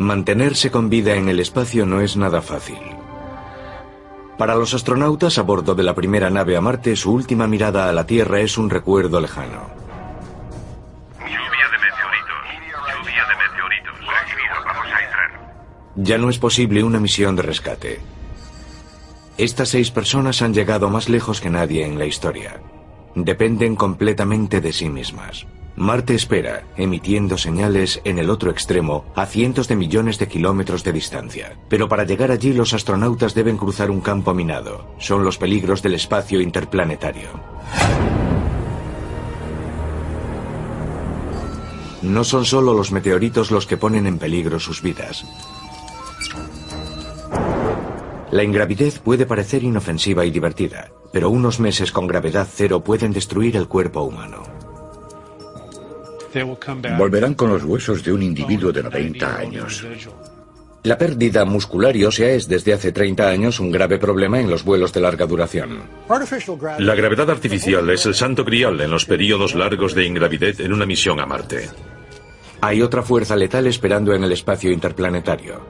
Mantenerse 0.00 0.70
con 0.70 0.88
vida 0.88 1.14
en 1.16 1.28
el 1.28 1.40
espacio 1.40 1.84
no 1.84 2.00
es 2.00 2.16
nada 2.16 2.40
fácil. 2.40 2.78
Para 4.38 4.54
los 4.54 4.72
astronautas 4.72 5.36
a 5.36 5.42
bordo 5.42 5.74
de 5.74 5.82
la 5.82 5.94
primera 5.94 6.30
nave 6.30 6.56
a 6.56 6.62
Marte, 6.62 6.96
su 6.96 7.12
última 7.12 7.46
mirada 7.46 7.86
a 7.86 7.92
la 7.92 8.06
Tierra 8.06 8.40
es 8.40 8.56
un 8.56 8.70
recuerdo 8.70 9.20
lejano. 9.20 9.68
Lluvia 11.18 11.66
de 11.68 11.78
meteoritos. 11.84 12.96
Lluvia 12.96 13.26
de 13.28 13.36
meteoritos. 13.36 13.94
Recibido, 13.98 14.64
vamos 14.64 14.86
a 14.86 15.04
entrar. 15.04 15.64
Ya 15.96 16.16
no 16.16 16.30
es 16.30 16.38
posible 16.38 16.82
una 16.82 16.98
misión 16.98 17.36
de 17.36 17.42
rescate. 17.42 18.00
Estas 19.36 19.68
seis 19.68 19.90
personas 19.90 20.40
han 20.40 20.54
llegado 20.54 20.88
más 20.88 21.10
lejos 21.10 21.42
que 21.42 21.50
nadie 21.50 21.84
en 21.84 21.98
la 21.98 22.06
historia. 22.06 22.62
Dependen 23.14 23.76
completamente 23.76 24.62
de 24.62 24.72
sí 24.72 24.88
mismas. 24.88 25.46
Marte 25.80 26.14
espera, 26.14 26.64
emitiendo 26.76 27.38
señales 27.38 28.02
en 28.04 28.18
el 28.18 28.28
otro 28.28 28.50
extremo 28.50 29.06
a 29.16 29.24
cientos 29.24 29.66
de 29.66 29.76
millones 29.76 30.18
de 30.18 30.28
kilómetros 30.28 30.84
de 30.84 30.92
distancia. 30.92 31.56
Pero 31.70 31.88
para 31.88 32.04
llegar 32.04 32.30
allí 32.30 32.52
los 32.52 32.74
astronautas 32.74 33.32
deben 33.32 33.56
cruzar 33.56 33.90
un 33.90 34.02
campo 34.02 34.34
minado. 34.34 34.94
Son 34.98 35.24
los 35.24 35.38
peligros 35.38 35.80
del 35.80 35.94
espacio 35.94 36.42
interplanetario. 36.42 37.30
No 42.02 42.24
son 42.24 42.44
solo 42.44 42.74
los 42.74 42.92
meteoritos 42.92 43.50
los 43.50 43.66
que 43.66 43.78
ponen 43.78 44.06
en 44.06 44.18
peligro 44.18 44.60
sus 44.60 44.82
vidas. 44.82 45.24
La 48.30 48.44
ingravidez 48.44 48.98
puede 48.98 49.24
parecer 49.24 49.64
inofensiva 49.64 50.26
y 50.26 50.30
divertida, 50.30 50.90
pero 51.10 51.30
unos 51.30 51.58
meses 51.58 51.90
con 51.90 52.06
gravedad 52.06 52.46
cero 52.52 52.84
pueden 52.84 53.14
destruir 53.14 53.56
el 53.56 53.66
cuerpo 53.66 54.02
humano. 54.02 54.59
Volverán 56.96 57.34
con 57.34 57.50
los 57.50 57.64
huesos 57.64 58.04
de 58.04 58.12
un 58.12 58.22
individuo 58.22 58.72
de 58.72 58.82
90 58.82 59.36
años. 59.36 59.86
La 60.82 60.96
pérdida 60.96 61.44
muscular 61.44 61.94
y 61.94 62.04
ósea 62.04 62.30
es 62.30 62.48
desde 62.48 62.72
hace 62.72 62.90
30 62.90 63.28
años 63.28 63.60
un 63.60 63.70
grave 63.70 63.98
problema 63.98 64.40
en 64.40 64.48
los 64.48 64.64
vuelos 64.64 64.94
de 64.94 65.00
larga 65.00 65.26
duración. 65.26 65.82
La 66.78 66.94
gravedad 66.94 67.30
artificial 67.30 67.90
es 67.90 68.06
el 68.06 68.14
santo 68.14 68.44
grial 68.44 68.80
en 68.80 68.90
los 68.90 69.04
periodos 69.04 69.54
largos 69.54 69.94
de 69.94 70.06
ingravidez 70.06 70.58
en 70.60 70.72
una 70.72 70.86
misión 70.86 71.20
a 71.20 71.26
Marte. 71.26 71.68
Hay 72.62 72.80
otra 72.80 73.02
fuerza 73.02 73.36
letal 73.36 73.66
esperando 73.66 74.14
en 74.14 74.24
el 74.24 74.32
espacio 74.32 74.70
interplanetario. 74.70 75.60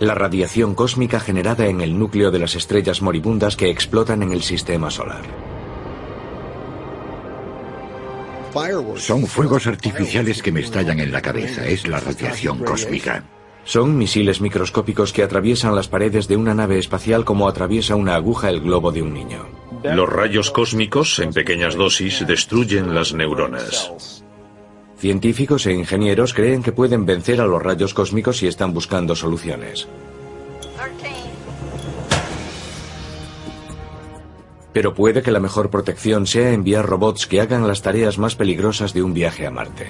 La 0.00 0.14
radiación 0.14 0.74
cósmica 0.74 1.20
generada 1.20 1.66
en 1.66 1.80
el 1.80 1.96
núcleo 1.96 2.32
de 2.32 2.40
las 2.40 2.56
estrellas 2.56 3.00
moribundas 3.00 3.56
que 3.56 3.70
explotan 3.70 4.24
en 4.24 4.32
el 4.32 4.42
sistema 4.42 4.90
solar. 4.90 5.45
Son 8.96 9.26
fuegos 9.26 9.66
artificiales 9.66 10.42
que 10.42 10.52
me 10.52 10.60
estallan 10.60 11.00
en 11.00 11.12
la 11.12 11.22
cabeza. 11.22 11.66
Es 11.66 11.86
la 11.86 12.00
radiación 12.00 12.58
cósmica. 12.58 13.24
Son 13.64 13.98
misiles 13.98 14.40
microscópicos 14.40 15.12
que 15.12 15.22
atraviesan 15.22 15.74
las 15.74 15.88
paredes 15.88 16.28
de 16.28 16.36
una 16.36 16.54
nave 16.54 16.78
espacial 16.78 17.24
como 17.24 17.48
atraviesa 17.48 17.96
una 17.96 18.14
aguja 18.14 18.48
el 18.48 18.60
globo 18.60 18.92
de 18.92 19.02
un 19.02 19.12
niño. 19.12 19.46
Los 19.82 20.08
rayos 20.08 20.50
cósmicos, 20.50 21.18
en 21.18 21.32
pequeñas 21.32 21.74
dosis, 21.74 22.24
destruyen 22.26 22.94
las 22.94 23.12
neuronas. 23.12 24.22
Científicos 24.98 25.66
e 25.66 25.72
ingenieros 25.72 26.32
creen 26.32 26.62
que 26.62 26.72
pueden 26.72 27.04
vencer 27.04 27.40
a 27.40 27.46
los 27.46 27.62
rayos 27.62 27.92
cósmicos 27.92 28.42
y 28.42 28.46
están 28.46 28.72
buscando 28.72 29.14
soluciones. 29.14 29.88
Pero 34.76 34.92
puede 34.92 35.22
que 35.22 35.30
la 35.30 35.40
mejor 35.40 35.70
protección 35.70 36.26
sea 36.26 36.52
enviar 36.52 36.84
robots 36.84 37.26
que 37.26 37.40
hagan 37.40 37.66
las 37.66 37.80
tareas 37.80 38.18
más 38.18 38.36
peligrosas 38.36 38.92
de 38.92 39.02
un 39.02 39.14
viaje 39.14 39.46
a 39.46 39.50
Marte. 39.50 39.86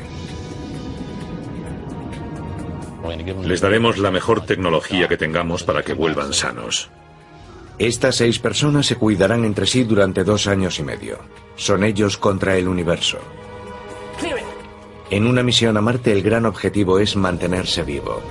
Les 3.43 3.61
daremos 3.61 3.99
la 3.99 4.13
mejor 4.13 4.47
tecnología 4.47 5.09
que 5.09 5.17
tengamos 5.17 5.65
para 5.65 5.83
que 5.83 5.93
vuelvan 5.93 6.33
sanos. 6.33 6.89
Estas 7.81 8.15
seis 8.15 8.39
personas 8.39 8.87
se 8.87 8.95
cuidarán 8.95 9.45
entre 9.45 9.67
sí 9.67 9.83
durante 9.83 10.23
dos 10.23 10.47
años 10.47 10.79
y 10.79 10.85
medio. 10.85 11.19
Son 11.57 11.83
ellos 11.83 12.17
contra 12.17 12.57
el 12.57 12.69
universo. 12.69 13.19
En 15.11 15.27
una 15.27 15.43
misión 15.43 15.77
a 15.77 15.81
Marte 15.81 16.13
el 16.13 16.23
gran 16.23 16.47
objetivo 16.47 17.01
es 17.01 17.17
mantenerse 17.17 17.83
vivo. 17.83 18.23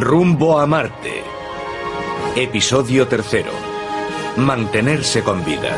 Rumbo 0.00 0.58
a 0.58 0.66
Marte. 0.66 1.22
Episodio 2.36 3.06
tercero. 3.06 3.50
Mantenerse 4.36 5.22
con 5.22 5.44
vida. 5.44 5.76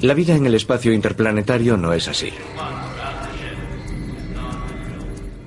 La 0.00 0.14
vida 0.14 0.34
en 0.34 0.46
el 0.46 0.54
espacio 0.54 0.92
interplanetario 0.92 1.76
no 1.76 1.92
es 1.92 2.08
así. 2.08 2.30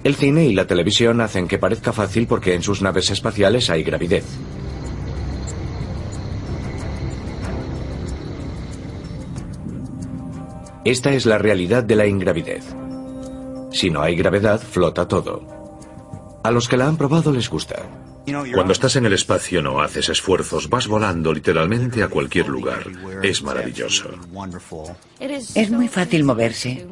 El 0.04 0.16
cine 0.16 0.46
y 0.46 0.54
la 0.54 0.66
televisión 0.68 1.22
hacen 1.22 1.48
que 1.48 1.58
parezca 1.58 1.94
fácil 1.94 2.28
porque 2.28 2.54
en 2.54 2.64
sus 2.64 2.82
naves 2.82 3.10
espaciales 3.12 3.70
hay 3.70 3.84
gravidez. 3.84 4.26
Esta 10.88 11.12
es 11.12 11.26
la 11.26 11.38
realidad 11.38 11.84
de 11.84 11.98
la 11.98 12.08
ingravidez. 12.08 12.64
Si 13.74 13.90
no 13.90 14.02
hay 14.02 14.16
gravedad, 14.16 14.62
flota 14.62 15.06
todo. 15.06 15.46
A 16.46 16.50
los 16.50 16.70
que 16.70 16.78
la 16.78 16.88
han 16.88 16.96
probado 16.96 17.34
les 17.34 17.50
gusta. 17.50 17.84
Cuando 18.54 18.72
estás 18.72 18.96
en 18.96 19.06
el 19.06 19.12
espacio 19.12 19.62
no 19.62 19.82
haces 19.82 20.08
esfuerzos, 20.08 20.70
vas 20.70 20.88
volando 20.88 21.34
literalmente 21.34 22.02
a 22.04 22.08
cualquier 22.08 22.48
lugar. 22.48 22.86
Es 23.22 23.44
maravilloso. 23.44 24.12
Es 25.20 25.72
muy 25.72 25.90
fácil 25.90 26.24
moverse. 26.24 26.88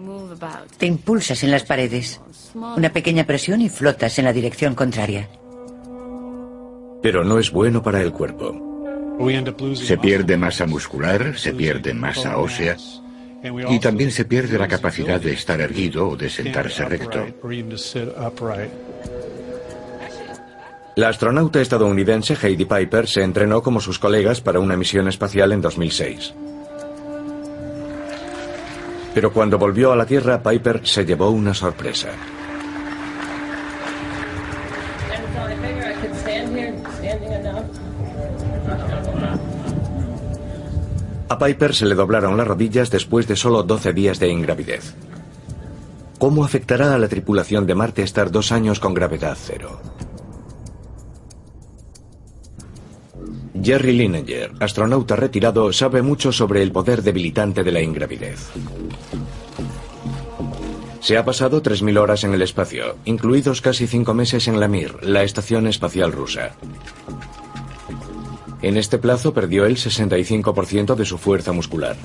Te 0.77 0.88
impulsas 0.88 1.41
en 1.45 1.51
las 1.51 1.63
paredes. 1.63 2.19
Una 2.53 2.91
pequeña 2.91 3.25
presión 3.25 3.62
y 3.62 3.69
flotas 3.69 4.19
en 4.19 4.25
la 4.25 4.33
dirección 4.33 4.75
contraria. 4.75 5.29
Pero 7.01 7.23
no 7.23 7.39
es 7.39 7.50
bueno 7.50 7.81
para 7.81 8.01
el 8.01 8.12
cuerpo. 8.12 8.62
Se 9.75 9.97
pierde 9.97 10.35
masa 10.35 10.67
muscular, 10.67 11.38
se 11.38 11.53
pierde 11.53 11.94
masa 11.94 12.38
ósea 12.38 12.75
y 13.69 13.79
también 13.79 14.11
se 14.11 14.25
pierde 14.25 14.57
la 14.57 14.67
capacidad 14.67 15.19
de 15.19 15.33
estar 15.33 15.59
erguido 15.61 16.09
o 16.09 16.16
de 16.16 16.29
sentarse 16.29 16.85
recto. 16.85 17.25
La 20.95 21.09
astronauta 21.09 21.59
estadounidense 21.59 22.38
Heidi 22.41 22.66
Piper 22.66 23.07
se 23.07 23.22
entrenó 23.22 23.61
como 23.61 23.81
sus 23.81 24.00
colegas 24.00 24.39
para 24.39 24.59
una 24.59 24.78
misión 24.78 25.07
espacial 25.09 25.51
en 25.51 25.61
2006. 25.61 26.33
Pero 29.13 29.31
cuando 29.31 29.57
volvió 29.57 29.91
a 29.91 29.95
la 29.95 30.06
Tierra, 30.06 30.41
Piper 30.41 30.81
se 30.88 31.06
llevó 31.06 31.29
una 31.29 31.53
sorpresa. 31.53 32.09
A 41.28 41.40
Piper 41.40 41.74
se 41.74 41.86
le 41.86 41.96
doblaron 41.96 42.38
las 42.38 42.47
rodillas 42.47 42.91
después 42.91 43.28
de 43.28 43.36
solo 43.36 43.63
12 43.63 43.94
días 43.94 44.19
de 44.19 44.30
ingravidez. 44.30 44.94
¿Cómo 46.19 46.46
afectará 46.46 46.94
a 46.94 47.00
la 47.00 47.08
tripulación 47.08 47.66
de 47.66 47.75
Marte 47.75 48.03
estar 48.03 48.31
dos 48.31 48.52
años 48.52 48.80
con 48.80 48.94
gravedad 48.94 49.36
cero? 49.40 49.81
Jerry 53.62 53.94
Linenger, 53.94 54.51
astronauta 54.60 55.16
retirado, 55.16 55.74
sabe 55.74 56.04
mucho 56.04 56.31
sobre 56.31 56.62
el 56.62 56.72
poder 56.72 57.01
debilitante 57.01 57.63
de 57.63 57.72
la 57.72 57.81
ingravidez. 57.81 58.51
Se 61.00 61.18
ha 61.18 61.25
pasado 61.25 61.62
3.000 61.63 62.00
horas 62.00 62.24
en 62.24 62.33
el 62.33 62.42
espacio, 62.42 62.98
incluidos 63.06 63.62
casi 63.62 63.88
cinco 63.88 64.13
meses 64.13 64.48
en 64.48 64.60
la 64.60 64.68
Mir, 64.68 65.04
la 65.04 65.24
estación 65.24 65.68
espacial 65.68 66.12
rusa. 66.12 66.56
En 68.65 68.77
este 68.77 68.97
plazo 68.97 69.31
perdió 69.31 69.67
el 69.67 69.77
65% 69.77 70.95
de 70.95 71.06
su 71.06 71.19
fuerza 71.19 71.51
muscular. 71.51 71.95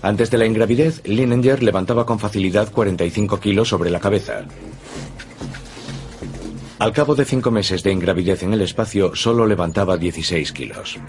Antes 0.00 0.30
de 0.30 0.38
la 0.38 0.46
ingravidez, 0.46 1.02
Linenger 1.04 1.60
levantaba 1.60 2.06
con 2.06 2.20
facilidad 2.20 2.70
45 2.70 3.40
kilos 3.40 3.70
sobre 3.70 3.90
la 3.90 3.98
cabeza. 3.98 4.44
Al 6.78 6.92
cabo 6.92 7.16
de 7.16 7.24
cinco 7.24 7.50
meses 7.50 7.82
de 7.82 7.90
ingravidez 7.90 8.44
en 8.44 8.54
el 8.54 8.60
espacio, 8.60 9.16
solo 9.16 9.44
levantaba 9.44 9.96
16 9.96 10.52
kilos. 10.52 11.00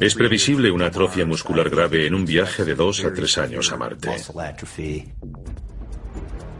Es 0.00 0.14
previsible 0.14 0.70
una 0.70 0.86
atrofia 0.86 1.26
muscular 1.26 1.68
grave 1.68 2.06
en 2.06 2.14
un 2.14 2.24
viaje 2.24 2.64
de 2.64 2.76
dos 2.76 3.04
a 3.04 3.12
tres 3.12 3.36
años 3.36 3.72
a 3.72 3.76
Marte. 3.76 4.10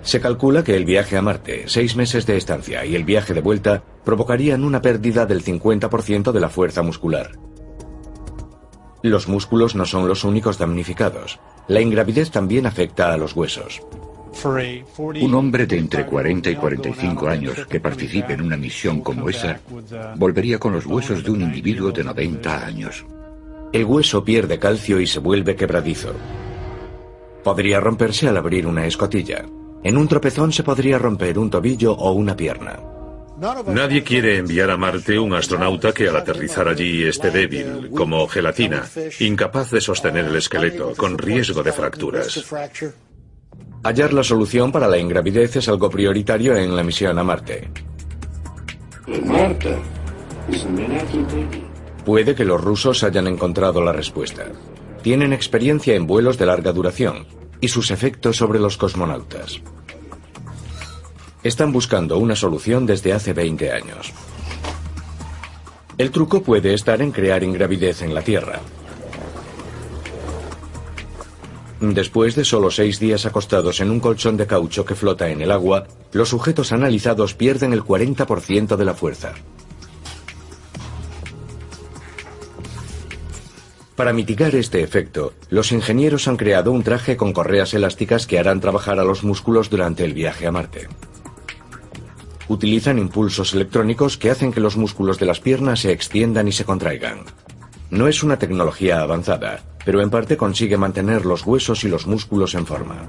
Se 0.02 0.20
calcula 0.20 0.64
que 0.64 0.76
el 0.76 0.85
viaje 0.85 1.17
a 1.17 1.23
Marte, 1.23 1.64
seis 1.67 1.94
meses 1.94 2.26
de 2.26 2.37
estancia 2.37 2.85
y 2.85 2.97
el 2.97 3.05
viaje 3.05 3.35
de 3.35 3.43
vuelta 3.43 3.82
provocarían 4.05 4.64
una 4.64 4.81
pérdida 4.81 5.26
del 5.26 5.44
50% 5.44 6.32
de 6.32 6.41
la 6.41 6.49
fuerza 6.49 6.82
muscular. 6.82 7.32
Los 9.02 9.29
músculos 9.29 9.75
no 9.75 9.87
son 9.87 10.08
los 10.08 10.25
únicos 10.25 10.58
damnificados. 10.58 11.38
La 11.69 11.81
ingravidez 11.81 12.31
también 12.31 12.67
afecta 12.67 13.12
a 13.12 13.17
los 13.17 13.35
huesos. 13.35 13.81
Un 14.99 15.35
hombre 15.35 15.67
de 15.67 15.79
entre 15.79 16.06
40 16.06 16.50
y 16.50 16.55
45 16.55 17.29
años 17.29 17.67
que 17.67 17.81
participe 17.81 18.35
en 18.35 18.43
una 18.43 18.56
misión 18.56 19.00
como 19.00 19.29
esa 19.29 19.61
volvería 20.17 20.58
con 20.58 20.73
los 20.73 20.87
huesos 20.87 21.25
de 21.25 21.31
un 21.31 21.43
individuo 21.43 21.91
de 21.91 22.05
90 22.05 22.67
años. 22.67 23.05
El 23.73 23.85
hueso 23.85 24.25
pierde 24.25 24.58
calcio 24.58 25.00
y 25.00 25.06
se 25.06 25.19
vuelve 25.19 25.56
quebradizo. 25.56 26.12
Podría 27.43 27.81
romperse 27.81 28.29
al 28.29 28.37
abrir 28.37 28.67
una 28.67 28.87
escotilla. 28.87 29.44
En 29.82 29.96
un 29.96 30.08
tropezón 30.08 30.52
se 30.52 30.62
podría 30.62 30.98
romper 30.98 31.38
un 31.38 31.50
tobillo 31.50 31.92
o 31.92 32.12
una 32.12 32.36
pierna. 32.36 32.78
Nadie 33.68 34.02
quiere 34.02 34.36
enviar 34.36 34.70
a 34.70 34.76
Marte 34.76 35.18
un 35.18 35.32
astronauta 35.32 35.92
que 35.92 36.08
al 36.08 36.16
aterrizar 36.16 36.68
allí 36.68 37.04
esté 37.04 37.30
débil, 37.30 37.90
como 37.90 38.28
gelatina, 38.28 38.84
incapaz 39.18 39.70
de 39.70 39.80
sostener 39.80 40.26
el 40.26 40.36
esqueleto, 40.36 40.92
con 40.94 41.16
riesgo 41.16 41.62
de 41.62 41.72
fracturas. 41.72 42.44
Hallar 43.82 44.12
la 44.12 44.22
solución 44.22 44.70
para 44.70 44.88
la 44.88 44.98
ingravidez 44.98 45.56
es 45.56 45.68
algo 45.70 45.88
prioritario 45.88 46.54
en 46.54 46.76
la 46.76 46.82
misión 46.82 47.18
a 47.18 47.24
Marte. 47.24 47.70
Puede 52.04 52.34
que 52.34 52.44
los 52.44 52.60
rusos 52.60 53.02
hayan 53.04 53.26
encontrado 53.26 53.80
la 53.82 53.92
respuesta. 53.92 54.44
Tienen 55.02 55.32
experiencia 55.32 55.94
en 55.94 56.06
vuelos 56.06 56.36
de 56.36 56.44
larga 56.44 56.72
duración 56.72 57.39
y 57.60 57.68
sus 57.68 57.90
efectos 57.90 58.36
sobre 58.36 58.58
los 58.58 58.76
cosmonautas. 58.76 59.60
Están 61.42 61.72
buscando 61.72 62.18
una 62.18 62.36
solución 62.36 62.86
desde 62.86 63.12
hace 63.12 63.32
20 63.32 63.72
años. 63.72 64.12
El 65.96 66.10
truco 66.10 66.42
puede 66.42 66.74
estar 66.74 67.02
en 67.02 67.12
crear 67.12 67.42
ingravidez 67.42 68.02
en 68.02 68.14
la 68.14 68.22
Tierra. 68.22 68.60
Después 71.80 72.34
de 72.36 72.44
solo 72.44 72.70
seis 72.70 73.00
días 73.00 73.24
acostados 73.24 73.80
en 73.80 73.90
un 73.90 74.00
colchón 74.00 74.36
de 74.36 74.46
caucho 74.46 74.84
que 74.84 74.94
flota 74.94 75.30
en 75.30 75.40
el 75.40 75.50
agua, 75.50 75.86
los 76.12 76.28
sujetos 76.28 76.72
analizados 76.72 77.34
pierden 77.34 77.72
el 77.72 77.82
40% 77.82 78.76
de 78.76 78.84
la 78.84 78.94
fuerza. 78.94 79.32
Para 84.00 84.14
mitigar 84.14 84.55
este 84.55 84.82
efecto, 84.82 85.35
los 85.50 85.73
ingenieros 85.73 86.26
han 86.26 86.38
creado 86.38 86.73
un 86.73 86.82
traje 86.82 87.19
con 87.19 87.35
correas 87.35 87.75
elásticas 87.75 88.26
que 88.26 88.38
harán 88.38 88.58
trabajar 88.58 88.99
a 88.99 89.05
los 89.05 89.25
músculos 89.25 89.69
durante 89.69 90.06
el 90.06 90.14
viaje 90.14 90.47
a 90.47 90.50
Marte. 90.50 90.88
Utilizan 92.49 92.99
impulsos 92.99 93.52
electrónicos 93.52 94.17
que 94.17 94.31
hacen 94.31 94.55
que 94.55 94.61
los 94.61 94.79
músculos 94.79 95.19
de 95.19 95.26
las 95.26 95.41
piernas 95.41 95.81
se 95.81 95.93
extiendan 95.93 96.49
y 96.49 96.52
se 96.52 96.64
contraigan. 96.64 97.25
No 97.91 98.08
es 98.08 98.23
una 98.23 98.38
tecnología 98.38 99.02
avanzada, 99.02 99.61
pero 99.85 100.00
en 100.00 100.08
parte 100.08 100.38
consigue 100.38 100.79
mantener 100.79 101.26
los 101.26 101.44
huesos 101.44 101.85
y 101.85 101.88
los 101.88 102.06
músculos 102.06 102.55
en 102.55 102.64
forma. 102.64 103.06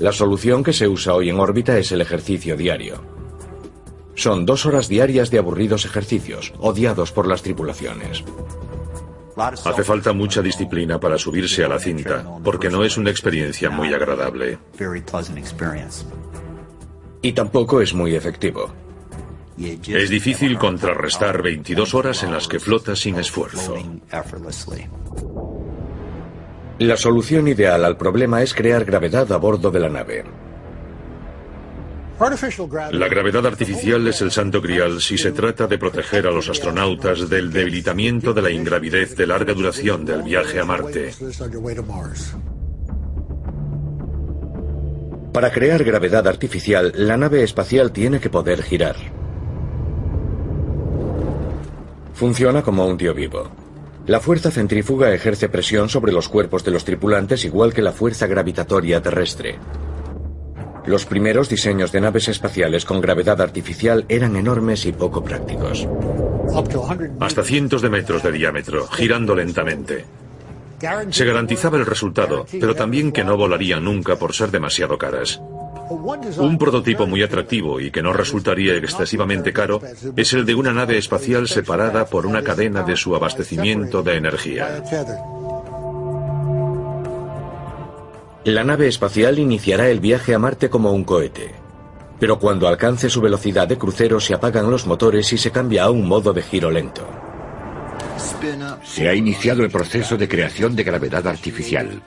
La 0.00 0.10
solución 0.10 0.64
que 0.64 0.72
se 0.72 0.88
usa 0.88 1.14
hoy 1.14 1.30
en 1.30 1.38
órbita 1.38 1.78
es 1.78 1.92
el 1.92 2.00
ejercicio 2.00 2.56
diario. 2.56 3.15
Son 4.16 4.46
dos 4.46 4.64
horas 4.64 4.88
diarias 4.88 5.30
de 5.30 5.38
aburridos 5.38 5.84
ejercicios, 5.84 6.52
odiados 6.58 7.12
por 7.12 7.28
las 7.28 7.42
tripulaciones. 7.42 8.24
Hace 9.36 9.84
falta 9.84 10.14
mucha 10.14 10.40
disciplina 10.40 10.98
para 10.98 11.18
subirse 11.18 11.62
a 11.62 11.68
la 11.68 11.78
cinta, 11.78 12.24
porque 12.42 12.70
no 12.70 12.82
es 12.82 12.96
una 12.96 13.10
experiencia 13.10 13.68
muy 13.68 13.92
agradable. 13.92 14.58
Y 17.20 17.32
tampoco 17.32 17.82
es 17.82 17.92
muy 17.92 18.14
efectivo. 18.14 18.72
Es 19.58 20.08
difícil 20.08 20.58
contrarrestar 20.58 21.42
22 21.42 21.94
horas 21.94 22.22
en 22.22 22.32
las 22.32 22.48
que 22.48 22.58
flotas 22.58 23.00
sin 23.00 23.16
esfuerzo. 23.16 23.76
La 26.78 26.96
solución 26.96 27.48
ideal 27.48 27.84
al 27.84 27.96
problema 27.98 28.42
es 28.42 28.54
crear 28.54 28.84
gravedad 28.86 29.30
a 29.32 29.36
bordo 29.36 29.70
de 29.70 29.80
la 29.80 29.88
nave. 29.90 30.24
La 32.18 33.08
gravedad 33.08 33.46
artificial 33.46 34.06
es 34.08 34.22
el 34.22 34.30
santo 34.30 34.62
grial 34.62 35.02
si 35.02 35.18
se 35.18 35.32
trata 35.32 35.66
de 35.66 35.76
proteger 35.76 36.26
a 36.26 36.30
los 36.30 36.48
astronautas 36.48 37.28
del 37.28 37.52
debilitamiento 37.52 38.32
de 38.32 38.40
la 38.40 38.50
ingravidez 38.50 39.14
de 39.16 39.26
larga 39.26 39.52
duración 39.52 40.06
del 40.06 40.22
viaje 40.22 40.58
a 40.58 40.64
Marte. 40.64 41.12
Para 45.32 45.52
crear 45.52 45.84
gravedad 45.84 46.26
artificial, 46.26 46.92
la 46.96 47.18
nave 47.18 47.42
espacial 47.42 47.92
tiene 47.92 48.18
que 48.18 48.30
poder 48.30 48.62
girar. 48.62 48.96
Funciona 52.14 52.62
como 52.62 52.86
un 52.86 52.96
tío 52.96 53.12
vivo. 53.12 53.50
La 54.06 54.20
fuerza 54.20 54.50
centrífuga 54.50 55.12
ejerce 55.12 55.50
presión 55.50 55.90
sobre 55.90 56.12
los 56.12 56.30
cuerpos 56.30 56.64
de 56.64 56.70
los 56.70 56.86
tripulantes 56.86 57.44
igual 57.44 57.74
que 57.74 57.82
la 57.82 57.92
fuerza 57.92 58.26
gravitatoria 58.26 59.02
terrestre. 59.02 59.58
Los 60.86 61.04
primeros 61.04 61.48
diseños 61.48 61.90
de 61.90 62.00
naves 62.00 62.28
espaciales 62.28 62.84
con 62.84 63.00
gravedad 63.00 63.40
artificial 63.40 64.04
eran 64.08 64.36
enormes 64.36 64.86
y 64.86 64.92
poco 64.92 65.22
prácticos. 65.22 65.86
Hasta 67.20 67.42
cientos 67.42 67.82
de 67.82 67.90
metros 67.90 68.22
de 68.22 68.32
diámetro, 68.32 68.86
girando 68.86 69.34
lentamente. 69.34 70.04
Se 71.10 71.24
garantizaba 71.24 71.78
el 71.78 71.86
resultado, 71.86 72.46
pero 72.60 72.74
también 72.74 73.10
que 73.10 73.24
no 73.24 73.36
volarían 73.36 73.84
nunca 73.84 74.16
por 74.16 74.34
ser 74.34 74.50
demasiado 74.50 74.96
caras. 74.96 75.40
Un 76.38 76.58
prototipo 76.58 77.06
muy 77.06 77.22
atractivo 77.22 77.80
y 77.80 77.90
que 77.90 78.02
no 78.02 78.12
resultaría 78.12 78.74
excesivamente 78.74 79.52
caro 79.52 79.80
es 80.16 80.32
el 80.32 80.44
de 80.44 80.54
una 80.54 80.72
nave 80.72 80.98
espacial 80.98 81.48
separada 81.48 82.06
por 82.06 82.26
una 82.26 82.42
cadena 82.42 82.82
de 82.82 82.96
su 82.96 83.14
abastecimiento 83.14 84.02
de 84.02 84.16
energía. 84.16 84.82
La 88.46 88.62
nave 88.62 88.86
espacial 88.86 89.40
iniciará 89.40 89.88
el 89.88 89.98
viaje 89.98 90.32
a 90.32 90.38
Marte 90.38 90.70
como 90.70 90.92
un 90.92 91.02
cohete. 91.02 91.52
Pero 92.20 92.38
cuando 92.38 92.68
alcance 92.68 93.10
su 93.10 93.20
velocidad 93.20 93.66
de 93.66 93.76
crucero 93.76 94.20
se 94.20 94.34
apagan 94.34 94.70
los 94.70 94.86
motores 94.86 95.32
y 95.32 95.36
se 95.36 95.50
cambia 95.50 95.82
a 95.82 95.90
un 95.90 96.06
modo 96.06 96.32
de 96.32 96.42
giro 96.42 96.70
lento. 96.70 97.04
Se 98.84 99.08
ha 99.08 99.14
iniciado 99.14 99.64
el 99.64 99.70
proceso 99.72 100.16
de 100.16 100.28
creación 100.28 100.76
de 100.76 100.84
gravedad 100.84 101.26
artificial. 101.26 102.00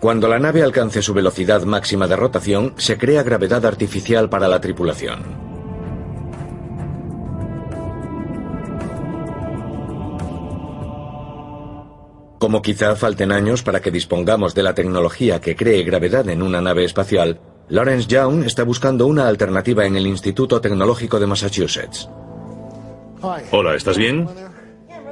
Cuando 0.00 0.26
la 0.26 0.40
nave 0.40 0.64
alcance 0.64 1.02
su 1.02 1.14
velocidad 1.14 1.62
máxima 1.62 2.08
de 2.08 2.16
rotación, 2.16 2.74
se 2.78 2.98
crea 2.98 3.22
gravedad 3.22 3.64
artificial 3.64 4.28
para 4.28 4.48
la 4.48 4.60
tripulación. 4.60 5.45
Como 12.38 12.60
quizá 12.60 12.94
falten 12.96 13.32
años 13.32 13.62
para 13.62 13.80
que 13.80 13.90
dispongamos 13.90 14.54
de 14.54 14.62
la 14.62 14.74
tecnología 14.74 15.40
que 15.40 15.56
cree 15.56 15.82
gravedad 15.84 16.28
en 16.28 16.42
una 16.42 16.60
nave 16.60 16.84
espacial, 16.84 17.40
Lawrence 17.68 18.06
Young 18.08 18.44
está 18.44 18.62
buscando 18.62 19.06
una 19.06 19.26
alternativa 19.26 19.86
en 19.86 19.96
el 19.96 20.06
Instituto 20.06 20.60
Tecnológico 20.60 21.18
de 21.18 21.26
Massachusetts. 21.26 22.08
Hola, 23.50 23.74
¿estás 23.74 23.96
bien? 23.96 24.28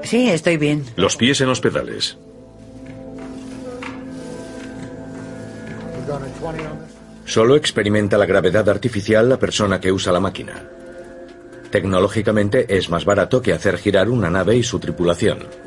Sí, 0.03 0.29
estoy 0.29 0.59
bien. 0.59 0.85
Los 0.97 1.17
pies 1.17 1.41
en 1.41 1.49
los 1.49 1.61
pedales. 1.61 2.19
Solo 7.25 7.57
experimenta 7.57 8.19
la 8.19 8.27
gravedad 8.27 8.69
artificial 8.69 9.31
la 9.31 9.39
persona 9.39 9.81
que 9.81 9.91
usa 9.91 10.13
la 10.13 10.21
máquina. 10.21 10.69
Tecnológicamente 11.71 12.77
es 12.77 12.91
más 12.91 13.07
barato 13.07 13.41
que 13.41 13.55
hacer 13.55 13.79
girar 13.79 14.11
una 14.11 14.29
nave 14.29 14.57
y 14.57 14.63
su 14.63 14.79
tripulación. 14.79 15.64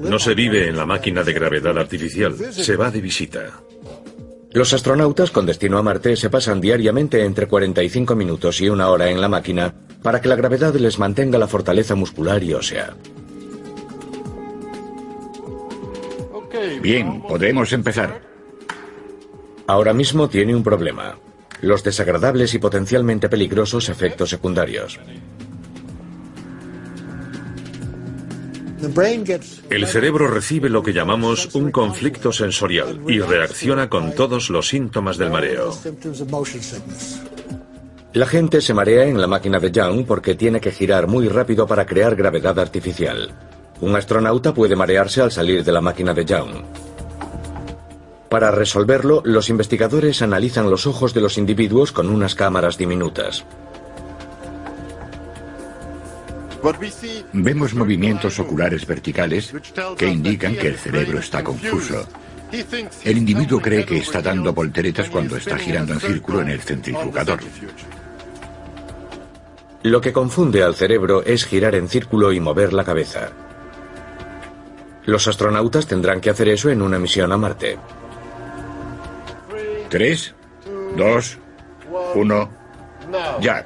No 0.00 0.18
se 0.18 0.34
vive 0.34 0.68
en 0.68 0.76
la 0.76 0.86
máquina 0.86 1.22
de 1.22 1.32
gravedad 1.32 1.78
artificial, 1.78 2.34
se 2.52 2.76
va 2.76 2.90
de 2.90 3.00
visita. 3.00 3.60
Los 4.52 4.72
astronautas 4.72 5.30
con 5.30 5.46
destino 5.46 5.78
a 5.78 5.82
Marte 5.82 6.16
se 6.16 6.28
pasan 6.28 6.60
diariamente 6.60 7.24
entre 7.24 7.46
45 7.46 8.16
minutos 8.16 8.60
y 8.60 8.68
una 8.68 8.88
hora 8.88 9.08
en 9.08 9.20
la 9.20 9.28
máquina 9.28 9.72
para 10.02 10.20
que 10.20 10.28
la 10.28 10.34
gravedad 10.34 10.74
les 10.74 10.98
mantenga 10.98 11.38
la 11.38 11.46
fortaleza 11.46 11.94
muscular 11.94 12.42
y 12.42 12.54
ósea. 12.54 12.96
Bien, 16.82 17.22
podemos 17.22 17.72
empezar. 17.72 18.22
Ahora 19.66 19.92
mismo 19.92 20.28
tiene 20.28 20.54
un 20.54 20.64
problema. 20.64 21.16
Los 21.60 21.84
desagradables 21.84 22.54
y 22.54 22.58
potencialmente 22.58 23.28
peligrosos 23.28 23.88
efectos 23.88 24.30
secundarios. 24.30 24.98
El 29.70 29.86
cerebro 29.86 30.28
recibe 30.28 30.68
lo 30.68 30.82
que 30.82 30.92
llamamos 30.92 31.54
un 31.54 31.70
conflicto 31.70 32.32
sensorial 32.32 33.00
y 33.08 33.20
reacciona 33.20 33.88
con 33.88 34.14
todos 34.14 34.50
los 34.50 34.68
síntomas 34.68 35.18
del 35.18 35.30
mareo. 35.30 35.72
La 38.12 38.26
gente 38.26 38.60
se 38.60 38.74
marea 38.74 39.04
en 39.04 39.20
la 39.20 39.26
máquina 39.26 39.60
de 39.60 39.70
Young 39.70 40.04
porque 40.06 40.34
tiene 40.34 40.60
que 40.60 40.72
girar 40.72 41.06
muy 41.06 41.28
rápido 41.28 41.66
para 41.66 41.86
crear 41.86 42.16
gravedad 42.16 42.58
artificial. 42.58 43.30
Un 43.80 43.94
astronauta 43.94 44.52
puede 44.52 44.76
marearse 44.76 45.22
al 45.22 45.30
salir 45.30 45.62
de 45.62 45.72
la 45.72 45.80
máquina 45.80 46.12
de 46.12 46.24
Young. 46.24 46.64
Para 48.28 48.50
resolverlo, 48.50 49.22
los 49.24 49.50
investigadores 49.50 50.22
analizan 50.22 50.70
los 50.70 50.86
ojos 50.86 51.14
de 51.14 51.20
los 51.20 51.36
individuos 51.36 51.92
con 51.92 52.08
unas 52.08 52.34
cámaras 52.34 52.78
diminutas. 52.78 53.44
Vemos 57.32 57.74
movimientos 57.74 58.38
oculares 58.38 58.86
verticales 58.86 59.52
que 59.96 60.06
indican 60.06 60.54
que 60.54 60.68
el 60.68 60.76
cerebro 60.76 61.18
está 61.18 61.42
confuso. 61.42 62.06
El 63.04 63.18
individuo 63.18 63.60
cree 63.60 63.84
que 63.84 63.98
está 63.98 64.20
dando 64.20 64.52
volteretas 64.52 65.08
cuando 65.08 65.36
está 65.36 65.56
girando 65.56 65.94
en 65.94 66.00
círculo 66.00 66.42
en 66.42 66.48
el 66.48 66.60
centrifugador. 66.60 67.40
Lo 69.82 70.00
que 70.00 70.12
confunde 70.12 70.62
al 70.62 70.74
cerebro 70.74 71.22
es 71.24 71.46
girar 71.46 71.74
en 71.74 71.88
círculo 71.88 72.32
y 72.32 72.40
mover 72.40 72.72
la 72.72 72.84
cabeza. 72.84 73.30
Los 75.06 75.26
astronautas 75.26 75.86
tendrán 75.86 76.20
que 76.20 76.30
hacer 76.30 76.48
eso 76.48 76.68
en 76.68 76.82
una 76.82 76.98
misión 76.98 77.32
a 77.32 77.38
Marte. 77.38 77.78
Tres, 79.88 80.34
dos, 80.96 81.38
uno, 82.14 82.50
ya. 83.40 83.64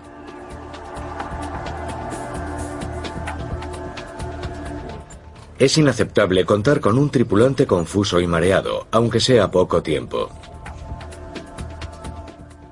Es 5.59 5.79
inaceptable 5.79 6.45
contar 6.45 6.81
con 6.81 6.99
un 6.99 7.11
tripulante 7.11 7.67
confuso 7.67 8.21
y 8.21 8.27
mareado, 8.27 8.89
aunque 8.91 9.21
sea 9.21 9.51
poco 9.51 9.83
tiempo. 9.83 10.29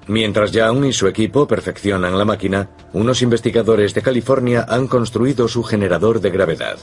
Mientras 0.09 0.51
Young 0.51 0.87
y 0.87 0.93
su 0.93 1.07
equipo 1.07 1.47
perfeccionan 1.47 2.19
la 2.19 2.25
máquina, 2.25 2.71
unos 2.93 3.23
investigadores 3.23 3.95
de 3.95 4.03
California 4.03 4.67
han 4.69 4.89
construido 4.89 5.47
su 5.47 5.63
generador 5.63 6.21
de 6.21 6.31
gravedad. 6.31 6.79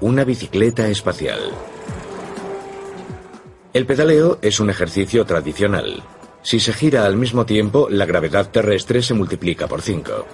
Una 0.00 0.24
bicicleta 0.24 0.88
espacial. 0.88 1.38
El 3.72 3.86
pedaleo 3.86 4.38
es 4.42 4.58
un 4.58 4.70
ejercicio 4.70 5.24
tradicional. 5.24 6.02
Si 6.42 6.58
se 6.58 6.72
gira 6.72 7.06
al 7.06 7.16
mismo 7.16 7.46
tiempo, 7.46 7.86
la 7.88 8.06
gravedad 8.06 8.50
terrestre 8.50 9.02
se 9.02 9.14
multiplica 9.14 9.68
por 9.68 9.82
5. 9.82 10.26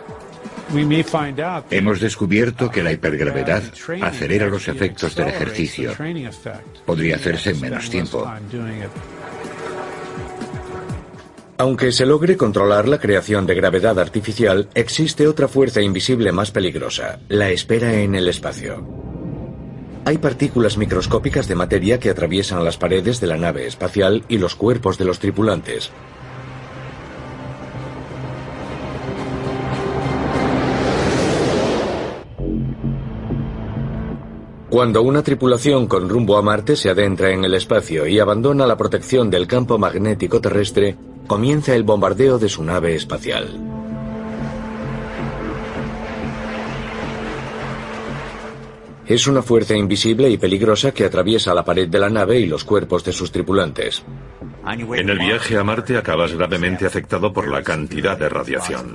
Hemos 1.70 2.00
descubierto 2.00 2.70
que 2.70 2.82
la 2.82 2.92
hipergravedad 2.92 3.62
acelera 4.02 4.46
los 4.46 4.66
efectos 4.68 5.14
del 5.14 5.28
ejercicio. 5.28 5.92
Podría 6.84 7.16
hacerse 7.16 7.50
en 7.50 7.60
menos 7.60 7.88
tiempo. 7.88 8.28
Aunque 11.58 11.92
se 11.92 12.04
logre 12.04 12.36
controlar 12.36 12.86
la 12.86 12.98
creación 12.98 13.46
de 13.46 13.54
gravedad 13.54 13.98
artificial, 13.98 14.68
existe 14.74 15.26
otra 15.26 15.48
fuerza 15.48 15.80
invisible 15.80 16.30
más 16.30 16.50
peligrosa, 16.50 17.20
la 17.28 17.48
espera 17.48 17.94
en 17.94 18.14
el 18.14 18.28
espacio. 18.28 18.86
Hay 20.04 20.18
partículas 20.18 20.76
microscópicas 20.76 21.48
de 21.48 21.54
materia 21.54 21.98
que 21.98 22.10
atraviesan 22.10 22.64
las 22.64 22.76
paredes 22.76 23.20
de 23.20 23.26
la 23.26 23.38
nave 23.38 23.66
espacial 23.66 24.24
y 24.28 24.38
los 24.38 24.54
cuerpos 24.54 24.98
de 24.98 25.04
los 25.06 25.18
tripulantes, 25.18 25.90
Cuando 34.76 35.00
una 35.00 35.22
tripulación 35.22 35.86
con 35.86 36.06
rumbo 36.06 36.36
a 36.36 36.42
Marte 36.42 36.76
se 36.76 36.90
adentra 36.90 37.30
en 37.30 37.42
el 37.46 37.54
espacio 37.54 38.06
y 38.06 38.18
abandona 38.18 38.66
la 38.66 38.76
protección 38.76 39.30
del 39.30 39.46
campo 39.46 39.78
magnético 39.78 40.38
terrestre, 40.38 40.94
comienza 41.26 41.74
el 41.74 41.82
bombardeo 41.82 42.38
de 42.38 42.50
su 42.50 42.62
nave 42.62 42.94
espacial. 42.94 43.58
Es 49.06 49.26
una 49.26 49.40
fuerza 49.40 49.74
invisible 49.74 50.28
y 50.28 50.36
peligrosa 50.36 50.92
que 50.92 51.06
atraviesa 51.06 51.54
la 51.54 51.64
pared 51.64 51.88
de 51.88 51.98
la 51.98 52.10
nave 52.10 52.38
y 52.38 52.44
los 52.44 52.62
cuerpos 52.62 53.02
de 53.02 53.14
sus 53.14 53.32
tripulantes. 53.32 54.04
En 54.66 55.08
el 55.08 55.18
viaje 55.18 55.56
a 55.56 55.64
Marte 55.64 55.96
acabas 55.96 56.34
gravemente 56.34 56.84
afectado 56.84 57.32
por 57.32 57.48
la 57.48 57.62
cantidad 57.62 58.18
de 58.18 58.28
radiación. 58.28 58.94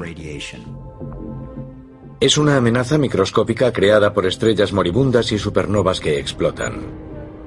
Es 2.21 2.37
una 2.37 2.55
amenaza 2.55 2.99
microscópica 2.99 3.73
creada 3.73 4.13
por 4.13 4.27
estrellas 4.27 4.71
moribundas 4.73 5.31
y 5.31 5.39
supernovas 5.39 5.99
que 5.99 6.19
explotan. 6.19 6.83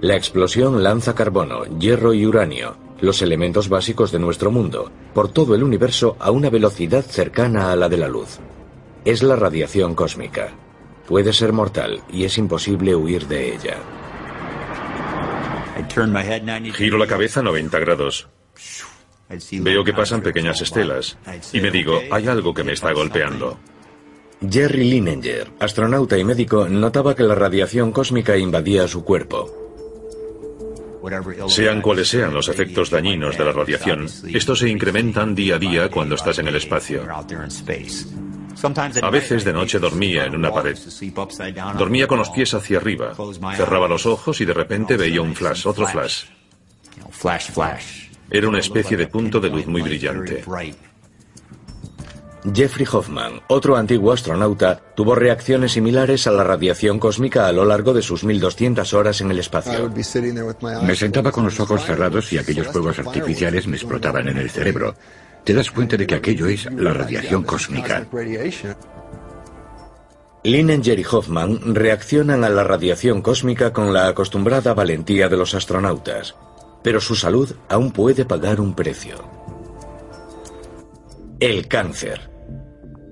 La 0.00 0.16
explosión 0.16 0.82
lanza 0.82 1.14
carbono, 1.14 1.62
hierro 1.78 2.12
y 2.12 2.26
uranio, 2.26 2.76
los 3.00 3.22
elementos 3.22 3.68
básicos 3.68 4.10
de 4.10 4.18
nuestro 4.18 4.50
mundo, 4.50 4.90
por 5.14 5.30
todo 5.30 5.54
el 5.54 5.62
universo 5.62 6.16
a 6.18 6.32
una 6.32 6.50
velocidad 6.50 7.04
cercana 7.04 7.70
a 7.70 7.76
la 7.76 7.88
de 7.88 7.98
la 7.98 8.08
luz. 8.08 8.40
Es 9.04 9.22
la 9.22 9.36
radiación 9.36 9.94
cósmica. 9.94 10.48
Puede 11.06 11.32
ser 11.32 11.52
mortal 11.52 12.02
y 12.10 12.24
es 12.24 12.36
imposible 12.36 12.96
huir 12.96 13.28
de 13.28 13.54
ella. 13.54 13.76
Giro 16.72 16.98
la 16.98 17.06
cabeza 17.06 17.42
90 17.42 17.78
grados. 17.78 18.26
Veo 19.52 19.84
que 19.84 19.92
pasan 19.92 20.20
pequeñas 20.20 20.60
estelas 20.60 21.16
y 21.52 21.60
me 21.60 21.70
digo, 21.70 22.00
hay 22.10 22.26
algo 22.26 22.52
que 22.52 22.64
me 22.64 22.72
está 22.72 22.92
golpeando. 22.92 23.56
Jerry 24.50 24.84
Linenger, 24.84 25.50
astronauta 25.60 26.18
y 26.18 26.24
médico, 26.24 26.68
notaba 26.68 27.14
que 27.14 27.22
la 27.22 27.34
radiación 27.34 27.92
cósmica 27.92 28.36
invadía 28.36 28.88
su 28.88 29.04
cuerpo. 29.04 29.64
Sean 31.48 31.82
cuales 31.82 32.08
sean 32.08 32.32
los 32.32 32.48
efectos 32.48 32.90
dañinos 32.90 33.36
de 33.36 33.44
la 33.44 33.52
radiación, 33.52 34.06
estos 34.32 34.58
se 34.58 34.68
incrementan 34.68 35.34
día 35.34 35.56
a 35.56 35.58
día 35.58 35.90
cuando 35.90 36.14
estás 36.14 36.38
en 36.38 36.48
el 36.48 36.56
espacio. 36.56 37.02
A 39.02 39.10
veces 39.10 39.44
de 39.44 39.52
noche 39.52 39.78
dormía 39.78 40.24
en 40.24 40.36
una 40.36 40.52
pared. 40.52 40.78
Dormía 41.76 42.06
con 42.06 42.18
los 42.18 42.30
pies 42.30 42.54
hacia 42.54 42.78
arriba. 42.78 43.12
Cerraba 43.56 43.88
los 43.88 44.06
ojos 44.06 44.40
y 44.40 44.44
de 44.44 44.54
repente 44.54 44.96
veía 44.96 45.20
un 45.20 45.34
flash, 45.34 45.66
otro 45.66 45.86
flash. 45.86 46.24
Era 48.30 48.48
una 48.48 48.60
especie 48.60 48.96
de 48.96 49.06
punto 49.06 49.40
de 49.40 49.50
luz 49.50 49.66
muy 49.66 49.82
brillante. 49.82 50.42
Jeffrey 52.52 52.86
Hoffman, 52.90 53.40
otro 53.48 53.76
antiguo 53.76 54.12
astronauta, 54.12 54.78
tuvo 54.94 55.14
reacciones 55.14 55.72
similares 55.72 56.26
a 56.26 56.30
la 56.30 56.44
radiación 56.44 56.98
cósmica 56.98 57.46
a 57.46 57.52
lo 57.52 57.64
largo 57.64 57.94
de 57.94 58.02
sus 58.02 58.22
1200 58.22 58.92
horas 58.92 59.20
en 59.22 59.30
el 59.30 59.38
espacio. 59.38 59.90
Me 60.82 60.94
sentaba 60.94 61.32
con 61.32 61.44
los 61.44 61.58
ojos 61.58 61.84
cerrados 61.84 62.30
y 62.34 62.38
aquellos 62.38 62.68
fuegos 62.68 62.98
artificiales 62.98 63.66
me 63.66 63.76
explotaban 63.76 64.28
en 64.28 64.36
el 64.36 64.50
cerebro. 64.50 64.94
Te 65.42 65.54
das 65.54 65.70
cuenta 65.70 65.96
de 65.96 66.06
que 66.06 66.16
aquello 66.16 66.46
es 66.46 66.70
la 66.70 66.92
radiación 66.92 67.44
cósmica. 67.44 68.06
Linenger 70.42 70.98
y 70.98 71.04
Hoffman 71.10 71.74
reaccionan 71.74 72.44
a 72.44 72.50
la 72.50 72.64
radiación 72.64 73.22
cósmica 73.22 73.72
con 73.72 73.94
la 73.94 74.08
acostumbrada 74.08 74.74
valentía 74.74 75.30
de 75.30 75.38
los 75.38 75.54
astronautas, 75.54 76.34
pero 76.82 77.00
su 77.00 77.14
salud 77.14 77.54
aún 77.70 77.90
puede 77.92 78.26
pagar 78.26 78.60
un 78.60 78.74
precio. 78.74 79.16
El 81.40 81.66
cáncer. 81.66 82.33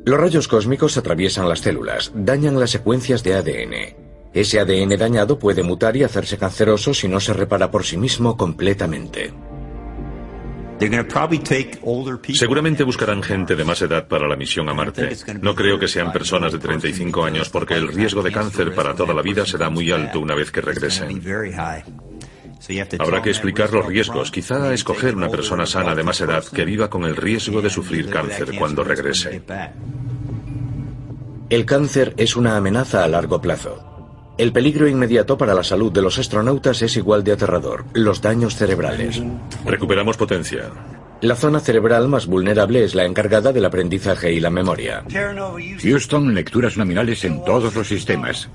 Los 0.05 0.19
rayos 0.19 0.49
cósmicos 0.49 0.97
atraviesan 0.97 1.49
las 1.49 1.61
células, 1.61 2.11
dañan 2.15 2.59
las 2.59 2.71
secuencias 2.71 3.23
de 3.23 3.35
ADN. 3.35 3.97
Ese 4.33 4.59
ADN 4.59 4.97
dañado 4.97 5.39
puede 5.39 5.63
mutar 5.63 5.97
y 5.97 6.03
hacerse 6.03 6.39
canceroso 6.39 6.93
si 6.93 7.07
no 7.07 7.21
se 7.21 7.33
repara 7.33 7.71
por 7.71 7.85
sí 7.85 7.97
mismo 7.97 8.37
completamente. 8.37 9.33
Seguramente 12.35 12.83
buscarán 12.83 13.23
gente 13.23 13.55
de 13.55 13.65
más 13.65 13.81
edad 13.83 14.09
para 14.09 14.27
la 14.27 14.35
misión 14.35 14.69
a 14.69 14.75
Marte. 14.75 15.17
No 15.41 15.55
creo 15.55 15.79
que 15.79 15.87
sean 15.87 16.11
personas 16.11 16.51
de 16.51 16.59
35 16.59 17.25
años 17.25 17.49
porque 17.51 17.75
el 17.75 17.87
riesgo 17.87 18.23
de 18.23 18.33
cáncer 18.33 18.75
para 18.75 18.97
toda 18.97 19.15
la 19.15 19.23
vida 19.23 19.47
será 19.47 19.71
muy 19.71 19.93
alto 19.93 20.19
una 20.19 20.35
vez 20.35 20.51
que 20.51 20.61
regresen. 20.61 21.23
Habrá 22.99 23.23
que 23.23 23.31
explicar 23.31 23.73
los 23.73 23.87
riesgos, 23.87 24.31
quizá 24.31 24.73
escoger 24.73 25.17
una 25.17 25.29
persona 25.29 25.67
sana 25.67 25.95
de 25.95 26.05
más 26.05 26.21
edad 26.21 26.45
que 26.45 26.65
viva 26.65 26.89
con 26.89 27.05
el 27.05 27.17
riesgo 27.17 27.61
de 27.61 27.71
sufrir 27.71 28.09
cáncer 28.09 28.57
cuando 28.59 28.85
regrese. 28.85 29.43
El 31.51 31.67
cáncer 31.67 32.15
es 32.17 32.37
una 32.37 32.57
amenaza 32.57 33.05
a 33.05 33.09
largo 33.09 33.41
plazo. 33.41 33.89
El 34.39 34.53
peligro 34.53 34.89
inmediato 34.89 35.37
para 35.37 35.55
la 35.55 35.63
salud 35.63 35.93
de 35.93 36.03
los 36.03 36.19
astronautas 36.19 36.81
es 36.83 36.97
igual 36.97 37.23
de 37.23 37.33
aterrador, 37.33 37.85
los 37.93 38.23
daños 38.23 38.57
cerebrales. 38.57 39.23
Recuperamos 39.67 40.17
potencia. 40.17 40.71
La 41.21 41.37
zona 41.37 41.61
cerebral 41.61 42.09
más 42.09 42.27
vulnerable 42.27 42.83
es 42.83 42.95
la 42.95 43.05
encargada 43.05 43.53
del 43.53 43.65
aprendizaje 43.65 44.33
y 44.33 44.41
la 44.41 44.51
memoria. 44.51 45.05
Houston, 45.83 46.35
lecturas 46.35 46.77
nominales 46.77 47.25
en 47.25 47.45
todos 47.45 47.75
los 47.75 47.87
sistemas. 47.87 48.49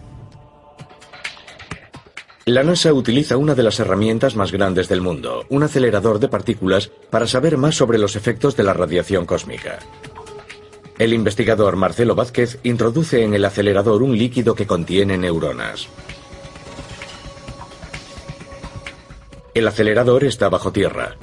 La 2.47 2.63
NASA 2.63 2.93
utiliza 2.93 3.35
una 3.35 3.55
de 3.55 3.63
las 3.63 3.77
herramientas 3.81 4.37
más 4.37 4.53
grandes 4.53 4.87
del 4.87 5.01
mundo, 5.01 5.45
un 5.49 5.63
acelerador 5.63 6.17
de 6.17 6.29
partículas, 6.29 6.89
para 7.09 7.27
saber 7.27 7.57
más 7.57 7.75
sobre 7.75 7.97
los 7.97 8.15
efectos 8.15 8.55
de 8.55 8.63
la 8.63 8.71
radiación 8.71 9.25
cósmica. 9.25 9.79
El 10.97 11.11
investigador 11.11 11.75
Marcelo 11.75 12.15
Vázquez 12.15 12.57
introduce 12.63 13.21
en 13.21 13.33
el 13.33 13.43
acelerador 13.43 14.01
un 14.01 14.17
líquido 14.17 14.55
que 14.55 14.65
contiene 14.65 15.17
neuronas. 15.17 15.89
El 19.53 19.67
acelerador 19.67 20.23
está 20.23 20.47
bajo 20.47 20.71
tierra. 20.71 21.17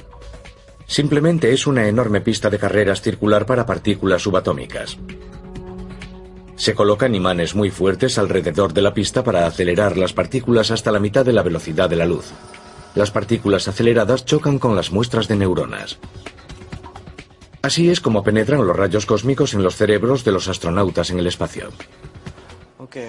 Simplemente 0.85 1.51
es 1.51 1.65
una 1.65 1.87
enorme 1.87 2.21
pista 2.21 2.51
de 2.51 2.59
carreras 2.59 3.01
circular 3.01 3.47
para 3.47 3.65
partículas 3.65 4.21
subatómicas. 4.21 4.99
Se 6.55 6.73
colocan 6.73 7.15
imanes 7.15 7.53
muy 7.53 7.69
fuertes 7.69 8.17
alrededor 8.17 8.73
de 8.73 8.81
la 8.81 8.93
pista 8.93 9.23
para 9.23 9.45
acelerar 9.45 9.97
las 9.97 10.13
partículas 10.13 10.71
hasta 10.71 10.91
la 10.91 10.99
mitad 10.99 11.25
de 11.25 11.33
la 11.33 11.43
velocidad 11.43 11.89
de 11.89 11.97
la 11.97 12.05
luz. 12.05 12.31
Las 12.95 13.11
partículas 13.11 13.67
aceleradas 13.67 14.23
chocan 14.23 14.57
con 14.57 14.75
las 14.75 14.91
muestras 14.91 15.27
de 15.27 15.35
neuronas. 15.35 15.99
Así 17.61 17.89
es 17.89 17.99
como 17.99 18.23
penetran 18.23 18.65
los 18.65 18.75
rayos 18.75 19.05
cósmicos 19.05 19.53
en 19.53 19.63
los 19.63 19.75
cerebros 19.75 20.23
de 20.23 20.31
los 20.31 20.47
astronautas 20.47 21.09
en 21.09 21.19
el 21.19 21.27
espacio. 21.27 21.69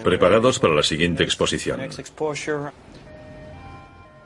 Preparados 0.03 0.59
para 0.59 0.75
la 0.75 0.83
siguiente 0.83 1.23
exposición. 1.23 1.81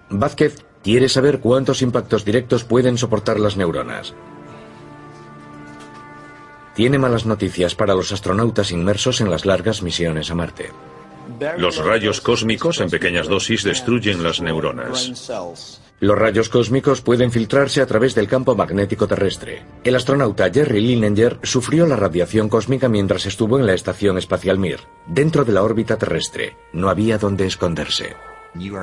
Vázquez 0.08 0.64
quiere 0.82 1.08
saber 1.08 1.40
cuántos 1.40 1.82
impactos 1.82 2.24
directos 2.24 2.64
pueden 2.64 2.96
soportar 2.96 3.38
las 3.38 3.56
neuronas. 3.56 4.14
Tiene 6.80 6.96
malas 6.96 7.26
noticias 7.26 7.74
para 7.74 7.94
los 7.94 8.10
astronautas 8.10 8.72
inmersos 8.72 9.20
en 9.20 9.28
las 9.28 9.44
largas 9.44 9.82
misiones 9.82 10.30
a 10.30 10.34
Marte. 10.34 10.70
Los 11.58 11.76
rayos 11.76 12.22
cósmicos 12.22 12.80
en 12.80 12.88
pequeñas 12.88 13.28
dosis 13.28 13.64
destruyen 13.64 14.22
las 14.22 14.40
neuronas. 14.40 15.30
Los 16.00 16.18
rayos 16.18 16.48
cósmicos 16.48 17.02
pueden 17.02 17.32
filtrarse 17.32 17.82
a 17.82 17.86
través 17.86 18.14
del 18.14 18.28
campo 18.28 18.54
magnético 18.54 19.06
terrestre. 19.06 19.62
El 19.84 19.94
astronauta 19.94 20.50
Jerry 20.50 20.80
Linenger 20.80 21.38
sufrió 21.42 21.84
la 21.84 21.96
radiación 21.96 22.48
cósmica 22.48 22.88
mientras 22.88 23.26
estuvo 23.26 23.58
en 23.58 23.66
la 23.66 23.74
Estación 23.74 24.16
Espacial 24.16 24.58
Mir, 24.58 24.80
dentro 25.06 25.44
de 25.44 25.52
la 25.52 25.62
órbita 25.62 25.98
terrestre. 25.98 26.56
No 26.72 26.88
había 26.88 27.18
donde 27.18 27.44
esconderse. 27.44 28.16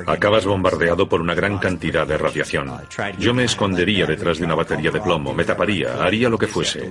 Acabas 0.06 0.46
bombardeado 0.46 1.08
por 1.08 1.20
una 1.20 1.34
gran 1.34 1.58
cantidad 1.58 2.06
de 2.06 2.16
radiación. 2.16 2.70
Yo 3.18 3.34
me 3.34 3.42
escondería 3.42 4.06
detrás 4.06 4.38
de 4.38 4.44
una 4.44 4.54
batería 4.54 4.92
de 4.92 5.00
plomo, 5.00 5.34
me 5.34 5.44
taparía, 5.44 6.00
haría 6.00 6.28
lo 6.28 6.38
que 6.38 6.46
fuese. 6.46 6.88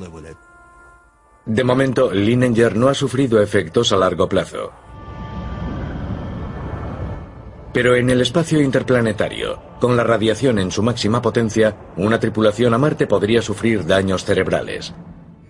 De 1.47 1.63
momento, 1.63 2.11
Linenger 2.11 2.75
no 2.75 2.89
ha 2.89 2.93
sufrido 2.93 3.41
efectos 3.41 3.93
a 3.93 3.95
largo 3.95 4.27
plazo. 4.27 4.73
Pero 7.73 7.95
en 7.95 8.09
el 8.09 8.19
espacio 8.19 8.59
interplanetario, 8.59 9.57
con 9.79 9.95
la 9.95 10.03
radiación 10.03 10.59
en 10.59 10.71
su 10.71 10.83
máxima 10.83 11.21
potencia, 11.21 11.77
una 11.95 12.19
tripulación 12.19 12.73
a 12.73 12.77
Marte 12.77 13.07
podría 13.07 13.41
sufrir 13.41 13.85
daños 13.85 14.25
cerebrales. 14.25 14.93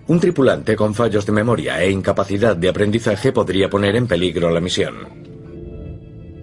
Un 0.05 0.19
tripulante 0.19 0.75
con 0.75 0.93
fallos 0.93 1.25
de 1.25 1.31
memoria 1.31 1.81
e 1.81 1.89
incapacidad 1.89 2.55
de 2.55 2.69
aprendizaje 2.69 3.31
podría 3.31 3.67
poner 3.67 3.95
en 3.95 4.07
peligro 4.07 4.51
la 4.51 4.61
misión. 4.61 4.95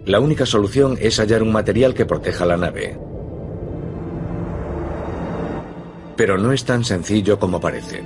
La 0.04 0.18
única 0.18 0.46
solución 0.46 0.98
es 1.00 1.18
hallar 1.20 1.42
un 1.42 1.52
material 1.52 1.94
que 1.94 2.06
proteja 2.06 2.44
la 2.44 2.56
nave. 2.56 2.98
Pero 6.16 6.38
no 6.38 6.52
es 6.52 6.64
tan 6.64 6.84
sencillo 6.84 7.38
como 7.38 7.60
parece. 7.60 8.02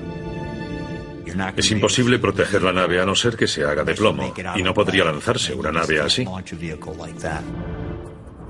Es 1.57 1.71
imposible 1.71 2.19
proteger 2.19 2.63
la 2.63 2.73
nave 2.73 3.01
a 3.01 3.05
no 3.05 3.15
ser 3.15 3.37
que 3.37 3.47
se 3.47 3.65
haga 3.65 3.85
de 3.85 3.95
plomo, 3.95 4.35
y 4.57 4.63
no 4.63 4.75
podría 4.75 5.05
lanzarse 5.05 5.55
una 5.55 5.73
nave 5.73 6.01
así. 6.01 6.25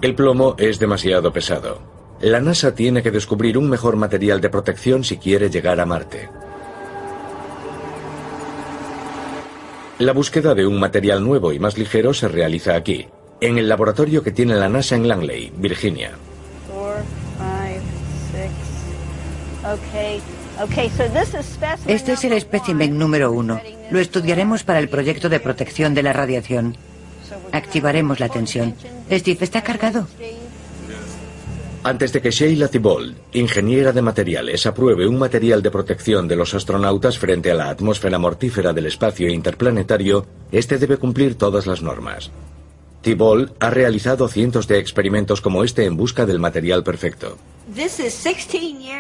El 0.00 0.14
plomo 0.14 0.54
es 0.58 0.78
demasiado 0.78 1.32
pesado. 1.32 1.82
La 2.20 2.40
NASA 2.40 2.74
tiene 2.74 3.02
que 3.02 3.10
descubrir 3.10 3.56
un 3.56 3.68
mejor 3.68 3.96
material 3.96 4.40
de 4.40 4.50
protección 4.50 5.04
si 5.04 5.18
quiere 5.18 5.50
llegar 5.50 5.78
a 5.80 5.86
Marte. 5.86 6.28
La 9.98 10.12
búsqueda 10.12 10.54
de 10.54 10.66
un 10.66 10.78
material 10.78 11.24
nuevo 11.24 11.52
y 11.52 11.58
más 11.58 11.76
ligero 11.76 12.14
se 12.14 12.28
realiza 12.28 12.76
aquí, 12.76 13.08
en 13.40 13.58
el 13.58 13.68
laboratorio 13.68 14.22
que 14.22 14.30
tiene 14.30 14.54
la 14.54 14.68
NASA 14.68 14.94
en 14.94 15.08
Langley, 15.08 15.52
Virginia. 15.56 16.12
Este 21.86 22.12
es 22.12 22.24
el 22.24 22.32
espécimen 22.32 22.98
número 22.98 23.30
uno. 23.30 23.60
Lo 23.90 24.00
estudiaremos 24.00 24.64
para 24.64 24.80
el 24.80 24.88
proyecto 24.88 25.28
de 25.28 25.40
protección 25.40 25.94
de 25.94 26.02
la 26.02 26.12
radiación. 26.12 26.76
Activaremos 27.52 28.18
la 28.20 28.28
tensión. 28.28 28.74
Steve, 29.10 29.38
¿está 29.40 29.62
cargado? 29.62 30.06
Antes 31.84 32.12
de 32.12 32.20
que 32.20 32.32
Sheila 32.32 32.68
Thibault, 32.68 33.16
ingeniera 33.32 33.92
de 33.92 34.02
materiales, 34.02 34.66
apruebe 34.66 35.06
un 35.06 35.16
material 35.16 35.62
de 35.62 35.70
protección 35.70 36.26
de 36.26 36.34
los 36.34 36.52
astronautas 36.52 37.18
frente 37.18 37.52
a 37.52 37.54
la 37.54 37.70
atmósfera 37.70 38.18
mortífera 38.18 38.72
del 38.72 38.86
espacio 38.86 39.28
interplanetario, 39.28 40.26
este 40.50 40.78
debe 40.78 40.96
cumplir 40.96 41.36
todas 41.36 41.66
las 41.66 41.80
normas. 41.80 42.32
Thibault 43.08 43.52
ha 43.58 43.70
realizado 43.70 44.28
cientos 44.28 44.68
de 44.68 44.78
experimentos 44.78 45.40
como 45.40 45.64
este 45.64 45.86
en 45.86 45.96
busca 45.96 46.26
del 46.26 46.38
material 46.38 46.84
perfecto. 46.84 47.38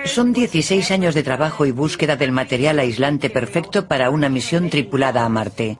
Son 0.06 0.32
16 0.32 0.90
años 0.92 1.14
de 1.14 1.22
trabajo 1.22 1.66
y 1.66 1.72
búsqueda 1.72 2.16
del 2.16 2.32
material 2.32 2.78
aislante 2.78 3.28
perfecto 3.28 3.86
para 3.86 4.08
una 4.08 4.30
misión 4.30 4.70
tripulada 4.70 5.26
a 5.26 5.28
Marte. 5.28 5.76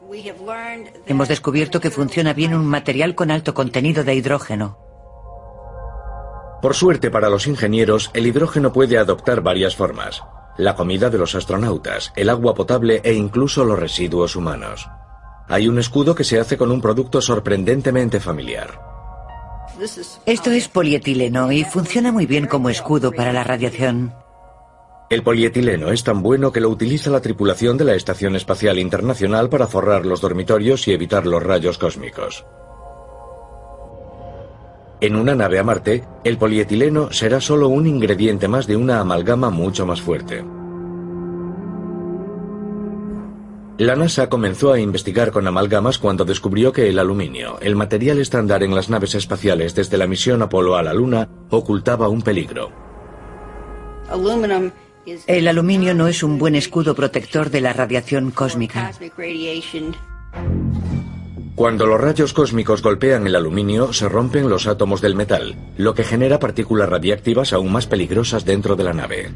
Hemos 1.06 1.28
descubierto 1.28 1.80
que 1.80 1.90
funciona 1.90 2.34
bien 2.34 2.52
un 2.52 2.66
material 2.66 3.14
con 3.14 3.30
alto 3.30 3.54
contenido 3.54 4.04
de 4.04 4.14
hidrógeno. 4.16 4.76
Por 6.60 6.74
suerte 6.74 7.10
para 7.10 7.30
los 7.30 7.46
ingenieros, 7.46 8.10
el 8.12 8.26
hidrógeno 8.26 8.74
puede 8.74 8.98
adoptar 8.98 9.40
varias 9.40 9.74
formas. 9.74 10.22
La 10.58 10.74
comida 10.74 11.08
de 11.08 11.16
los 11.16 11.34
astronautas, 11.34 12.12
el 12.14 12.28
agua 12.28 12.54
potable 12.54 13.00
e 13.04 13.14
incluso 13.14 13.64
los 13.64 13.78
residuos 13.78 14.36
humanos. 14.36 14.86
Hay 15.48 15.66
un 15.66 15.78
escudo 15.78 16.14
que 16.14 16.24
se 16.24 16.38
hace 16.38 16.56
con 16.58 16.70
un 16.70 16.80
producto 16.80 17.20
sorprendentemente 17.20 18.20
familiar. 18.20 18.80
Esto 20.26 20.50
es 20.50 20.68
polietileno 20.68 21.52
y 21.52 21.64
funciona 21.64 22.12
muy 22.12 22.26
bien 22.26 22.46
como 22.46 22.68
escudo 22.68 23.12
para 23.12 23.32
la 23.32 23.44
radiación. 23.44 24.12
El 25.08 25.22
polietileno 25.22 25.90
es 25.90 26.04
tan 26.04 26.22
bueno 26.22 26.52
que 26.52 26.60
lo 26.60 26.68
utiliza 26.68 27.10
la 27.10 27.22
tripulación 27.22 27.78
de 27.78 27.84
la 27.84 27.94
Estación 27.94 28.36
Espacial 28.36 28.78
Internacional 28.78 29.48
para 29.48 29.66
forrar 29.66 30.04
los 30.04 30.20
dormitorios 30.20 30.86
y 30.86 30.92
evitar 30.92 31.26
los 31.26 31.42
rayos 31.42 31.78
cósmicos. 31.78 32.44
En 35.00 35.16
una 35.16 35.34
nave 35.34 35.60
a 35.60 35.64
Marte, 35.64 36.04
el 36.24 36.36
polietileno 36.36 37.10
será 37.12 37.40
solo 37.40 37.68
un 37.68 37.86
ingrediente 37.86 38.48
más 38.48 38.66
de 38.66 38.76
una 38.76 39.00
amalgama 39.00 39.48
mucho 39.48 39.86
más 39.86 40.02
fuerte. 40.02 40.44
La 43.78 43.94
NASA 43.94 44.28
comenzó 44.28 44.72
a 44.72 44.80
investigar 44.80 45.30
con 45.30 45.46
amalgamas 45.46 45.98
cuando 45.98 46.24
descubrió 46.24 46.72
que 46.72 46.88
el 46.88 46.98
aluminio, 46.98 47.60
el 47.60 47.76
material 47.76 48.18
estándar 48.18 48.64
en 48.64 48.74
las 48.74 48.90
naves 48.90 49.14
espaciales 49.14 49.72
desde 49.76 49.96
la 49.96 50.08
misión 50.08 50.42
Apolo 50.42 50.76
a 50.76 50.82
la 50.82 50.92
Luna, 50.92 51.28
ocultaba 51.50 52.08
un 52.08 52.22
peligro. 52.22 52.72
El 55.28 55.46
aluminio 55.46 55.94
no 55.94 56.08
es 56.08 56.24
un 56.24 56.38
buen 56.38 56.56
escudo 56.56 56.96
protector 56.96 57.50
de 57.50 57.60
la 57.60 57.72
radiación 57.72 58.32
cósmica. 58.32 58.90
Cuando 61.54 61.86
los 61.86 62.00
rayos 62.00 62.32
cósmicos 62.32 62.82
golpean 62.82 63.28
el 63.28 63.36
aluminio, 63.36 63.92
se 63.92 64.08
rompen 64.08 64.48
los 64.48 64.66
átomos 64.66 65.00
del 65.00 65.14
metal, 65.14 65.54
lo 65.76 65.94
que 65.94 66.02
genera 66.02 66.40
partículas 66.40 66.88
radiactivas 66.88 67.52
aún 67.52 67.70
más 67.70 67.86
peligrosas 67.86 68.44
dentro 68.44 68.74
de 68.74 68.84
la 68.84 68.92
nave. 68.92 69.30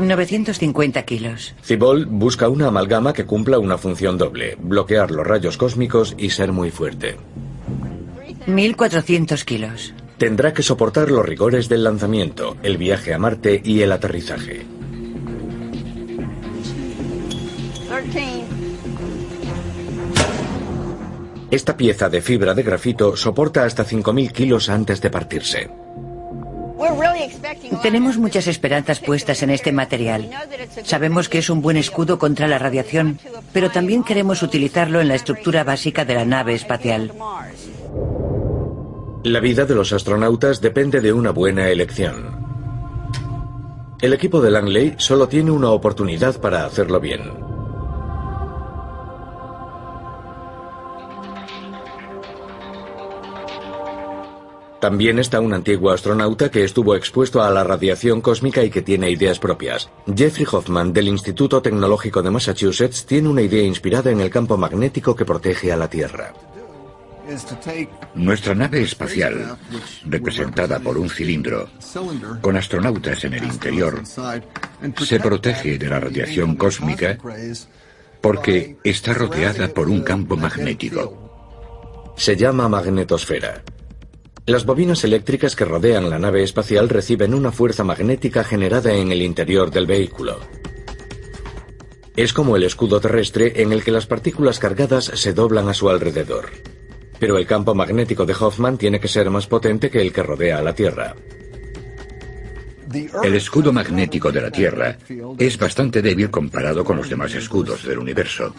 950 0.00 1.02
kilos. 1.04 1.54
Cibol 1.62 2.06
busca 2.06 2.48
una 2.48 2.68
amalgama 2.68 3.12
que 3.12 3.26
cumpla 3.26 3.58
una 3.58 3.78
función 3.78 4.18
doble, 4.18 4.56
bloquear 4.60 5.10
los 5.10 5.26
rayos 5.26 5.56
cósmicos 5.56 6.14
y 6.18 6.30
ser 6.30 6.52
muy 6.52 6.70
fuerte. 6.70 7.16
1400 8.46 9.44
kilos. 9.44 9.94
Tendrá 10.18 10.52
que 10.52 10.62
soportar 10.62 11.10
los 11.10 11.24
rigores 11.24 11.68
del 11.68 11.84
lanzamiento, 11.84 12.56
el 12.62 12.76
viaje 12.76 13.14
a 13.14 13.18
Marte 13.18 13.60
y 13.64 13.80
el 13.82 13.92
aterrizaje. 13.92 14.66
Esta 21.50 21.76
pieza 21.76 22.08
de 22.08 22.22
fibra 22.22 22.54
de 22.54 22.62
grafito 22.62 23.16
soporta 23.16 23.64
hasta 23.64 23.84
5.000 23.84 24.30
kilos 24.30 24.68
antes 24.68 25.00
de 25.00 25.10
partirse. 25.10 25.68
Tenemos 27.82 28.18
muchas 28.18 28.46
esperanzas 28.46 29.00
puestas 29.00 29.42
en 29.42 29.50
este 29.50 29.72
material. 29.72 30.30
Sabemos 30.84 31.28
que 31.28 31.38
es 31.38 31.50
un 31.50 31.62
buen 31.62 31.76
escudo 31.76 32.18
contra 32.18 32.48
la 32.48 32.58
radiación, 32.58 33.18
pero 33.52 33.70
también 33.70 34.04
queremos 34.04 34.42
utilizarlo 34.42 35.00
en 35.00 35.08
la 35.08 35.14
estructura 35.14 35.64
básica 35.64 36.04
de 36.04 36.14
la 36.14 36.24
nave 36.24 36.54
espacial. 36.54 37.12
La 39.22 39.40
vida 39.40 39.66
de 39.66 39.74
los 39.74 39.92
astronautas 39.92 40.60
depende 40.60 41.00
de 41.00 41.12
una 41.12 41.30
buena 41.30 41.68
elección. 41.68 42.40
El 44.00 44.14
equipo 44.14 44.40
de 44.40 44.50
Langley 44.50 44.94
solo 44.96 45.28
tiene 45.28 45.50
una 45.50 45.70
oportunidad 45.70 46.40
para 46.40 46.64
hacerlo 46.64 47.00
bien. 47.00 47.49
También 54.80 55.18
está 55.18 55.40
un 55.40 55.52
antiguo 55.52 55.90
astronauta 55.90 56.50
que 56.50 56.64
estuvo 56.64 56.94
expuesto 56.94 57.42
a 57.42 57.50
la 57.50 57.62
radiación 57.64 58.22
cósmica 58.22 58.64
y 58.64 58.70
que 58.70 58.80
tiene 58.80 59.10
ideas 59.10 59.38
propias. 59.38 59.90
Jeffrey 60.16 60.46
Hoffman 60.50 60.94
del 60.94 61.08
Instituto 61.08 61.60
Tecnológico 61.60 62.22
de 62.22 62.30
Massachusetts 62.30 63.04
tiene 63.04 63.28
una 63.28 63.42
idea 63.42 63.62
inspirada 63.62 64.10
en 64.10 64.20
el 64.20 64.30
campo 64.30 64.56
magnético 64.56 65.14
que 65.14 65.26
protege 65.26 65.70
a 65.70 65.76
la 65.76 65.88
Tierra. 65.88 66.32
Nuestra 68.14 68.54
nave 68.54 68.82
espacial, 68.82 69.56
representada 70.06 70.80
por 70.80 70.98
un 70.98 71.08
cilindro, 71.10 71.68
con 72.40 72.56
astronautas 72.56 73.22
en 73.24 73.34
el 73.34 73.44
interior, 73.44 74.02
se 74.04 75.20
protege 75.20 75.78
de 75.78 75.88
la 75.88 76.00
radiación 76.00 76.56
cósmica 76.56 77.18
porque 78.20 78.78
está 78.82 79.12
rodeada 79.12 79.68
por 79.68 79.88
un 79.88 80.00
campo 80.00 80.36
magnético. 80.36 82.14
Se 82.16 82.34
llama 82.34 82.68
magnetosfera. 82.68 83.62
Las 84.46 84.64
bobinas 84.64 85.04
eléctricas 85.04 85.54
que 85.54 85.64
rodean 85.64 86.10
la 86.10 86.18
nave 86.18 86.42
espacial 86.42 86.88
reciben 86.88 87.34
una 87.34 87.52
fuerza 87.52 87.84
magnética 87.84 88.42
generada 88.42 88.92
en 88.94 89.12
el 89.12 89.22
interior 89.22 89.70
del 89.70 89.86
vehículo. 89.86 90.40
Es 92.16 92.32
como 92.32 92.56
el 92.56 92.64
escudo 92.64 93.00
terrestre 93.00 93.62
en 93.62 93.72
el 93.72 93.84
que 93.84 93.92
las 93.92 94.06
partículas 94.06 94.58
cargadas 94.58 95.04
se 95.14 95.32
doblan 95.32 95.68
a 95.68 95.74
su 95.74 95.88
alrededor. 95.88 96.50
Pero 97.18 97.38
el 97.38 97.46
campo 97.46 97.74
magnético 97.74 98.24
de 98.24 98.34
Hoffman 98.38 98.78
tiene 98.78 98.98
que 98.98 99.08
ser 99.08 99.30
más 99.30 99.46
potente 99.46 99.90
que 99.90 100.00
el 100.00 100.12
que 100.12 100.22
rodea 100.22 100.58
a 100.58 100.62
la 100.62 100.74
Tierra. 100.74 101.14
El 103.22 103.34
escudo 103.34 103.72
magnético 103.72 104.32
de 104.32 104.40
la 104.40 104.50
Tierra 104.50 104.98
es 105.38 105.58
bastante 105.58 106.02
débil 106.02 106.30
comparado 106.30 106.82
con 106.82 106.96
los 106.96 107.08
demás 107.08 107.32
escudos 107.34 107.84
del 107.84 107.98
universo. 107.98 108.52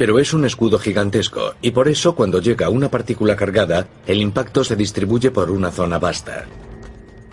Pero 0.00 0.18
es 0.18 0.32
un 0.32 0.46
escudo 0.46 0.78
gigantesco, 0.78 1.56
y 1.60 1.72
por 1.72 1.86
eso 1.86 2.14
cuando 2.14 2.40
llega 2.40 2.70
una 2.70 2.90
partícula 2.90 3.36
cargada, 3.36 3.86
el 4.06 4.22
impacto 4.22 4.64
se 4.64 4.74
distribuye 4.74 5.30
por 5.30 5.50
una 5.50 5.70
zona 5.70 5.98
vasta. 5.98 6.46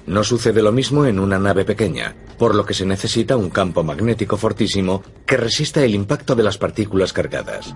No 0.05 0.21
sucede 0.25 0.61
lo 0.61 0.73
mismo 0.73 1.05
en 1.05 1.17
una 1.17 1.39
nave 1.39 1.63
pequeña, 1.63 2.13
por 2.37 2.55
lo 2.55 2.65
que 2.65 2.73
se 2.73 2.85
necesita 2.85 3.37
un 3.37 3.51
campo 3.51 3.85
magnético 3.85 4.35
fortísimo 4.35 5.01
que 5.25 5.37
resista 5.37 5.81
el 5.85 5.95
impacto 5.95 6.35
de 6.35 6.43
las 6.43 6.57
partículas 6.57 7.13
cargadas. 7.13 7.73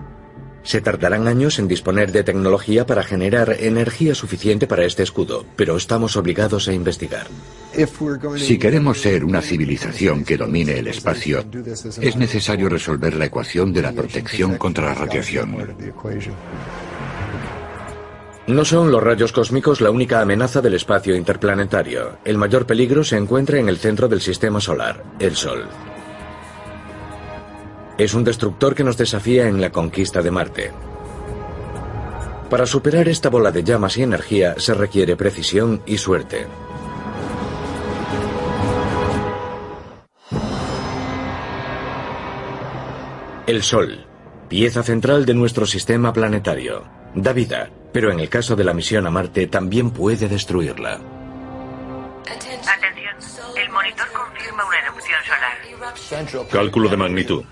Se 0.62 0.80
tardarán 0.80 1.26
años 1.28 1.58
en 1.58 1.68
disponer 1.68 2.12
de 2.12 2.22
tecnología 2.22 2.86
para 2.86 3.02
generar 3.02 3.56
energía 3.60 4.14
suficiente 4.14 4.66
para 4.66 4.84
este 4.84 5.02
escudo, 5.02 5.44
pero 5.56 5.76
estamos 5.76 6.16
obligados 6.16 6.68
a 6.68 6.72
investigar. 6.72 7.26
Si 8.36 8.58
queremos 8.58 9.00
ser 9.00 9.24
una 9.24 9.40
civilización 9.40 10.24
que 10.24 10.36
domine 10.36 10.78
el 10.78 10.88
espacio, 10.88 11.44
es 12.00 12.16
necesario 12.16 12.68
resolver 12.68 13.14
la 13.14 13.26
ecuación 13.26 13.72
de 13.72 13.82
la 13.82 13.92
protección 13.92 14.56
contra 14.56 14.86
la 14.86 14.94
radiación. 14.94 15.56
No 18.46 18.64
son 18.64 18.90
los 18.90 19.02
rayos 19.02 19.32
cósmicos 19.32 19.80
la 19.80 19.90
única 19.90 20.20
amenaza 20.20 20.60
del 20.60 20.74
espacio 20.74 21.14
interplanetario. 21.14 22.18
El 22.24 22.38
mayor 22.38 22.66
peligro 22.66 23.04
se 23.04 23.16
encuentra 23.16 23.58
en 23.58 23.68
el 23.68 23.78
centro 23.78 24.08
del 24.08 24.20
sistema 24.20 24.60
solar, 24.60 25.02
el 25.20 25.36
Sol. 25.36 25.64
Es 27.98 28.14
un 28.14 28.24
destructor 28.24 28.74
que 28.74 28.84
nos 28.84 28.96
desafía 28.96 29.46
en 29.48 29.60
la 29.60 29.70
conquista 29.70 30.22
de 30.22 30.30
Marte. 30.30 30.72
Para 32.48 32.66
superar 32.66 33.08
esta 33.08 33.28
bola 33.28 33.50
de 33.50 33.64
llamas 33.64 33.96
y 33.96 34.02
energía 34.02 34.54
se 34.58 34.74
requiere 34.74 35.16
precisión 35.16 35.82
y 35.86 35.98
suerte. 35.98 36.46
El 43.46 43.62
Sol, 43.62 44.06
pieza 44.48 44.82
central 44.82 45.26
de 45.26 45.34
nuestro 45.34 45.66
sistema 45.66 46.12
planetario, 46.12 46.84
da 47.14 47.32
vida, 47.32 47.70
pero 47.92 48.10
en 48.10 48.20
el 48.20 48.28
caso 48.28 48.56
de 48.56 48.64
la 48.64 48.72
misión 48.72 49.06
a 49.06 49.10
Marte 49.10 49.46
también 49.48 49.90
puede 49.90 50.28
destruirla. 50.28 51.00
Atención, 52.22 53.46
el 53.56 53.70
monitor 53.70 54.06
confirma 54.12 54.64
una 54.64 54.78
erupción 54.78 55.20
solar. 55.24 56.48
Cálculo 56.50 56.88
de 56.88 56.96
magnitud. 56.96 57.44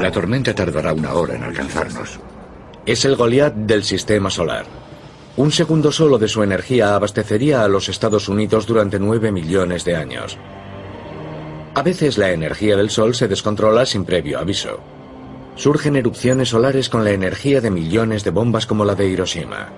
La 0.00 0.10
tormenta 0.10 0.54
tardará 0.54 0.92
una 0.92 1.14
hora 1.14 1.34
en 1.36 1.42
alcanzarnos. 1.42 2.20
Es 2.84 3.04
el 3.04 3.16
Goliath 3.16 3.54
del 3.54 3.82
sistema 3.82 4.30
solar. 4.30 4.66
Un 5.36 5.50
segundo 5.50 5.90
solo 5.90 6.18
de 6.18 6.28
su 6.28 6.42
energía 6.42 6.94
abastecería 6.94 7.64
a 7.64 7.68
los 7.68 7.88
Estados 7.88 8.28
Unidos 8.28 8.66
durante 8.66 8.98
9 8.98 9.32
millones 9.32 9.84
de 9.84 9.96
años. 9.96 10.36
A 11.74 11.82
veces 11.82 12.18
la 12.18 12.32
energía 12.32 12.76
del 12.76 12.90
Sol 12.90 13.14
se 13.14 13.28
descontrola 13.28 13.86
sin 13.86 14.04
previo 14.04 14.38
aviso. 14.38 14.80
Surgen 15.56 15.96
erupciones 15.96 16.50
solares 16.50 16.90
con 16.90 17.02
la 17.02 17.12
energía 17.12 17.60
de 17.62 17.70
millones 17.70 18.24
de 18.24 18.30
bombas 18.30 18.66
como 18.66 18.84
la 18.84 18.94
de 18.94 19.08
Hiroshima. 19.08 19.72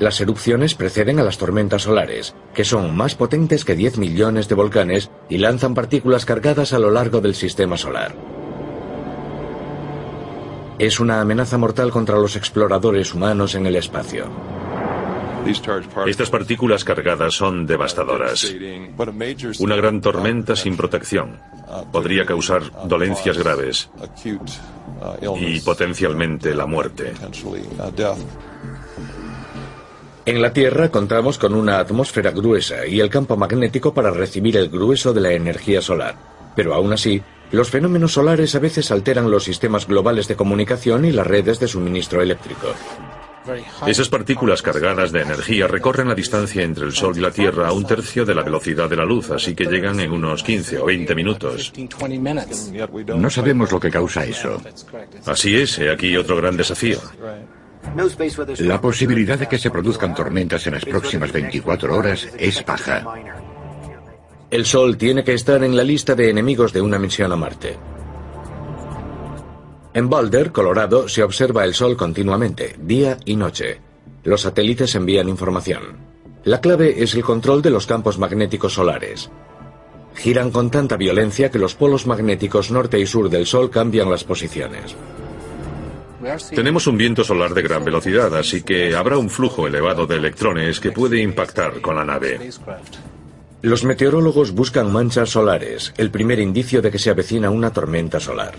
Las 0.00 0.18
erupciones 0.22 0.74
preceden 0.74 1.20
a 1.20 1.22
las 1.22 1.36
tormentas 1.36 1.82
solares, 1.82 2.34
que 2.54 2.64
son 2.64 2.96
más 2.96 3.14
potentes 3.14 3.66
que 3.66 3.76
10 3.76 3.98
millones 3.98 4.48
de 4.48 4.54
volcanes 4.54 5.10
y 5.28 5.36
lanzan 5.36 5.74
partículas 5.74 6.24
cargadas 6.24 6.72
a 6.72 6.78
lo 6.78 6.90
largo 6.90 7.20
del 7.20 7.34
sistema 7.34 7.76
solar. 7.76 8.14
Es 10.78 11.00
una 11.00 11.20
amenaza 11.20 11.58
mortal 11.58 11.90
contra 11.90 12.16
los 12.16 12.34
exploradores 12.34 13.12
humanos 13.12 13.54
en 13.54 13.66
el 13.66 13.76
espacio. 13.76 14.24
Estas 16.06 16.30
partículas 16.30 16.82
cargadas 16.82 17.34
son 17.34 17.66
devastadoras. 17.66 18.54
Una 19.58 19.76
gran 19.76 20.00
tormenta 20.00 20.56
sin 20.56 20.78
protección 20.78 21.38
podría 21.92 22.24
causar 22.24 22.62
dolencias 22.88 23.36
graves 23.36 23.90
y 25.38 25.60
potencialmente 25.60 26.54
la 26.54 26.64
muerte. 26.64 27.12
En 30.30 30.40
la 30.40 30.52
Tierra 30.52 30.90
contamos 30.90 31.38
con 31.38 31.56
una 31.56 31.80
atmósfera 31.80 32.30
gruesa 32.30 32.86
y 32.86 33.00
el 33.00 33.10
campo 33.10 33.36
magnético 33.36 33.92
para 33.92 34.12
recibir 34.12 34.56
el 34.56 34.68
grueso 34.68 35.12
de 35.12 35.20
la 35.20 35.32
energía 35.32 35.82
solar. 35.82 36.14
Pero 36.54 36.72
aún 36.72 36.92
así, 36.92 37.20
los 37.50 37.68
fenómenos 37.68 38.12
solares 38.12 38.54
a 38.54 38.60
veces 38.60 38.92
alteran 38.92 39.28
los 39.28 39.42
sistemas 39.42 39.88
globales 39.88 40.28
de 40.28 40.36
comunicación 40.36 41.04
y 41.04 41.10
las 41.10 41.26
redes 41.26 41.58
de 41.58 41.66
suministro 41.66 42.22
eléctrico. 42.22 42.68
Esas 43.88 44.08
partículas 44.08 44.62
cargadas 44.62 45.10
de 45.10 45.22
energía 45.22 45.66
recorren 45.66 46.06
la 46.06 46.14
distancia 46.14 46.62
entre 46.62 46.84
el 46.84 46.92
Sol 46.92 47.18
y 47.18 47.20
la 47.20 47.32
Tierra 47.32 47.66
a 47.66 47.72
un 47.72 47.84
tercio 47.84 48.24
de 48.24 48.36
la 48.36 48.44
velocidad 48.44 48.88
de 48.88 48.96
la 48.98 49.04
luz, 49.04 49.32
así 49.32 49.56
que 49.56 49.64
llegan 49.64 49.98
en 49.98 50.12
unos 50.12 50.44
15 50.44 50.78
o 50.78 50.86
20 50.86 51.12
minutos. 51.16 51.72
No 53.16 53.30
sabemos 53.30 53.72
lo 53.72 53.80
que 53.80 53.90
causa 53.90 54.24
eso. 54.24 54.62
Así 55.26 55.56
es, 55.56 55.76
he 55.80 55.90
aquí 55.90 56.16
otro 56.16 56.36
gran 56.36 56.56
desafío. 56.56 57.00
La 58.60 58.80
posibilidad 58.80 59.38
de 59.38 59.48
que 59.48 59.58
se 59.58 59.70
produzcan 59.70 60.14
tormentas 60.14 60.66
en 60.66 60.74
las 60.74 60.84
próximas 60.84 61.32
24 61.32 61.96
horas 61.96 62.28
es 62.38 62.64
baja. 62.64 63.04
El 64.50 64.66
Sol 64.66 64.96
tiene 64.96 65.24
que 65.24 65.34
estar 65.34 65.62
en 65.62 65.76
la 65.76 65.84
lista 65.84 66.14
de 66.14 66.30
enemigos 66.30 66.72
de 66.72 66.80
una 66.80 66.98
misión 66.98 67.32
a 67.32 67.36
Marte. 67.36 67.76
En 69.92 70.08
Boulder, 70.08 70.52
Colorado, 70.52 71.08
se 71.08 71.22
observa 71.22 71.64
el 71.64 71.74
Sol 71.74 71.96
continuamente, 71.96 72.76
día 72.80 73.18
y 73.24 73.36
noche. 73.36 73.80
Los 74.22 74.42
satélites 74.42 74.94
envían 74.94 75.28
información. 75.28 75.98
La 76.44 76.60
clave 76.60 77.02
es 77.02 77.14
el 77.14 77.22
control 77.22 77.60
de 77.60 77.70
los 77.70 77.86
campos 77.86 78.18
magnéticos 78.18 78.74
solares. 78.74 79.30
Giran 80.14 80.50
con 80.50 80.70
tanta 80.70 80.96
violencia 80.96 81.50
que 81.50 81.58
los 81.58 81.74
polos 81.74 82.06
magnéticos 82.06 82.70
norte 82.70 82.98
y 82.98 83.06
sur 83.06 83.30
del 83.30 83.46
Sol 83.46 83.70
cambian 83.70 84.10
las 84.10 84.24
posiciones. 84.24 84.96
Tenemos 86.54 86.86
un 86.86 86.96
viento 86.96 87.24
solar 87.24 87.54
de 87.54 87.62
gran 87.62 87.84
velocidad, 87.84 88.34
así 88.36 88.62
que 88.62 88.94
habrá 88.94 89.16
un 89.16 89.30
flujo 89.30 89.66
elevado 89.66 90.06
de 90.06 90.16
electrones 90.16 90.80
que 90.80 90.92
puede 90.92 91.20
impactar 91.20 91.80
con 91.80 91.96
la 91.96 92.04
nave. 92.04 92.50
Los 93.62 93.84
meteorólogos 93.84 94.52
buscan 94.52 94.90
manchas 94.90 95.30
solares, 95.30 95.92
el 95.98 96.10
primer 96.10 96.40
indicio 96.40 96.80
de 96.80 96.90
que 96.90 96.98
se 96.98 97.10
avecina 97.10 97.50
una 97.50 97.70
tormenta 97.70 98.18
solar. 98.18 98.54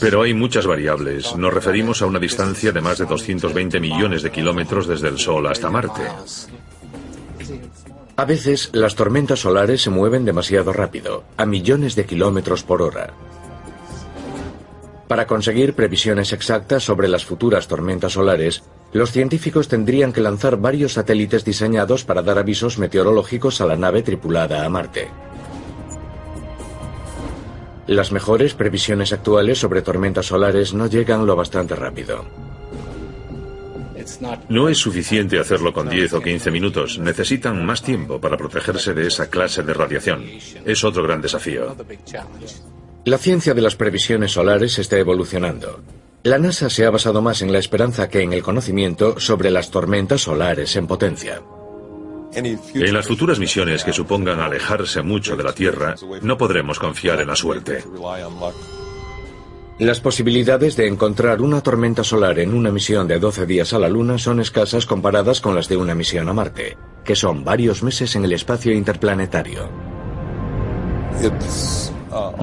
Pero 0.00 0.22
hay 0.22 0.32
muchas 0.32 0.66
variables. 0.66 1.36
Nos 1.36 1.52
referimos 1.52 2.00
a 2.00 2.06
una 2.06 2.18
distancia 2.18 2.72
de 2.72 2.80
más 2.80 2.96
de 2.98 3.04
220 3.04 3.78
millones 3.78 4.22
de 4.22 4.30
kilómetros 4.30 4.86
desde 4.86 5.08
el 5.08 5.18
Sol 5.18 5.46
hasta 5.46 5.68
Marte. 5.68 6.02
A 8.16 8.24
veces, 8.24 8.70
las 8.72 8.94
tormentas 8.94 9.40
solares 9.40 9.82
se 9.82 9.90
mueven 9.90 10.24
demasiado 10.24 10.72
rápido, 10.72 11.24
a 11.36 11.44
millones 11.44 11.94
de 11.94 12.06
kilómetros 12.06 12.62
por 12.62 12.80
hora. 12.80 13.12
Para 15.08 15.26
conseguir 15.26 15.72
previsiones 15.72 16.34
exactas 16.34 16.84
sobre 16.84 17.08
las 17.08 17.24
futuras 17.24 17.66
tormentas 17.66 18.12
solares, 18.12 18.62
los 18.92 19.10
científicos 19.10 19.66
tendrían 19.66 20.12
que 20.12 20.20
lanzar 20.20 20.58
varios 20.58 20.92
satélites 20.92 21.46
diseñados 21.46 22.04
para 22.04 22.22
dar 22.22 22.38
avisos 22.38 22.78
meteorológicos 22.78 23.62
a 23.62 23.66
la 23.66 23.76
nave 23.76 24.02
tripulada 24.02 24.64
a 24.64 24.68
Marte. 24.68 25.08
Las 27.86 28.12
mejores 28.12 28.52
previsiones 28.52 29.14
actuales 29.14 29.58
sobre 29.58 29.80
tormentas 29.80 30.26
solares 30.26 30.74
no 30.74 30.86
llegan 30.86 31.26
lo 31.26 31.36
bastante 31.36 31.74
rápido. 31.74 32.26
No 34.48 34.68
es 34.68 34.78
suficiente 34.78 35.38
hacerlo 35.38 35.72
con 35.72 35.88
10 35.88 36.14
o 36.14 36.20
15 36.20 36.50
minutos. 36.50 36.98
Necesitan 36.98 37.64
más 37.64 37.82
tiempo 37.82 38.20
para 38.20 38.36
protegerse 38.36 38.92
de 38.92 39.06
esa 39.06 39.30
clase 39.30 39.62
de 39.62 39.72
radiación. 39.72 40.22
Es 40.64 40.84
otro 40.84 41.02
gran 41.02 41.20
desafío. 41.20 41.74
La 43.08 43.16
ciencia 43.16 43.54
de 43.54 43.62
las 43.62 43.74
previsiones 43.74 44.32
solares 44.32 44.78
está 44.78 44.98
evolucionando. 44.98 45.80
La 46.24 46.36
NASA 46.36 46.68
se 46.68 46.84
ha 46.84 46.90
basado 46.90 47.22
más 47.22 47.40
en 47.40 47.50
la 47.50 47.58
esperanza 47.58 48.10
que 48.10 48.20
en 48.20 48.34
el 48.34 48.42
conocimiento 48.42 49.18
sobre 49.18 49.50
las 49.50 49.70
tormentas 49.70 50.20
solares 50.20 50.76
en 50.76 50.86
potencia. 50.86 51.40
En 52.34 52.92
las 52.92 53.06
futuras 53.06 53.38
misiones 53.38 53.82
que 53.82 53.94
supongan 53.94 54.40
alejarse 54.40 55.00
mucho 55.00 55.36
de 55.36 55.42
la 55.42 55.54
Tierra, 55.54 55.94
no 56.20 56.36
podremos 56.36 56.78
confiar 56.78 57.22
en 57.22 57.28
la 57.28 57.34
suerte. 57.34 57.82
Las 59.78 60.00
posibilidades 60.00 60.76
de 60.76 60.86
encontrar 60.86 61.40
una 61.40 61.62
tormenta 61.62 62.04
solar 62.04 62.38
en 62.38 62.52
una 62.52 62.70
misión 62.70 63.08
de 63.08 63.18
12 63.18 63.46
días 63.46 63.72
a 63.72 63.78
la 63.78 63.88
Luna 63.88 64.18
son 64.18 64.38
escasas 64.38 64.84
comparadas 64.84 65.40
con 65.40 65.54
las 65.54 65.66
de 65.66 65.78
una 65.78 65.94
misión 65.94 66.28
a 66.28 66.34
Marte, 66.34 66.76
que 67.06 67.16
son 67.16 67.42
varios 67.42 67.82
meses 67.82 68.16
en 68.16 68.26
el 68.26 68.34
espacio 68.34 68.74
interplanetario. 68.74 69.70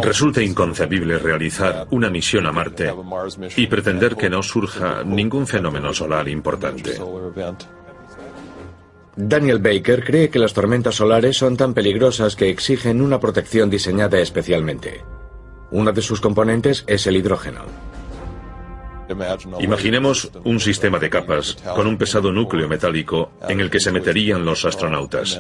Resulta 0.01 0.41
inconcebible 0.41 1.17
realizar 1.17 1.87
una 1.91 2.09
misión 2.09 2.45
a 2.45 2.51
Marte 2.51 2.93
y 3.57 3.67
pretender 3.67 4.15
que 4.15 4.29
no 4.29 4.43
surja 4.43 5.03
ningún 5.03 5.47
fenómeno 5.47 5.93
solar 5.93 6.27
importante. 6.27 6.99
Daniel 9.15 9.59
Baker 9.59 10.03
cree 10.03 10.29
que 10.29 10.39
las 10.39 10.53
tormentas 10.53 10.95
solares 10.95 11.37
son 11.37 11.55
tan 11.55 11.73
peligrosas 11.73 12.35
que 12.35 12.49
exigen 12.49 13.01
una 13.01 13.19
protección 13.19 13.69
diseñada 13.69 14.19
especialmente. 14.19 15.01
Uno 15.71 15.91
de 15.93 16.01
sus 16.01 16.19
componentes 16.19 16.83
es 16.85 17.07
el 17.07 17.15
hidrógeno. 17.15 17.61
Imaginemos 19.59 20.31
un 20.43 20.59
sistema 20.59 20.99
de 20.99 21.09
capas 21.09 21.57
con 21.75 21.87
un 21.87 21.97
pesado 21.97 22.31
núcleo 22.31 22.67
metálico 22.67 23.31
en 23.47 23.59
el 23.59 23.69
que 23.69 23.79
se 23.79 23.91
meterían 23.91 24.43
los 24.43 24.65
astronautas. 24.65 25.39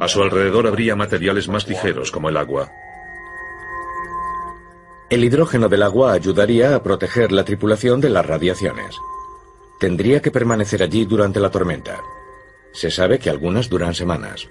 A 0.00 0.08
su 0.08 0.22
alrededor 0.22 0.66
habría 0.66 0.96
materiales 0.96 1.48
más 1.48 1.68
ligeros 1.68 2.10
como 2.10 2.28
el 2.28 2.36
agua. 2.36 2.70
El 5.10 5.22
hidrógeno 5.22 5.68
del 5.68 5.82
agua 5.82 6.12
ayudaría 6.12 6.74
a 6.74 6.82
proteger 6.82 7.30
la 7.30 7.44
tripulación 7.44 8.00
de 8.00 8.08
las 8.08 8.24
radiaciones. 8.24 8.96
Tendría 9.78 10.22
que 10.22 10.30
permanecer 10.30 10.82
allí 10.82 11.04
durante 11.04 11.40
la 11.40 11.50
tormenta. 11.50 12.00
Se 12.72 12.90
sabe 12.90 13.18
que 13.18 13.30
algunas 13.30 13.68
duran 13.68 13.94
semanas. 13.94 14.48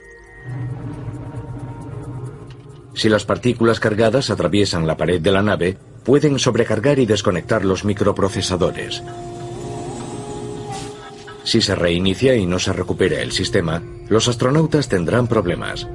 Si 2.93 3.09
las 3.09 3.25
partículas 3.25 3.79
cargadas 3.79 4.29
atraviesan 4.29 4.85
la 4.85 4.95
pared 4.95 5.19
de 5.19 5.31
la 5.31 5.41
nave, 5.41 5.77
pueden 6.05 6.37
sobrecargar 6.37 6.99
y 6.99 7.05
desconectar 7.05 7.65
los 7.65 7.83
microprocesadores. 7.83 9.01
Si 11.43 11.61
se 11.61 11.75
reinicia 11.75 12.35
y 12.35 12.45
no 12.45 12.59
se 12.59 12.71
recupera 12.71 13.21
el 13.21 13.31
sistema, 13.31 13.81
los 14.07 14.27
astronautas 14.27 14.87
tendrán 14.87 15.27
problemas. 15.27 15.87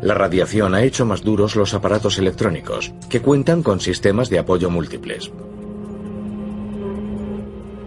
La 0.00 0.14
radiación 0.14 0.74
ha 0.74 0.82
hecho 0.82 1.04
más 1.04 1.22
duros 1.22 1.56
los 1.56 1.74
aparatos 1.74 2.18
electrónicos, 2.18 2.92
que 3.10 3.20
cuentan 3.20 3.62
con 3.62 3.80
sistemas 3.80 4.30
de 4.30 4.38
apoyo 4.38 4.70
múltiples. 4.70 5.32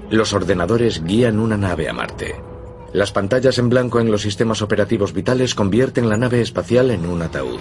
Los 0.10 0.34
ordenadores 0.34 1.02
guían 1.04 1.40
una 1.40 1.56
nave 1.56 1.88
a 1.88 1.94
Marte. 1.94 2.36
Las 2.92 3.14
pantallas 3.14 3.58
en 3.60 3.70
blanco 3.70 4.02
en 4.02 4.12
los 4.12 4.22
sistemas 4.22 4.62
operativos 4.62 5.14
vitales 5.14 5.56
convierten 5.56 6.10
la 6.10 6.18
nave 6.18 6.42
espacial 6.42 6.92
en 6.92 7.06
un 7.06 7.22
ataúd. 7.22 7.60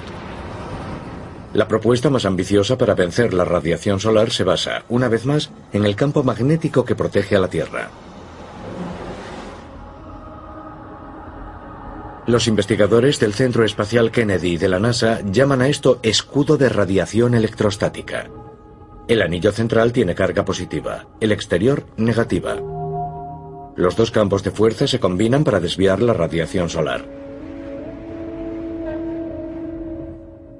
La 1.54 1.68
propuesta 1.68 2.10
más 2.10 2.24
ambiciosa 2.24 2.76
para 2.76 2.94
vencer 2.94 3.34
la 3.34 3.44
radiación 3.44 4.00
solar 4.00 4.32
se 4.32 4.42
basa, 4.42 4.84
una 4.88 5.08
vez 5.08 5.26
más, 5.26 5.52
en 5.72 5.84
el 5.84 5.94
campo 5.94 6.24
magnético 6.24 6.84
que 6.84 6.96
protege 6.96 7.36
a 7.36 7.40
la 7.40 7.48
Tierra. 7.48 7.90
Los 12.30 12.46
investigadores 12.46 13.18
del 13.18 13.34
Centro 13.34 13.64
Espacial 13.64 14.12
Kennedy 14.12 14.56
de 14.56 14.68
la 14.68 14.78
NASA 14.78 15.20
llaman 15.32 15.62
a 15.62 15.68
esto 15.68 15.98
escudo 16.04 16.56
de 16.56 16.68
radiación 16.68 17.34
electrostática. 17.34 18.30
El 19.08 19.22
anillo 19.22 19.50
central 19.50 19.92
tiene 19.92 20.14
carga 20.14 20.44
positiva, 20.44 21.08
el 21.18 21.32
exterior 21.32 21.86
negativa. 21.96 22.54
Los 23.74 23.96
dos 23.96 24.12
campos 24.12 24.44
de 24.44 24.52
fuerza 24.52 24.86
se 24.86 25.00
combinan 25.00 25.42
para 25.42 25.58
desviar 25.58 26.00
la 26.00 26.12
radiación 26.12 26.68
solar. 26.68 27.04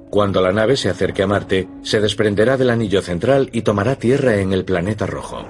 Cuando 0.09 0.41
la 0.41 0.51
nave 0.51 0.75
se 0.75 0.89
acerque 0.89 1.23
a 1.23 1.27
Marte, 1.27 1.69
se 1.83 2.01
desprenderá 2.01 2.57
del 2.57 2.71
anillo 2.71 3.01
central 3.01 3.49
y 3.53 3.61
tomará 3.61 3.95
tierra 3.95 4.41
en 4.41 4.51
el 4.51 4.65
planeta 4.65 5.05
rojo. 5.05 5.47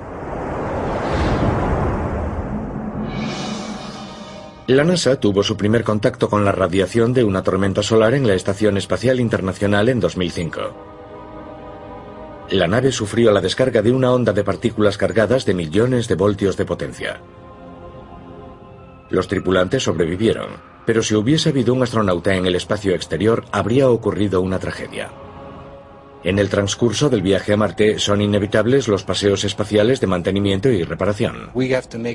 La 4.67 4.83
NASA 4.83 5.19
tuvo 5.19 5.41
su 5.41 5.57
primer 5.57 5.83
contacto 5.83 6.29
con 6.29 6.45
la 6.45 6.51
radiación 6.51 7.13
de 7.13 7.23
una 7.23 7.41
tormenta 7.41 7.81
solar 7.81 8.13
en 8.13 8.27
la 8.27 8.35
Estación 8.35 8.77
Espacial 8.77 9.19
Internacional 9.19 9.89
en 9.89 9.99
2005. 9.99 10.61
La 12.51 12.67
nave 12.67 12.91
sufrió 12.91 13.31
la 13.31 13.41
descarga 13.41 13.81
de 13.81 13.91
una 13.91 14.11
onda 14.11 14.33
de 14.33 14.43
partículas 14.43 14.97
cargadas 14.97 15.45
de 15.45 15.55
millones 15.55 16.07
de 16.07 16.15
voltios 16.15 16.57
de 16.57 16.65
potencia. 16.65 17.21
Los 19.09 19.27
tripulantes 19.27 19.83
sobrevivieron, 19.83 20.51
pero 20.85 21.01
si 21.01 21.15
hubiese 21.15 21.49
habido 21.49 21.73
un 21.73 21.81
astronauta 21.81 22.35
en 22.35 22.45
el 22.45 22.55
espacio 22.55 22.93
exterior 22.93 23.45
habría 23.51 23.89
ocurrido 23.89 24.41
una 24.41 24.59
tragedia. 24.59 25.11
En 26.23 26.37
el 26.37 26.49
transcurso 26.49 27.09
del 27.09 27.21
viaje 27.21 27.53
a 27.53 27.57
Marte 27.57 27.97
son 27.97 28.21
inevitables 28.21 28.87
los 28.87 29.03
paseos 29.03 29.43
espaciales 29.43 29.99
de 29.99 30.07
mantenimiento 30.07 30.69
y 30.69 30.83
reparación. 30.83 31.49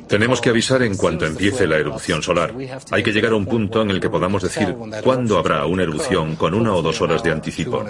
Tenemos 0.06 0.40
que 0.40 0.50
avisar 0.50 0.82
en 0.82 0.96
cuanto 0.96 1.26
empiece 1.26 1.66
la 1.66 1.76
erupción 1.76 2.22
solar. 2.22 2.54
Hay 2.92 3.02
que 3.02 3.12
llegar 3.12 3.32
a 3.32 3.36
un 3.36 3.46
punto 3.46 3.82
en 3.82 3.90
el 3.90 4.00
que 4.00 4.08
podamos 4.08 4.42
decir 4.42 4.74
cuándo 5.02 5.38
habrá 5.38 5.66
una 5.66 5.82
erupción 5.82 6.36
con 6.36 6.54
una 6.54 6.72
o 6.74 6.82
dos 6.82 7.00
horas 7.00 7.22
de 7.22 7.32
anticipo. 7.32 7.84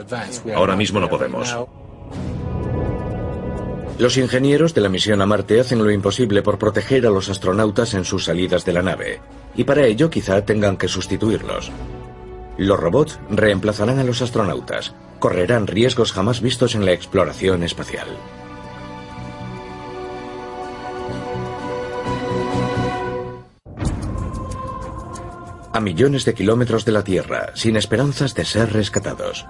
Ahora 0.55 0.74
mismo 0.74 1.00
no 1.00 1.09
podemos. 1.09 1.55
Los 3.98 4.18
ingenieros 4.18 4.74
de 4.74 4.83
la 4.83 4.90
misión 4.90 5.22
a 5.22 5.26
Marte 5.26 5.59
hacen 5.59 5.83
lo 5.83 5.90
imposible 5.90 6.42
por 6.42 6.59
proteger 6.59 7.07
a 7.07 7.11
los 7.11 7.31
astronautas 7.31 7.94
en 7.94 8.05
sus 8.05 8.24
salidas 8.24 8.64
de 8.66 8.74
la 8.74 8.83
nave, 8.83 9.20
y 9.55 9.64
para 9.64 9.87
ello 9.87 10.11
quizá 10.11 10.44
tengan 10.44 10.76
que 10.76 10.87
sustituirlos. 10.87 11.72
Los 12.59 12.81
robots 12.81 13.21
reemplazarán 13.29 13.99
a 13.99 14.05
los 14.05 14.23
astronautas, 14.23 14.95
correrán 15.19 15.66
riesgos 15.66 16.12
jamás 16.12 16.40
vistos 16.40 16.75
en 16.75 16.87
la 16.87 16.92
exploración 16.92 17.62
espacial. 17.62 18.09
A 25.73 25.81
millones 25.81 26.25
de 26.25 26.33
kilómetros 26.33 26.87
de 26.87 26.92
la 26.92 27.05
Tierra, 27.05 27.51
sin 27.55 27.77
esperanzas 27.77 28.35
de 28.35 28.47
ser 28.47 28.73
rescatados. 28.73 29.45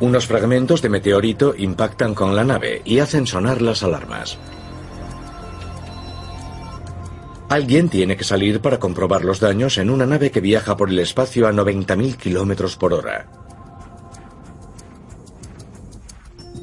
Unos 0.00 0.26
fragmentos 0.26 0.82
de 0.82 0.88
meteorito 0.88 1.54
impactan 1.56 2.14
con 2.14 2.34
la 2.34 2.42
nave 2.42 2.82
y 2.84 2.98
hacen 2.98 3.28
sonar 3.28 3.62
las 3.62 3.84
alarmas. 3.84 4.38
Alguien 7.50 7.88
tiene 7.88 8.16
que 8.16 8.22
salir 8.22 8.60
para 8.60 8.78
comprobar 8.78 9.24
los 9.24 9.40
daños 9.40 9.76
en 9.78 9.90
una 9.90 10.06
nave 10.06 10.30
que 10.30 10.40
viaja 10.40 10.76
por 10.76 10.88
el 10.88 11.00
espacio 11.00 11.48
a 11.48 11.52
90.000 11.52 12.16
kilómetros 12.16 12.76
por 12.76 12.94
hora. 12.94 13.26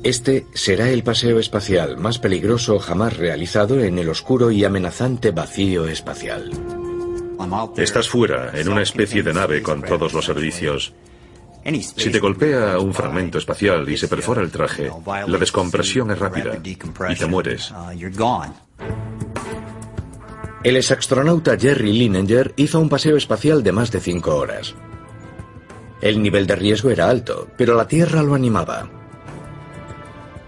Este 0.01 0.45
será 0.53 0.89
el 0.89 1.03
paseo 1.03 1.39
espacial 1.39 1.97
más 1.97 2.19
peligroso 2.19 2.79
jamás 2.79 3.17
realizado 3.17 3.81
en 3.81 3.99
el 3.99 4.07
oscuro 4.07 4.49
y 4.49 4.63
amenazante 4.63 5.31
vacío 5.31 5.85
espacial. 5.87 6.51
Estás 7.75 8.07
fuera, 8.07 8.57
en 8.57 8.69
una 8.69 8.81
especie 8.81 9.23
de 9.23 9.33
nave 9.33 9.61
con 9.61 9.81
todos 9.81 10.13
los 10.13 10.23
servicios. 10.23 10.93
Si 11.97 12.09
te 12.09 12.19
golpea 12.19 12.79
un 12.79 12.93
fragmento 12.93 13.39
espacial 13.39 13.89
y 13.89 13.97
se 13.97 14.07
perfora 14.07 14.41
el 14.41 14.51
traje, 14.51 14.89
la 15.05 15.37
descompresión 15.37 16.11
es 16.11 16.19
rápida 16.19 16.57
y 16.63 17.15
te 17.15 17.25
mueres. 17.25 17.73
El 20.67 20.75
exastronauta 20.75 21.57
Jerry 21.57 21.93
Linenger 21.93 22.51
hizo 22.57 22.81
un 22.81 22.89
paseo 22.89 23.15
espacial 23.15 23.63
de 23.63 23.71
más 23.71 23.89
de 23.89 24.01
cinco 24.01 24.35
horas. 24.35 24.75
El 26.01 26.21
nivel 26.21 26.45
de 26.45 26.57
riesgo 26.57 26.89
era 26.89 27.09
alto, 27.09 27.47
pero 27.57 27.73
la 27.73 27.87
Tierra 27.87 28.21
lo 28.21 28.35
animaba. 28.35 28.89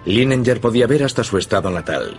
Linenger 0.03 0.59
podía 0.59 0.87
ver 0.87 1.05
hasta 1.05 1.23
su 1.23 1.37
estado 1.37 1.69
natal. 1.69 2.17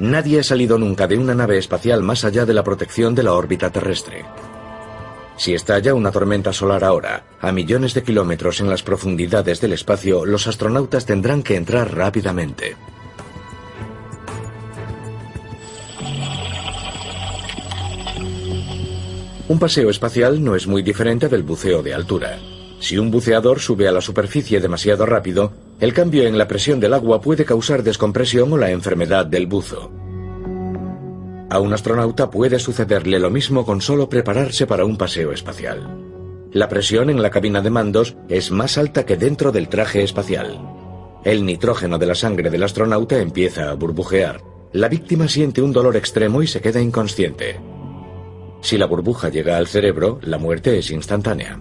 Nadie 0.00 0.40
ha 0.40 0.42
salido 0.42 0.76
nunca 0.76 1.06
de 1.06 1.18
una 1.18 1.36
nave 1.36 1.56
espacial 1.56 2.02
más 2.02 2.24
allá 2.24 2.44
de 2.44 2.54
la 2.54 2.64
protección 2.64 3.14
de 3.14 3.22
la 3.22 3.34
órbita 3.34 3.70
terrestre. 3.70 4.24
Si 5.36 5.54
estalla 5.54 5.94
una 5.94 6.10
tormenta 6.10 6.52
solar 6.52 6.82
ahora, 6.82 7.26
a 7.40 7.52
millones 7.52 7.94
de 7.94 8.02
kilómetros 8.02 8.58
en 8.58 8.68
las 8.68 8.82
profundidades 8.82 9.60
del 9.60 9.74
espacio, 9.74 10.26
los 10.26 10.48
astronautas 10.48 11.06
tendrán 11.06 11.44
que 11.44 11.54
entrar 11.54 11.94
rápidamente. 11.94 12.74
Un 19.48 19.60
paseo 19.60 19.90
espacial 19.90 20.42
no 20.42 20.56
es 20.56 20.66
muy 20.66 20.82
diferente 20.82 21.28
del 21.28 21.44
buceo 21.44 21.80
de 21.80 21.94
altura. 21.94 22.40
Si 22.80 22.98
un 22.98 23.12
buceador 23.12 23.60
sube 23.60 23.86
a 23.86 23.92
la 23.92 24.00
superficie 24.00 24.58
demasiado 24.60 25.06
rápido, 25.06 25.52
el 25.78 25.92
cambio 25.92 26.26
en 26.26 26.36
la 26.36 26.48
presión 26.48 26.80
del 26.80 26.94
agua 26.94 27.20
puede 27.20 27.44
causar 27.44 27.84
descompresión 27.84 28.52
o 28.52 28.56
la 28.56 28.72
enfermedad 28.72 29.24
del 29.24 29.46
buzo. 29.46 29.92
A 31.48 31.60
un 31.60 31.72
astronauta 31.72 32.28
puede 32.28 32.58
sucederle 32.58 33.20
lo 33.20 33.30
mismo 33.30 33.64
con 33.64 33.80
solo 33.80 34.08
prepararse 34.08 34.66
para 34.66 34.84
un 34.84 34.96
paseo 34.96 35.30
espacial. 35.30 35.96
La 36.52 36.68
presión 36.68 37.08
en 37.08 37.22
la 37.22 37.30
cabina 37.30 37.62
de 37.62 37.70
mandos 37.70 38.16
es 38.28 38.50
más 38.50 38.78
alta 38.78 39.06
que 39.06 39.16
dentro 39.16 39.52
del 39.52 39.68
traje 39.68 40.02
espacial. 40.02 40.58
El 41.24 41.46
nitrógeno 41.46 41.98
de 41.98 42.06
la 42.06 42.16
sangre 42.16 42.50
del 42.50 42.64
astronauta 42.64 43.20
empieza 43.20 43.70
a 43.70 43.74
burbujear. 43.74 44.40
La 44.72 44.88
víctima 44.88 45.28
siente 45.28 45.62
un 45.62 45.72
dolor 45.72 45.96
extremo 45.96 46.42
y 46.42 46.48
se 46.48 46.60
queda 46.60 46.80
inconsciente. 46.80 47.75
Si 48.66 48.76
la 48.76 48.86
burbuja 48.86 49.28
llega 49.28 49.58
al 49.58 49.68
cerebro, 49.68 50.18
la 50.22 50.38
muerte 50.38 50.76
es 50.76 50.90
instantánea. 50.90 51.60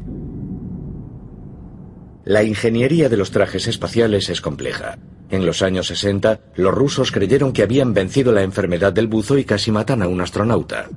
La 2.23 2.41
ingeniería 2.41 3.09
de 3.09 3.15
los 3.15 3.29
trajes 3.29 3.67
espaciales 3.67 4.27
es 4.31 4.41
compleja. 4.41 4.97
En 5.29 5.45
los 5.45 5.61
años 5.61 5.85
60, 5.85 6.39
los 6.55 6.73
rusos 6.73 7.11
creyeron 7.11 7.53
que 7.53 7.61
habían 7.61 7.93
vencido 7.93 8.31
la 8.31 8.41
enfermedad 8.41 8.91
del 8.91 9.05
buzo 9.05 9.37
y 9.37 9.43
casi 9.43 9.69
matan 9.69 10.01
a 10.01 10.07
un 10.07 10.19
astronauta. 10.19 10.89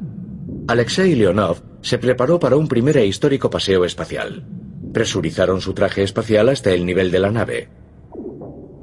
Alexei 0.67 1.15
Leonov 1.15 1.59
se 1.83 1.99
preparó 1.99 2.41
para 2.41 2.57
un 2.57 2.69
primer 2.69 2.97
e 2.97 3.05
histórico 3.05 3.51
paseo 3.51 3.85
espacial. 3.85 4.47
Presurizaron 4.95 5.61
su 5.61 5.75
traje 5.75 6.05
espacial 6.05 6.49
hasta 6.49 6.73
el 6.73 6.87
nivel 6.87 7.11
de 7.11 7.19
la 7.19 7.31
nave. 7.31 7.69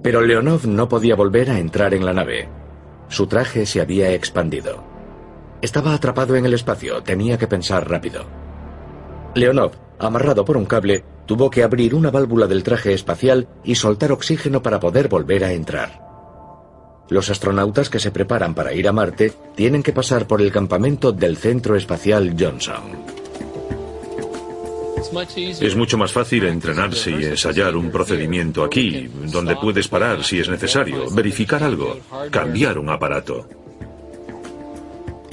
Pero 0.04 0.22
Leonov 0.22 0.68
no 0.68 0.88
podía 0.88 1.16
volver 1.16 1.50
a 1.50 1.58
entrar 1.58 1.96
en 1.96 2.06
la 2.06 2.14
nave. 2.14 2.50
Su 3.10 3.26
traje 3.26 3.66
se 3.66 3.82
había 3.82 4.14
expandido. 4.14 4.95
Estaba 5.65 5.95
atrapado 5.95 6.36
en 6.36 6.45
el 6.45 6.54
espacio, 6.54 7.01
tenía 7.01 7.39
que 7.39 7.47
pensar 7.47 7.89
rápido. 7.89 8.23
Leonov, 9.34 9.71
amarrado 9.97 10.45
por 10.45 10.58
un 10.58 10.65
cable, 10.65 11.04
tuvo 11.25 11.49
que 11.49 11.63
abrir 11.63 11.95
una 11.95 12.12
válvula 12.12 12.45
del 12.45 12.62
traje 12.62 12.93
espacial 12.93 13.47
y 13.63 13.73
soltar 13.73 14.12
oxígeno 14.12 14.62
para 14.62 14.80
poder 14.80 15.08
volver 15.08 15.43
a 15.43 15.54
entrar. 15.54 15.99
Los 17.10 17.32
astronautas 17.32 17.89
que 17.89 17.99
se 17.99 18.12
preparan 18.12 18.54
para 18.54 18.73
ir 18.73 18.88
a 18.88 18.91
Marte 18.91 19.34
tienen 19.56 19.82
que 19.82 19.91
pasar 19.91 20.28
por 20.28 20.39
el 20.39 20.51
campamento 20.51 21.12
del 21.12 21.36
Centro 21.36 21.75
Espacial 21.75 22.36
Johnson. 22.39 22.84
Es 25.34 25.75
mucho 25.75 25.97
más 25.97 26.12
fácil 26.12 26.45
entrenarse 26.45 27.10
y 27.10 27.25
ensayar 27.25 27.75
un 27.75 27.89
procedimiento 27.89 28.63
aquí, 28.63 29.10
donde 29.32 29.56
puedes 29.56 29.88
parar 29.88 30.23
si 30.23 30.39
es 30.39 30.47
necesario, 30.47 31.10
verificar 31.10 31.63
algo, 31.63 31.97
cambiar 32.30 32.78
un 32.78 32.89
aparato. 32.89 33.64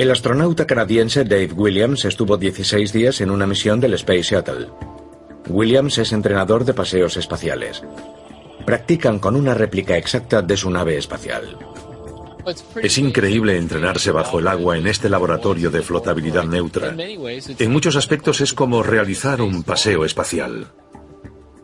El 0.02 0.10
astronauta 0.10 0.66
canadiense 0.66 1.22
Dave 1.22 1.52
Williams 1.54 2.04
estuvo 2.04 2.36
16 2.36 2.92
días 2.92 3.20
en 3.20 3.30
una 3.30 3.46
misión 3.46 3.78
del 3.78 3.94
Space 3.94 4.34
Shuttle. 4.34 4.66
Williams 5.48 5.96
es 5.98 6.12
entrenador 6.12 6.64
de 6.64 6.74
paseos 6.74 7.16
espaciales. 7.16 7.84
Practican 8.66 9.20
con 9.20 9.36
una 9.36 9.54
réplica 9.54 9.96
exacta 9.96 10.42
de 10.42 10.56
su 10.56 10.70
nave 10.70 10.98
espacial. 10.98 11.56
Es 12.82 12.98
increíble 12.98 13.56
entrenarse 13.56 14.10
bajo 14.10 14.40
el 14.40 14.48
agua 14.48 14.76
en 14.76 14.88
este 14.88 15.08
laboratorio 15.08 15.70
de 15.70 15.82
flotabilidad 15.82 16.46
neutra. 16.46 16.96
En 16.96 17.70
muchos 17.70 17.94
aspectos 17.94 18.40
es 18.40 18.54
como 18.54 18.82
realizar 18.82 19.40
un 19.40 19.62
paseo 19.62 20.04
espacial. 20.04 20.66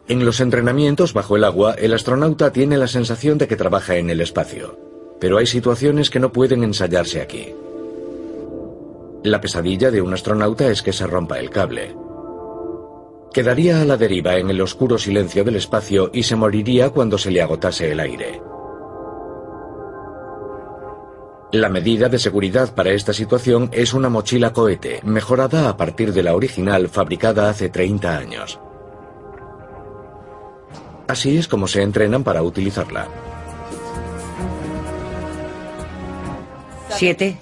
En 0.06 0.24
los 0.24 0.38
entrenamientos 0.38 1.12
bajo 1.12 1.34
el 1.34 1.42
agua, 1.42 1.74
el 1.74 1.92
astronauta 1.92 2.52
tiene 2.52 2.78
la 2.78 2.86
sensación 2.86 3.36
de 3.36 3.48
que 3.48 3.56
trabaja 3.56 3.96
en 3.96 4.10
el 4.10 4.20
espacio. 4.20 4.78
Pero 5.18 5.38
hay 5.38 5.48
situaciones 5.48 6.08
que 6.08 6.20
no 6.20 6.32
pueden 6.32 6.62
ensayarse 6.62 7.20
aquí. 7.20 7.52
La 9.24 9.40
pesadilla 9.40 9.90
de 9.90 10.00
un 10.00 10.12
astronauta 10.14 10.68
es 10.68 10.82
que 10.82 10.92
se 10.92 11.06
rompa 11.06 11.38
el 11.38 11.50
cable. 11.50 11.96
Quedaría 13.32 13.82
a 13.82 13.84
la 13.84 13.96
deriva 13.96 14.36
en 14.36 14.48
el 14.48 14.60
oscuro 14.60 14.96
silencio 14.96 15.44
del 15.44 15.56
espacio 15.56 16.10
y 16.12 16.22
se 16.22 16.36
moriría 16.36 16.90
cuando 16.90 17.18
se 17.18 17.30
le 17.30 17.42
agotase 17.42 17.90
el 17.90 18.00
aire. 18.00 18.40
La 21.52 21.68
medida 21.68 22.08
de 22.08 22.18
seguridad 22.18 22.74
para 22.74 22.90
esta 22.90 23.12
situación 23.12 23.70
es 23.72 23.94
una 23.94 24.08
mochila 24.08 24.52
cohete, 24.52 25.00
mejorada 25.02 25.68
a 25.68 25.76
partir 25.76 26.12
de 26.12 26.22
la 26.22 26.34
original 26.34 26.88
fabricada 26.88 27.48
hace 27.48 27.70
30 27.70 28.16
años. 28.16 28.60
Así 31.08 31.38
es 31.38 31.48
como 31.48 31.66
se 31.66 31.82
entrenan 31.82 32.22
para 32.22 32.42
utilizarla. 32.42 33.08
7, 36.90 37.38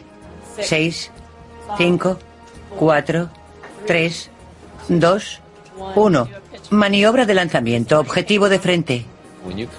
6, 0.61 1.13
5, 1.77 2.19
4, 2.79 3.31
3, 3.87 4.31
2, 4.89 5.41
1. 5.95 6.29
Maniobra 6.71 7.27
de 7.27 7.35
lanzamiento. 7.35 8.01
Objetivo 8.01 8.49
de 8.49 8.59
frente. 8.59 9.07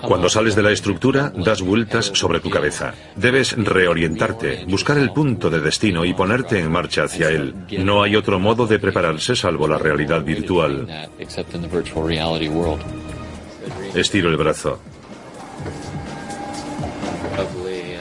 Cuando 0.01 0.29
sales 0.29 0.55
de 0.55 0.63
la 0.63 0.71
estructura, 0.71 1.31
das 1.35 1.61
vueltas 1.61 2.11
sobre 2.13 2.39
tu 2.39 2.49
cabeza. 2.49 2.93
Debes 3.15 3.55
reorientarte, 3.57 4.65
buscar 4.65 4.97
el 4.97 5.11
punto 5.11 5.49
de 5.49 5.59
destino 5.59 6.05
y 6.05 6.13
ponerte 6.13 6.59
en 6.59 6.71
marcha 6.71 7.03
hacia 7.03 7.29
él. 7.29 7.53
No 7.79 8.01
hay 8.01 8.15
otro 8.15 8.39
modo 8.39 8.65
de 8.65 8.79
prepararse 8.79 9.35
salvo 9.35 9.67
la 9.67 9.77
realidad 9.77 10.23
virtual. 10.23 10.87
Estiro 13.93 14.29
el 14.29 14.37
brazo. 14.37 14.79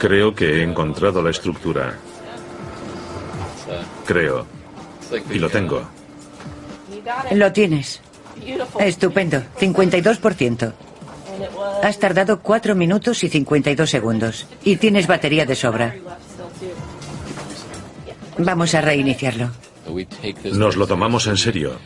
Creo 0.01 0.35
que 0.35 0.59
he 0.59 0.63
encontrado 0.63 1.23
la 1.23 1.31
estructura. 1.31 1.99
Creo. 4.07 4.47
Y 5.31 5.39
lo 5.39 5.51
tengo. 5.51 5.83
Lo 7.33 7.53
tienes. 7.53 8.01
Estupendo. 8.79 9.43
52%. 9.59 10.73
Has 11.83 11.99
tardado 11.99 12.41
4 12.41 12.75
minutos 12.75 13.23
y 13.25 13.29
52 13.29 13.91
segundos. 13.91 14.47
Y 14.65 14.77
tienes 14.77 15.07
batería 15.07 15.45
de 15.45 15.55
sobra. 15.55 15.95
Vamos 18.39 18.75
a 18.75 18.81
reiniciarlo. 18.81 19.51
Nos 20.53 20.77
lo 20.77 20.87
tomamos 20.87 21.27
en 21.27 21.37
serio. 21.37 21.79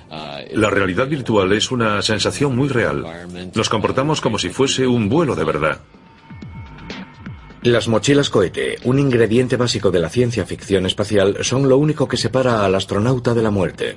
La 0.53 0.71
realidad 0.71 1.07
virtual 1.07 1.53
es 1.53 1.71
una 1.71 2.03
sensación 2.03 2.57
muy 2.57 2.69
real. 2.69 3.05
Nos 3.55 3.69
comportamos 3.69 4.21
como 4.21 4.39
si 4.39 4.49
fuese 4.49 4.87
un 4.87 5.09
vuelo 5.09 5.35
de 5.35 5.45
verdad. 5.45 5.81
Las 7.63 7.89
mochilas 7.89 8.31
cohete, 8.31 8.79
un 8.85 8.99
ingrediente 8.99 9.57
básico 9.57 9.91
de 9.91 10.01
la 10.01 10.09
ciencia 10.09 10.47
ficción 10.47 10.87
espacial, 10.87 11.37
son 11.43 11.69
lo 11.69 11.77
único 11.77 12.09
que 12.09 12.17
separa 12.17 12.65
al 12.65 12.75
astronauta 12.75 13.35
de 13.35 13.43
la 13.43 13.51
muerte. 13.51 13.97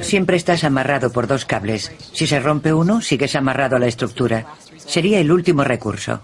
Siempre 0.00 0.36
estás 0.36 0.62
amarrado 0.62 1.10
por 1.10 1.26
dos 1.26 1.44
cables. 1.44 1.90
Si 2.12 2.26
se 2.28 2.38
rompe 2.38 2.72
uno, 2.72 3.00
sigues 3.00 3.34
amarrado 3.34 3.76
a 3.76 3.78
la 3.80 3.88
estructura. 3.88 4.46
Sería 4.76 5.18
el 5.18 5.32
último 5.32 5.64
recurso. 5.64 6.20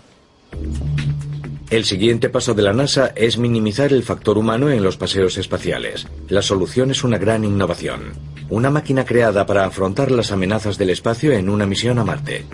El 1.70 1.84
siguiente 1.86 2.28
paso 2.28 2.54
de 2.54 2.62
la 2.62 2.72
NASA 2.72 3.12
es 3.16 3.38
minimizar 3.38 3.92
el 3.92 4.02
factor 4.04 4.38
humano 4.38 4.70
en 4.70 4.84
los 4.84 4.96
paseos 4.96 5.38
espaciales. 5.38 6.06
La 6.28 6.42
solución 6.42 6.90
es 6.92 7.02
una 7.02 7.18
gran 7.18 7.44
innovación. 7.44 8.12
Una 8.48 8.70
máquina 8.70 9.04
creada 9.04 9.44
para 9.46 9.64
afrontar 9.64 10.12
las 10.12 10.30
amenazas 10.30 10.78
del 10.78 10.90
espacio 10.90 11.32
en 11.32 11.48
una 11.48 11.66
misión 11.66 11.98
a 11.98 12.04
Marte. 12.04 12.44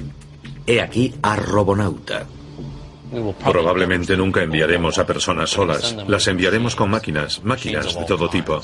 He 0.67 0.81
aquí 0.81 1.15
a 1.21 1.37
Robonauta. 1.37 2.27
Probablemente 3.45 4.17
nunca 4.17 4.43
enviaremos 4.43 4.99
a 4.99 5.07
personas 5.07 5.51
solas. 5.51 5.97
Las 6.07 6.27
enviaremos 6.27 6.77
con 6.77 6.91
máquinas, 6.91 7.43
máquinas 7.45 7.95
de 7.99 8.05
todo 8.05 8.29
tipo. 8.29 8.61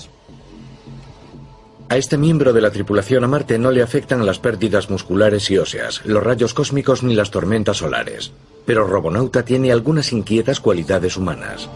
A 1.89 1.97
este 1.97 2.17
miembro 2.17 2.53
de 2.53 2.61
la 2.61 2.71
tripulación 2.71 3.25
a 3.25 3.29
Marte 3.29 3.59
no 3.59 3.71
le 3.71 3.83
afectan 3.83 4.25
las 4.25 4.39
pérdidas 4.39 4.89
musculares 4.89 5.51
y 5.51 5.59
óseas, 5.59 6.01
los 6.05 6.23
rayos 6.23 6.55
cósmicos 6.55 7.03
ni 7.03 7.15
las 7.15 7.31
tormentas 7.31 7.77
solares. 7.77 8.33
Pero 8.65 8.87
Robonauta 8.87 9.45
tiene 9.45 9.71
algunas 9.71 10.13
inquietas 10.13 10.61
cualidades 10.61 11.17
humanas. 11.17 11.69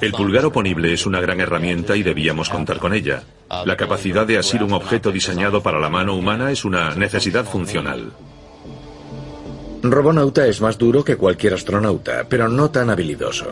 El 0.00 0.12
pulgar 0.12 0.46
oponible 0.46 0.92
es 0.92 1.06
una 1.06 1.20
gran 1.20 1.40
herramienta 1.40 1.96
y 1.96 2.02
debíamos 2.02 2.48
contar 2.48 2.78
con 2.78 2.94
ella. 2.94 3.22
La 3.64 3.76
capacidad 3.76 4.26
de 4.26 4.38
asir 4.38 4.62
un 4.62 4.72
objeto 4.72 5.12
diseñado 5.12 5.62
para 5.62 5.78
la 5.78 5.90
mano 5.90 6.16
humana 6.16 6.50
es 6.50 6.64
una 6.64 6.94
necesidad 6.94 7.44
funcional. 7.44 8.12
Robonauta 9.82 10.46
es 10.46 10.60
más 10.60 10.76
duro 10.76 11.02
que 11.02 11.16
cualquier 11.16 11.54
astronauta, 11.54 12.26
pero 12.28 12.48
no 12.48 12.70
tan 12.70 12.90
habilidoso. 12.90 13.46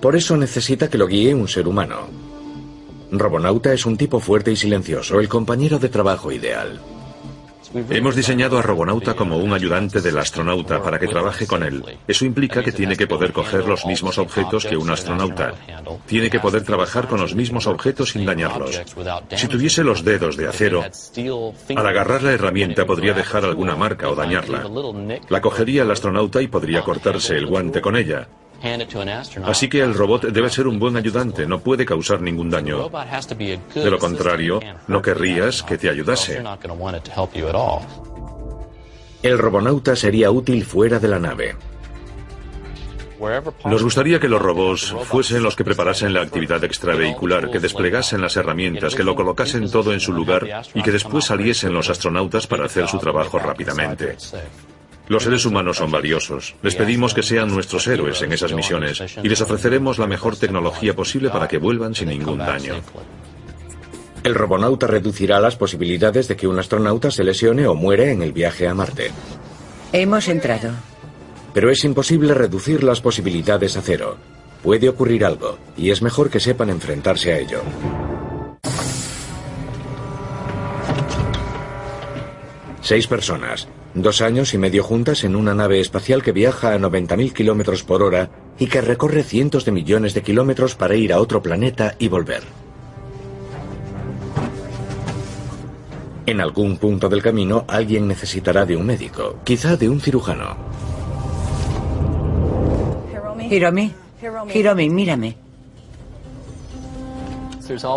Por 0.00 0.14
eso 0.14 0.36
necesita 0.36 0.88
que 0.90 0.98
lo 0.98 1.06
guíe 1.06 1.34
un 1.34 1.48
ser 1.48 1.66
humano. 1.66 2.08
Robonauta 3.10 3.72
es 3.72 3.86
un 3.86 3.96
tipo 3.96 4.20
fuerte 4.20 4.52
y 4.52 4.56
silencioso, 4.56 5.18
el 5.20 5.28
compañero 5.28 5.78
de 5.78 5.88
trabajo 5.88 6.30
ideal. 6.32 6.80
Hemos 7.72 8.16
diseñado 8.16 8.58
a 8.58 8.62
Robonauta 8.62 9.14
como 9.14 9.38
un 9.38 9.52
ayudante 9.52 10.00
del 10.00 10.18
astronauta 10.18 10.82
para 10.82 10.98
que 10.98 11.06
trabaje 11.06 11.46
con 11.46 11.62
él. 11.62 11.84
Eso 12.06 12.24
implica 12.24 12.62
que 12.62 12.72
tiene 12.72 12.96
que 12.96 13.06
poder 13.06 13.32
coger 13.32 13.66
los 13.66 13.86
mismos 13.86 14.18
objetos 14.18 14.66
que 14.66 14.76
un 14.76 14.90
astronauta. 14.90 15.54
Tiene 16.06 16.30
que 16.30 16.40
poder 16.40 16.62
trabajar 16.64 17.06
con 17.06 17.20
los 17.20 17.34
mismos 17.34 17.66
objetos 17.66 18.10
sin 18.10 18.26
dañarlos. 18.26 18.80
Si 19.36 19.46
tuviese 19.46 19.84
los 19.84 20.04
dedos 20.04 20.36
de 20.36 20.48
acero, 20.48 20.84
al 21.76 21.86
agarrar 21.86 22.22
la 22.22 22.32
herramienta 22.32 22.86
podría 22.86 23.14
dejar 23.14 23.44
alguna 23.44 23.76
marca 23.76 24.08
o 24.08 24.16
dañarla. 24.16 24.64
La 25.28 25.40
cogería 25.40 25.82
el 25.82 25.90
astronauta 25.90 26.42
y 26.42 26.48
podría 26.48 26.82
cortarse 26.82 27.36
el 27.36 27.46
guante 27.46 27.80
con 27.80 27.96
ella. 27.96 28.28
Así 29.44 29.68
que 29.68 29.80
el 29.80 29.94
robot 29.94 30.26
debe 30.26 30.50
ser 30.50 30.66
un 30.66 30.78
buen 30.78 30.96
ayudante, 30.96 31.46
no 31.46 31.60
puede 31.60 31.84
causar 31.84 32.20
ningún 32.20 32.50
daño. 32.50 32.90
De 33.74 33.90
lo 33.90 33.98
contrario, 33.98 34.60
no 34.88 35.02
querrías 35.02 35.62
que 35.62 35.78
te 35.78 35.88
ayudase. 35.88 36.42
El 39.22 39.38
robonauta 39.38 39.96
sería 39.96 40.30
útil 40.30 40.64
fuera 40.64 40.98
de 40.98 41.08
la 41.08 41.18
nave. 41.18 41.56
Nos 43.66 43.82
gustaría 43.82 44.18
que 44.18 44.28
los 44.28 44.40
robots 44.40 44.94
fuesen 45.04 45.42
los 45.42 45.54
que 45.54 45.64
preparasen 45.64 46.14
la 46.14 46.22
actividad 46.22 46.64
extravehicular, 46.64 47.50
que 47.50 47.58
desplegasen 47.58 48.22
las 48.22 48.36
herramientas, 48.36 48.94
que 48.94 49.04
lo 49.04 49.14
colocasen 49.14 49.70
todo 49.70 49.92
en 49.92 50.00
su 50.00 50.12
lugar 50.12 50.46
y 50.74 50.82
que 50.82 50.90
después 50.90 51.26
saliesen 51.26 51.74
los 51.74 51.90
astronautas 51.90 52.46
para 52.46 52.64
hacer 52.64 52.88
su 52.88 52.98
trabajo 52.98 53.38
rápidamente. 53.38 54.16
Los 55.10 55.24
seres 55.24 55.44
humanos 55.44 55.78
son 55.78 55.90
valiosos. 55.90 56.54
Les 56.62 56.76
pedimos 56.76 57.14
que 57.14 57.24
sean 57.24 57.48
nuestros 57.48 57.84
héroes 57.88 58.22
en 58.22 58.32
esas 58.32 58.52
misiones 58.52 59.02
y 59.20 59.28
les 59.28 59.40
ofreceremos 59.40 59.98
la 59.98 60.06
mejor 60.06 60.36
tecnología 60.36 60.94
posible 60.94 61.30
para 61.30 61.48
que 61.48 61.58
vuelvan 61.58 61.96
sin 61.96 62.10
ningún 62.10 62.38
daño. 62.38 62.74
El 64.22 64.36
robonauta 64.36 64.86
reducirá 64.86 65.40
las 65.40 65.56
posibilidades 65.56 66.28
de 66.28 66.36
que 66.36 66.46
un 66.46 66.60
astronauta 66.60 67.10
se 67.10 67.24
lesione 67.24 67.66
o 67.66 67.74
muere 67.74 68.12
en 68.12 68.22
el 68.22 68.32
viaje 68.32 68.68
a 68.68 68.74
Marte. 68.74 69.10
Hemos 69.92 70.28
entrado. 70.28 70.70
Pero 71.52 71.72
es 71.72 71.82
imposible 71.82 72.32
reducir 72.32 72.84
las 72.84 73.00
posibilidades 73.00 73.76
a 73.76 73.82
cero. 73.82 74.16
Puede 74.62 74.88
ocurrir 74.88 75.24
algo, 75.24 75.58
y 75.76 75.90
es 75.90 76.02
mejor 76.02 76.30
que 76.30 76.38
sepan 76.38 76.70
enfrentarse 76.70 77.32
a 77.32 77.38
ello. 77.38 77.62
Seis 82.80 83.08
personas, 83.08 83.66
dos 83.94 84.20
años 84.20 84.54
y 84.54 84.58
medio 84.58 84.82
juntas 84.82 85.24
en 85.24 85.36
una 85.36 85.54
nave 85.54 85.80
espacial 85.80 86.22
que 86.22 86.32
viaja 86.32 86.72
a 86.72 86.78
90.000 86.78 87.32
kilómetros 87.32 87.82
por 87.82 88.02
hora 88.02 88.30
y 88.58 88.66
que 88.66 88.80
recorre 88.80 89.22
cientos 89.22 89.64
de 89.64 89.72
millones 89.72 90.14
de 90.14 90.22
kilómetros 90.22 90.74
para 90.74 90.94
ir 90.94 91.12
a 91.12 91.20
otro 91.20 91.42
planeta 91.42 91.94
y 91.98 92.08
volver. 92.08 92.42
En 96.26 96.40
algún 96.40 96.76
punto 96.76 97.08
del 97.08 97.22
camino 97.22 97.64
alguien 97.66 98.06
necesitará 98.06 98.64
de 98.64 98.76
un 98.76 98.86
médico, 98.86 99.40
quizá 99.42 99.76
de 99.76 99.88
un 99.88 100.00
cirujano. 100.00 100.56
Hiromi, 103.50 103.92
Hiromi, 104.54 104.90
mírame. 104.90 105.49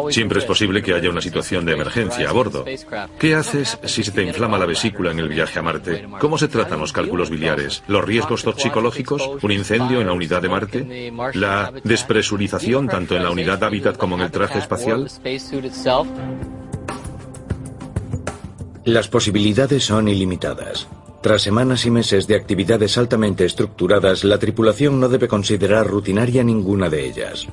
Siempre 0.10 0.40
es 0.40 0.46
posible 0.46 0.82
que 0.82 0.94
haya 0.94 1.10
una 1.10 1.22
situación 1.22 1.66
de 1.66 1.74
emergencia 1.74 2.30
a 2.30 2.34
bordo. 2.34 2.66
¿Qué 3.20 3.36
haces 3.36 3.80
si 3.86 4.04
se 4.04 4.12
te 4.12 4.24
inflama 4.24 4.58
la 4.58 4.66
vesícula 4.66 5.12
en 5.12 5.20
el 5.20 5.30
viaje 5.30 5.60
a 5.60 5.62
Marte? 5.62 6.08
¿Cómo 6.20 6.38
se 6.38 6.48
tratan 6.48 6.80
los 6.80 6.94
cálculos 6.94 7.30
biliares? 7.30 7.84
¿Los 7.88 8.04
riesgos 8.04 8.44
toxicológicos? 8.44 9.30
¿Un 9.42 9.52
incendio 9.52 10.02
en 10.02 10.08
la 10.08 10.14
unidad 10.14 10.42
de 10.42 10.50
Marte? 10.50 11.12
¿La 11.34 11.72
despresurización 11.84 12.88
tanto 12.88 13.16
en 13.16 13.24
la 13.24 13.32
unidad 13.32 13.60
de 13.60 13.66
hábitat 13.66 13.98
como 13.98 14.16
en 14.16 14.22
el 14.22 14.32
traje 14.32 14.60
espacial? 14.60 15.10
Las 18.86 19.08
posibilidades 19.08 19.86
son 19.86 20.10
ilimitadas. 20.10 20.88
Tras 21.22 21.42
semanas 21.42 21.86
y 21.86 21.90
meses 21.90 22.28
de 22.28 22.36
actividades 22.36 22.98
altamente 22.98 23.46
estructuradas, 23.46 24.26
la 24.26 24.40
tripulación 24.40 25.00
no 25.00 25.08
debe 25.08 25.30
considerar 25.30 25.88
rutinaria 25.88 26.44
ninguna 26.44 26.90
de 26.90 27.06
ellas. 27.06 27.48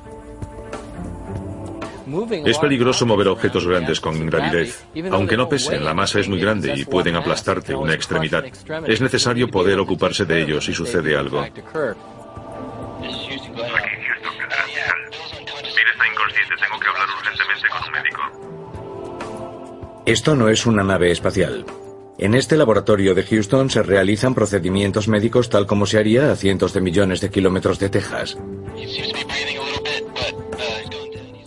Es 2.45 2.57
peligroso 2.57 3.05
mover 3.05 3.27
objetos 3.27 3.67
grandes 3.67 3.99
con 3.99 4.15
ingravidez. 4.15 4.85
Aunque 5.11 5.37
no 5.37 5.47
pesen, 5.47 5.83
la 5.83 5.93
masa 5.93 6.19
es 6.19 6.27
muy 6.27 6.39
grande 6.39 6.73
y 6.75 6.85
pueden 6.85 7.15
aplastarte 7.15 7.75
una 7.75 7.93
extremidad. 7.93 8.45
Es 8.87 9.01
necesario 9.01 9.49
poder 9.49 9.79
ocuparse 9.79 10.25
de 10.25 10.41
ellos 10.41 10.65
si 10.65 10.73
sucede 10.73 11.15
algo. 11.15 11.41
Aquí, 11.41 11.61
Houston. 11.61 13.55
Gracias. 13.55 14.97
Mire, 15.39 15.91
está 15.91 16.07
inconsciente. 16.07 16.55
Tengo 16.61 16.79
que 16.79 16.87
hablar 16.87 17.07
urgentemente 17.17 17.67
con 17.69 17.83
un 17.83 17.91
médico. 17.91 18.21
Esto 20.05 20.35
no 20.35 20.49
es 20.49 20.65
una 20.65 20.83
nave 20.83 21.11
espacial. 21.11 21.65
En 22.17 22.35
este 22.35 22.55
laboratorio 22.55 23.15
de 23.15 23.23
Houston 23.23 23.69
se 23.69 23.81
realizan 23.81 24.35
procedimientos 24.35 25.07
médicos 25.07 25.49
tal 25.49 25.65
como 25.65 25.85
se 25.87 25.97
haría 25.97 26.31
a 26.31 26.35
cientos 26.35 26.73
de 26.73 26.81
millones 26.81 27.21
de 27.21 27.31
kilómetros 27.31 27.79
de 27.79 27.89
Texas. 27.89 28.37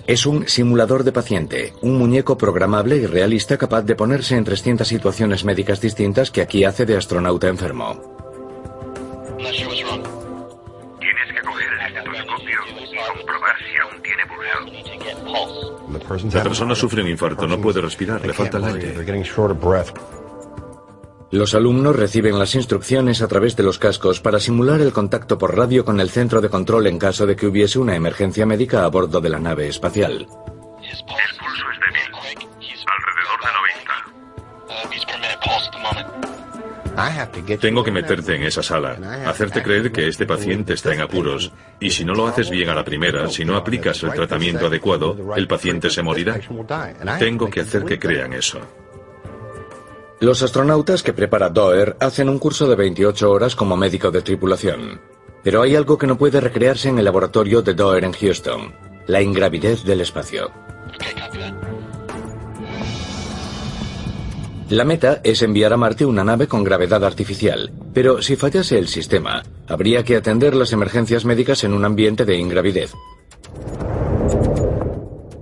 Es 0.06 0.26
un 0.26 0.46
simulador 0.46 1.02
de 1.02 1.12
paciente, 1.12 1.72
un 1.80 1.96
muñeco 1.96 2.36
programable 2.36 2.96
y 2.96 3.06
realista 3.06 3.56
capaz 3.56 3.80
de 3.82 3.94
ponerse 3.94 4.36
en 4.36 4.44
300 4.44 4.86
situaciones 4.86 5.46
médicas 5.46 5.80
distintas 5.80 6.30
que 6.30 6.42
aquí 6.42 6.64
hace 6.64 6.84
de 6.84 6.98
astronauta 6.98 7.48
enfermo. 7.48 7.98
Tienes 9.38 9.56
que 9.56 9.64
coger 11.40 11.72
el 11.72 11.80
estetoscopio 11.86 12.58
y 12.68 12.72
comprobar 13.16 13.56
si 13.58 13.78
aún 13.80 14.02
tiene 14.02 14.26
pulso. 14.26 14.44
La 16.36 16.42
persona 16.42 16.74
sufre 16.74 17.00
un 17.00 17.08
infarto, 17.08 17.46
no 17.46 17.58
puede 17.58 17.80
respirar, 17.80 18.26
le 18.26 18.34
falta 18.34 18.58
el 18.58 18.64
aire. 18.64 18.92
Los 21.34 21.52
alumnos 21.52 21.96
reciben 21.96 22.38
las 22.38 22.54
instrucciones 22.54 23.20
a 23.20 23.26
través 23.26 23.56
de 23.56 23.64
los 23.64 23.80
cascos 23.80 24.20
para 24.20 24.38
simular 24.38 24.80
el 24.80 24.92
contacto 24.92 25.36
por 25.36 25.56
radio 25.56 25.84
con 25.84 25.98
el 25.98 26.08
centro 26.08 26.40
de 26.40 26.48
control 26.48 26.86
en 26.86 26.96
caso 26.96 27.26
de 27.26 27.34
que 27.34 27.48
hubiese 27.48 27.80
una 27.80 27.96
emergencia 27.96 28.46
médica 28.46 28.84
a 28.84 28.88
bordo 28.88 29.20
de 29.20 29.30
la 29.30 29.40
nave 29.40 29.66
espacial. 29.66 30.12
El 30.12 30.28
pulso 30.28 31.64
es 31.72 31.80
débil. 31.82 32.48
Alrededor 32.86 33.40
de 33.42 33.48
90. 37.48 37.58
Tengo 37.60 37.82
que 37.82 37.90
meterte 37.90 38.36
en 38.36 38.44
esa 38.44 38.62
sala, 38.62 38.96
hacerte 39.26 39.60
creer 39.60 39.90
que 39.90 40.06
este 40.06 40.26
paciente 40.26 40.74
está 40.74 40.94
en 40.94 41.00
apuros, 41.00 41.50
y 41.80 41.90
si 41.90 42.04
no 42.04 42.14
lo 42.14 42.28
haces 42.28 42.48
bien 42.48 42.68
a 42.68 42.76
la 42.76 42.84
primera, 42.84 43.28
si 43.28 43.44
no 43.44 43.56
aplicas 43.56 44.00
el 44.04 44.12
tratamiento 44.12 44.68
adecuado, 44.68 45.34
el 45.34 45.48
paciente 45.48 45.90
se 45.90 46.00
morirá. 46.00 46.38
Tengo 47.18 47.50
que 47.50 47.62
hacer 47.62 47.84
que 47.84 47.98
crean 47.98 48.34
eso. 48.34 48.83
Los 50.24 50.42
astronautas 50.42 51.02
que 51.02 51.12
prepara 51.12 51.50
Doer 51.50 51.98
hacen 52.00 52.30
un 52.30 52.38
curso 52.38 52.66
de 52.66 52.76
28 52.76 53.30
horas 53.30 53.54
como 53.54 53.76
médico 53.76 54.10
de 54.10 54.22
tripulación. 54.22 55.02
Pero 55.42 55.60
hay 55.60 55.76
algo 55.76 55.98
que 55.98 56.06
no 56.06 56.16
puede 56.16 56.40
recrearse 56.40 56.88
en 56.88 56.98
el 56.98 57.04
laboratorio 57.04 57.60
de 57.60 57.74
Doer 57.74 58.04
en 58.04 58.12
Houston, 58.12 58.72
la 59.06 59.20
ingravidez 59.20 59.84
del 59.84 60.00
espacio. 60.00 60.50
La 64.70 64.86
meta 64.86 65.20
es 65.22 65.42
enviar 65.42 65.74
a 65.74 65.76
Marte 65.76 66.06
una 66.06 66.24
nave 66.24 66.48
con 66.48 66.64
gravedad 66.64 67.04
artificial, 67.04 67.70
pero 67.92 68.22
si 68.22 68.34
fallase 68.36 68.78
el 68.78 68.88
sistema, 68.88 69.42
habría 69.68 70.04
que 70.04 70.16
atender 70.16 70.56
las 70.56 70.72
emergencias 70.72 71.26
médicas 71.26 71.64
en 71.64 71.74
un 71.74 71.84
ambiente 71.84 72.24
de 72.24 72.38
ingravidez. 72.38 72.94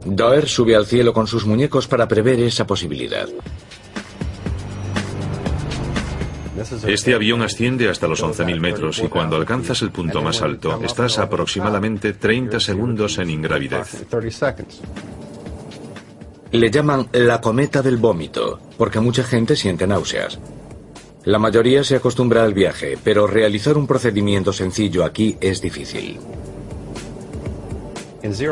Doer 0.05 0.49
sube 0.49 0.75
al 0.75 0.87
cielo 0.87 1.13
con 1.13 1.29
sus 1.29 1.47
muñecos 1.47 1.87
para 1.87 2.09
prever 2.09 2.41
esa 2.41 2.67
posibilidad. 2.67 3.29
Este 6.87 7.15
avión 7.15 7.43
asciende 7.43 7.89
hasta 7.89 8.07
los 8.09 8.23
11.000 8.23 8.61
metros 8.61 8.99
y 9.01 9.09
cuando 9.09 9.37
alcanzas 9.37 9.83
el 9.83 9.91
punto 9.91 10.23
más 10.23 10.43
alto 10.43 10.81
estás 10.85 11.19
aproximadamente 11.19 12.13
30 12.13 12.61
segundos 12.61 13.19
en 13.19 13.31
ingravidez. 13.31 14.07
Le 16.53 16.71
llaman 16.71 17.09
la 17.13 17.41
cometa 17.41 17.81
del 17.81 17.97
vómito, 17.97 18.61
porque 18.77 19.01
mucha 19.01 19.25
gente 19.25 19.57
siente 19.57 19.87
náuseas. 19.87 20.39
La 21.25 21.39
mayoría 21.39 21.85
se 21.85 21.97
acostumbra 21.97 22.43
al 22.43 22.53
viaje, 22.53 22.99
pero 23.03 23.27
realizar 23.27 23.79
un 23.79 23.87
procedimiento 23.87 24.53
sencillo 24.53 25.05
aquí 25.05 25.37
es 25.41 25.63
difícil. 25.63 26.19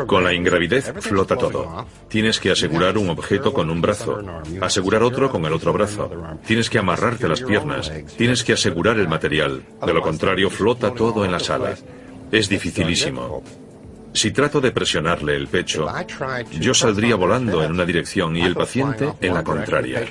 Con 0.05 0.23
la 0.23 0.33
ingravidez 0.33 0.93
flota 0.99 1.35
todo. 1.35 1.85
Tienes 2.09 2.39
que 2.39 2.51
asegurar 2.51 2.97
un 2.97 3.09
objeto 3.09 3.53
con 3.53 3.69
un 3.69 3.81
brazo, 3.81 4.21
asegurar 4.61 5.03
otro 5.03 5.29
con 5.29 5.45
el 5.45 5.53
otro 5.53 5.73
brazo. 5.73 6.11
Tienes 6.45 6.69
que 6.69 6.79
amarrarte 6.79 7.27
las 7.27 7.41
piernas, 7.41 7.91
tienes 8.17 8.43
que 8.43 8.53
asegurar 8.53 8.97
el 8.99 9.07
material. 9.07 9.63
De 9.85 9.93
lo 9.93 10.01
contrario, 10.01 10.49
flota 10.49 10.93
todo 10.93 11.25
en 11.25 11.31
la 11.31 11.39
sala. 11.39 11.75
Es 12.31 12.49
dificilísimo. 12.49 13.43
Si 14.13 14.31
trato 14.31 14.59
de 14.59 14.71
presionarle 14.71 15.35
el 15.35 15.47
pecho, 15.47 15.87
yo 16.59 16.73
saldría 16.73 17.15
volando 17.15 17.63
en 17.63 17.71
una 17.71 17.85
dirección 17.85 18.35
y 18.35 18.41
el 18.41 18.55
paciente 18.55 19.13
en 19.21 19.33
la 19.33 19.43
contraria. 19.43 20.03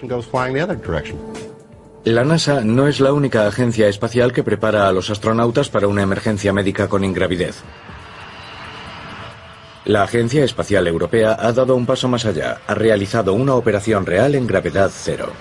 La 2.05 2.25
NASA 2.25 2.63
no 2.63 2.89
es 2.89 2.99
la 2.99 3.13
única 3.13 3.47
agencia 3.47 3.89
espacial 3.89 4.33
que 4.33 4.43
prepara 4.43 4.89
a 4.89 4.93
los 4.93 5.11
astronautas 5.11 5.69
para 5.69 5.87
una 5.87 6.03
emergencia 6.03 6.51
médica 6.51 6.89
con 6.89 7.05
ingravidez. 7.05 7.63
La 9.87 10.03
Agencia 10.03 10.45
Espacial 10.45 10.87
Europea 10.87 11.37
ha 11.41 11.53
dado 11.53 11.75
un 11.75 11.87
paso 11.87 12.07
más 12.07 12.27
allá, 12.27 12.61
ha 12.67 12.75
realizado 12.75 13.33
una 13.33 13.55
operación 13.55 14.05
real 14.05 14.35
en 14.35 14.47
gravedad 14.47 14.91
cero. 14.93 15.33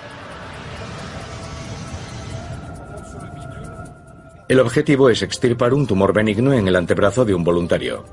El 4.47 4.61
objetivo 4.61 5.09
es 5.09 5.21
extirpar 5.23 5.73
un 5.73 5.85
tumor 5.85 6.13
benigno 6.13 6.53
en 6.53 6.67
el 6.69 6.77
antebrazo 6.77 7.25
de 7.25 7.35
un 7.35 7.43
voluntario. 7.43 8.05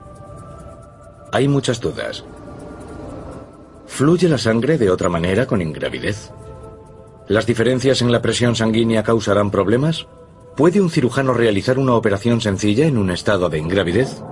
Hay 1.31 1.47
muchas 1.47 1.81
dudas. 1.81 2.25
¿Fluye 3.87 4.29
la 4.29 4.37
sangre 4.37 4.79
de 4.79 4.91
otra 4.91 5.09
manera 5.09 5.47
con 5.47 5.63
ingravidez? 5.63 6.33
¿Las 7.29 7.47
diferencias 7.47 8.03
en 8.03 8.11
la 8.11 8.21
presión 8.21 8.57
sanguínea 8.57 9.05
causarán 9.05 9.53
problemas? 9.53 10.09
¿Puede 10.57 10.81
un 10.81 10.91
cirujano 10.91 11.35
realizar 11.35 11.79
una 11.79 11.95
operación 11.95 12.41
sencilla 12.41 12.87
en 12.87 12.99
un 12.99 13.11
estado 13.11 13.49
de 13.49 13.59
ingravidez? 13.59 14.23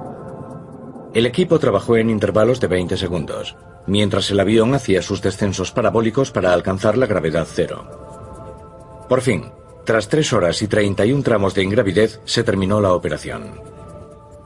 El 1.14 1.26
equipo 1.26 1.60
trabajó 1.60 1.96
en 1.96 2.10
intervalos 2.10 2.58
de 2.58 2.66
20 2.66 2.96
segundos, 2.96 3.56
mientras 3.86 4.32
el 4.32 4.40
avión 4.40 4.74
hacía 4.74 5.00
sus 5.00 5.22
descensos 5.22 5.70
parabólicos 5.70 6.32
para 6.32 6.52
alcanzar 6.52 6.98
la 6.98 7.06
gravedad 7.06 7.46
cero. 7.48 9.06
Por 9.08 9.20
fin, 9.20 9.44
tras 9.84 10.08
3 10.08 10.32
horas 10.32 10.60
y 10.62 10.66
31 10.66 11.22
tramos 11.22 11.54
de 11.54 11.62
ingravidez, 11.62 12.20
se 12.24 12.42
terminó 12.42 12.80
la 12.80 12.94
operación. 12.94 13.60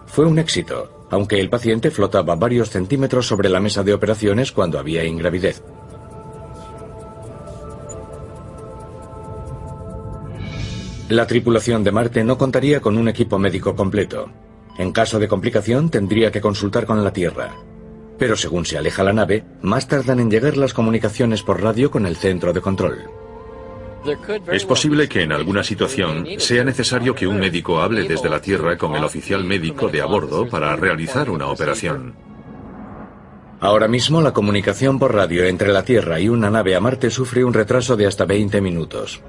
Fue 0.05 0.27
un 0.27 0.39
éxito, 0.39 1.07
aunque 1.11 1.41
el 1.41 1.49
paciente 1.49 1.91
flotaba 1.91 2.37
varios 2.37 2.69
centímetros 2.69 3.27
sobre 3.27 3.49
la 3.49 3.61
mesa 3.61 3.83
de 3.83 3.95
operaciones 3.95 4.53
cuando 4.53 4.79
había 4.79 5.05
ingravidez. 5.05 5.62
La 11.09 11.27
tripulación 11.27 11.83
de 11.83 11.93
Marte 11.93 12.25
no 12.25 12.37
contaría 12.37 12.81
con 12.83 12.99
un 12.99 13.09
equipo 13.09 13.39
médico 13.39 13.75
completo. 13.75 14.29
En 14.79 14.93
caso 14.93 15.18
de 15.18 15.29
complicación 15.29 15.91
tendría 15.91 16.31
que 16.31 16.41
consultar 16.41 16.87
con 16.87 17.03
la 17.03 17.12
Tierra. 17.12 17.55
Pero 18.16 18.37
según 18.37 18.64
se 18.64 18.79
aleja 18.79 19.05
la 19.05 19.12
nave, 19.12 19.45
más 19.61 19.89
tardan 19.89 20.20
en 20.20 20.31
llegar 20.31 20.57
las 20.57 20.72
comunicaciones 20.72 21.43
por 21.43 21.62
radio 21.62 21.91
con 21.91 22.07
el 22.07 22.16
centro 22.16 22.53
de 22.53 22.61
control. 22.61 23.11
Es 24.53 24.64
posible 24.64 25.09
que 25.09 25.22
en 25.22 25.33
alguna 25.33 25.64
situación 25.64 26.26
sea 26.39 26.64
necesario 26.64 27.14
que 27.14 27.26
un 27.26 27.39
médico 27.39 27.81
hable 27.81 28.09
desde 28.09 28.29
la 28.29 28.41
Tierra 28.41 28.79
con 28.79 28.95
el 28.95 29.05
oficial 29.05 29.45
médico 29.45 29.89
de 29.89 30.01
a 30.01 30.07
bordo 30.07 30.49
para 30.49 30.74
realizar 30.76 31.29
una 31.29 31.49
operación. 31.49 32.14
Ahora 33.61 33.89
mismo 33.89 34.20
la 34.20 34.33
comunicación 34.33 35.01
por 35.01 35.14
radio 35.14 35.45
entre 35.45 35.72
la 35.72 35.83
Tierra 35.83 36.20
y 36.20 36.29
una 36.29 36.49
nave 36.49 36.76
a 36.76 36.81
Marte 36.81 37.11
sufre 37.11 37.45
un 37.45 37.53
retraso 37.53 37.97
de 37.97 38.07
hasta 38.07 38.24
20 38.24 38.61
minutos. 38.61 39.20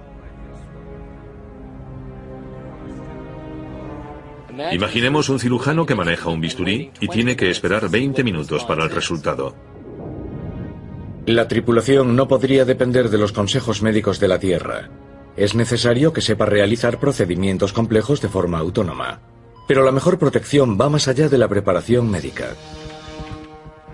Imaginemos 4.72 5.30
un 5.30 5.40
cirujano 5.40 5.86
que 5.86 5.96
maneja 5.96 6.30
un 6.30 6.42
bisturí 6.42 6.92
y 7.00 7.08
tiene 7.08 7.36
que 7.36 7.50
esperar 7.50 7.90
20 7.90 8.24
minutos 8.24 8.64
para 8.66 8.84
el 8.84 8.90
resultado. 8.90 9.56
La 11.26 11.48
tripulación 11.48 12.16
no 12.16 12.28
podría 12.28 12.66
depender 12.66 13.10
de 13.10 13.18
los 13.18 13.32
consejos 13.32 13.82
médicos 13.82 14.20
de 14.20 14.28
la 14.28 14.40
Tierra. 14.40 14.90
Es 15.38 15.56
necesario 15.56 16.12
que 16.12 16.22
sepa 16.22 16.46
realizar 16.46 17.00
procedimientos 17.00 17.72
complejos 17.72 18.22
de 18.22 18.30
forma 18.30 18.58
autónoma. 18.58 19.22
Pero 19.68 19.84
la 19.84 19.92
mejor 19.92 20.18
protección 20.18 20.78
va 20.80 20.90
más 20.90 21.08
allá 21.08 21.30
de 21.30 21.38
la 21.38 21.48
preparación 21.48 22.10
médica. 22.10 22.56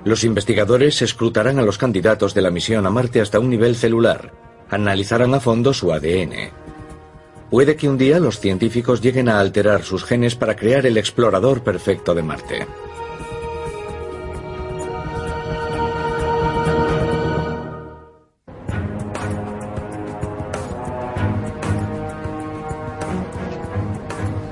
Los 0.05 0.23
investigadores 0.23 1.01
escrutarán 1.01 1.59
a 1.59 1.63
los 1.63 1.77
candidatos 1.77 2.33
de 2.33 2.41
la 2.41 2.51
misión 2.51 2.85
a 2.85 2.89
Marte 2.89 3.21
hasta 3.21 3.39
un 3.39 3.49
nivel 3.49 3.75
celular. 3.75 4.31
Analizarán 4.69 5.33
a 5.33 5.39
fondo 5.39 5.73
su 5.73 5.91
ADN. 5.91 6.64
Puede 7.49 7.75
que 7.75 7.87
un 7.87 7.97
día 7.97 8.19
los 8.19 8.39
científicos 8.39 9.01
lleguen 9.01 9.29
a 9.29 9.39
alterar 9.39 9.83
sus 9.83 10.03
genes 10.03 10.35
para 10.35 10.55
crear 10.55 10.85
el 10.85 10.97
explorador 10.97 11.63
perfecto 11.63 12.15
de 12.15 12.23
Marte. 12.23 12.67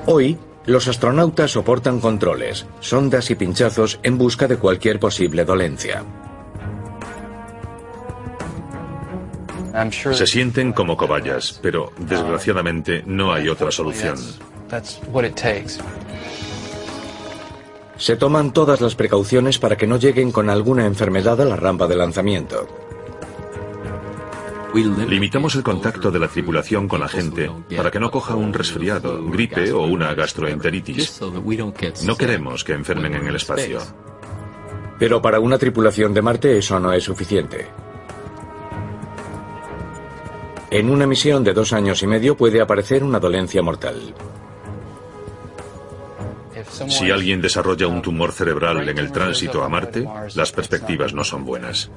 Hoy, 0.06 0.38
los 0.66 0.86
astronautas 0.86 1.50
soportan 1.50 1.98
controles, 1.98 2.66
sondas 2.80 3.30
y 3.30 3.34
pinchazos 3.34 3.98
en 4.02 4.18
busca 4.18 4.46
de 4.46 4.58
cualquier 4.58 5.00
posible 5.00 5.44
dolencia. 5.44 6.04
Se 10.12 10.26
sienten 10.26 10.72
como 10.72 10.96
cobayas, 10.96 11.58
pero 11.60 11.92
desgraciadamente 11.98 13.02
no 13.06 13.32
hay 13.32 13.48
otra 13.48 13.72
solución. 13.72 14.16
Se 17.96 18.16
toman 18.16 18.52
todas 18.52 18.80
las 18.80 18.94
precauciones 18.94 19.58
para 19.58 19.76
que 19.76 19.86
no 19.86 19.98
lleguen 19.98 20.30
con 20.30 20.48
alguna 20.48 20.86
enfermedad 20.86 21.40
a 21.40 21.44
la 21.44 21.56
rampa 21.56 21.88
de 21.88 21.96
lanzamiento. 21.96 22.68
Limitamos 24.74 25.54
el 25.54 25.62
contacto 25.62 26.10
de 26.10 26.18
la 26.18 26.28
tripulación 26.28 26.88
con 26.88 27.00
la 27.00 27.08
gente 27.08 27.50
para 27.76 27.90
que 27.90 28.00
no 28.00 28.10
coja 28.10 28.34
un 28.34 28.52
resfriado, 28.52 29.24
gripe 29.24 29.72
o 29.72 29.84
una 29.84 30.14
gastroenteritis. 30.14 31.20
No 32.04 32.16
queremos 32.16 32.64
que 32.64 32.72
enfermen 32.72 33.14
en 33.14 33.26
el 33.26 33.36
espacio. 33.36 33.80
Pero 34.98 35.20
para 35.20 35.40
una 35.40 35.58
tripulación 35.58 36.14
de 36.14 36.22
Marte 36.22 36.58
eso 36.58 36.78
no 36.78 36.92
es 36.92 37.04
suficiente. 37.04 37.83
En 40.74 40.90
una 40.90 41.06
misión 41.06 41.44
de 41.44 41.52
dos 41.52 41.72
años 41.72 42.02
y 42.02 42.08
medio 42.08 42.36
puede 42.36 42.60
aparecer 42.60 43.04
una 43.04 43.20
dolencia 43.20 43.62
mortal. 43.62 44.12
Si 46.88 47.12
alguien 47.12 47.40
desarrolla 47.40 47.86
un 47.86 48.02
tumor 48.02 48.32
cerebral 48.32 48.88
en 48.88 48.98
el 48.98 49.12
tránsito 49.12 49.62
a 49.62 49.68
Marte, 49.68 50.04
las 50.34 50.50
perspectivas 50.50 51.14
no 51.14 51.22
son 51.22 51.44
buenas. 51.44 51.92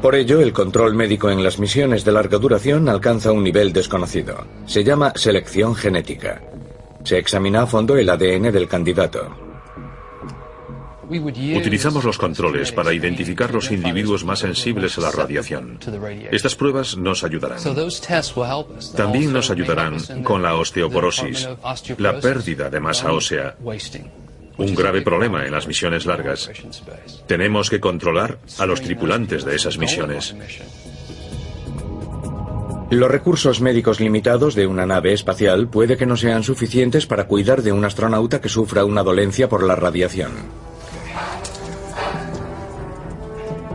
Por 0.00 0.14
ello, 0.14 0.40
el 0.40 0.54
control 0.54 0.94
médico 0.94 1.28
en 1.28 1.44
las 1.44 1.58
misiones 1.58 2.06
de 2.06 2.12
larga 2.12 2.38
duración 2.38 2.88
alcanza 2.88 3.32
un 3.32 3.44
nivel 3.44 3.74
desconocido. 3.74 4.46
Se 4.64 4.82
llama 4.82 5.12
selección 5.16 5.74
genética. 5.74 6.40
Se 7.04 7.18
examina 7.18 7.64
a 7.64 7.66
fondo 7.66 7.98
el 7.98 8.08
ADN 8.08 8.50
del 8.50 8.66
candidato. 8.66 9.49
Utilizamos 11.10 12.04
los 12.04 12.18
controles 12.18 12.70
para 12.70 12.92
identificar 12.92 13.52
los 13.52 13.70
individuos 13.70 14.24
más 14.24 14.38
sensibles 14.40 14.96
a 14.98 15.00
la 15.00 15.10
radiación. 15.10 15.78
Estas 16.30 16.54
pruebas 16.54 16.96
nos 16.96 17.24
ayudarán. 17.24 17.58
También 18.96 19.32
nos 19.32 19.50
ayudarán 19.50 19.98
con 20.22 20.42
la 20.42 20.54
osteoporosis, 20.54 21.48
la 21.98 22.20
pérdida 22.20 22.70
de 22.70 22.80
masa 22.80 23.12
ósea, 23.12 23.56
un 24.56 24.74
grave 24.74 25.02
problema 25.02 25.44
en 25.44 25.52
las 25.52 25.66
misiones 25.66 26.06
largas. 26.06 26.50
Tenemos 27.26 27.70
que 27.70 27.80
controlar 27.80 28.38
a 28.58 28.66
los 28.66 28.80
tripulantes 28.80 29.44
de 29.44 29.56
esas 29.56 29.78
misiones. 29.78 30.34
Los 32.90 33.10
recursos 33.10 33.60
médicos 33.60 34.00
limitados 34.00 34.54
de 34.56 34.66
una 34.66 34.84
nave 34.84 35.12
espacial 35.12 35.68
puede 35.68 35.96
que 35.96 36.06
no 36.06 36.16
sean 36.16 36.42
suficientes 36.42 37.06
para 37.06 37.28
cuidar 37.28 37.62
de 37.62 37.72
un 37.72 37.84
astronauta 37.84 38.40
que 38.40 38.48
sufra 38.48 38.84
una 38.84 39.04
dolencia 39.04 39.48
por 39.48 39.62
la 39.62 39.76
radiación. 39.76 40.32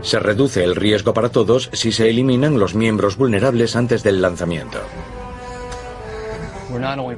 Se 0.06 0.20
reduce 0.20 0.62
el 0.62 0.76
riesgo 0.76 1.12
para 1.12 1.30
todos 1.30 1.68
si 1.72 1.90
se 1.90 2.08
eliminan 2.08 2.60
los 2.60 2.76
miembros 2.76 3.16
vulnerables 3.16 3.74
antes 3.74 4.04
del 4.04 4.22
lanzamiento. 4.22 4.78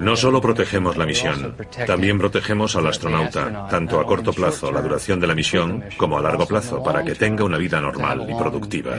No 0.01 0.17
solo 0.17 0.41
protegemos 0.41 0.97
la 0.97 1.05
misión, 1.05 1.55
también 1.87 2.19
protegemos 2.19 2.77
al 2.77 2.87
astronauta, 2.87 3.69
tanto 3.69 4.01
a 4.01 4.07
corto 4.07 4.33
plazo, 4.33 4.73
la 4.73 4.81
duración 4.81 5.21
de 5.21 5.27
la 5.27 5.35
misión, 5.35 5.85
como 5.99 6.17
a 6.17 6.23
largo 6.23 6.47
plazo, 6.47 6.83
para 6.83 7.05
que 7.05 7.15
tenga 7.15 7.45
una 7.45 7.59
vida 7.59 7.79
normal 7.79 8.27
y 8.27 8.35
productiva. 8.35 8.97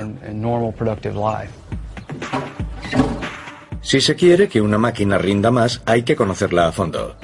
Si 3.82 4.02
se 4.02 4.16
quiere 4.16 4.48
que 4.48 4.62
una 4.62 4.78
máquina 4.78 5.18
rinda 5.18 5.50
más, 5.50 5.82
hay 5.88 6.04
que 6.04 6.16
conocerla 6.16 6.68
a 6.68 6.72
fondo. 6.72 7.16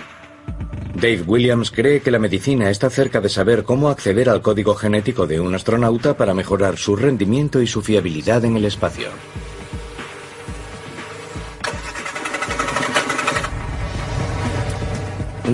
Dave 0.95 1.23
Williams 1.27 1.71
cree 1.71 1.99
que 1.99 2.09
la 2.09 2.19
medicina 2.19 2.69
está 2.69 2.89
cerca 2.89 3.19
de 3.19 3.27
saber 3.27 3.63
cómo 3.63 3.89
acceder 3.89 4.29
al 4.29 4.41
código 4.41 4.75
genético 4.75 5.27
de 5.27 5.41
un 5.41 5.53
astronauta 5.53 6.15
para 6.15 6.33
mejorar 6.33 6.77
su 6.77 6.95
rendimiento 6.95 7.61
y 7.61 7.67
su 7.67 7.81
fiabilidad 7.81 8.45
en 8.45 8.55
el 8.55 8.63
espacio. 8.63 9.09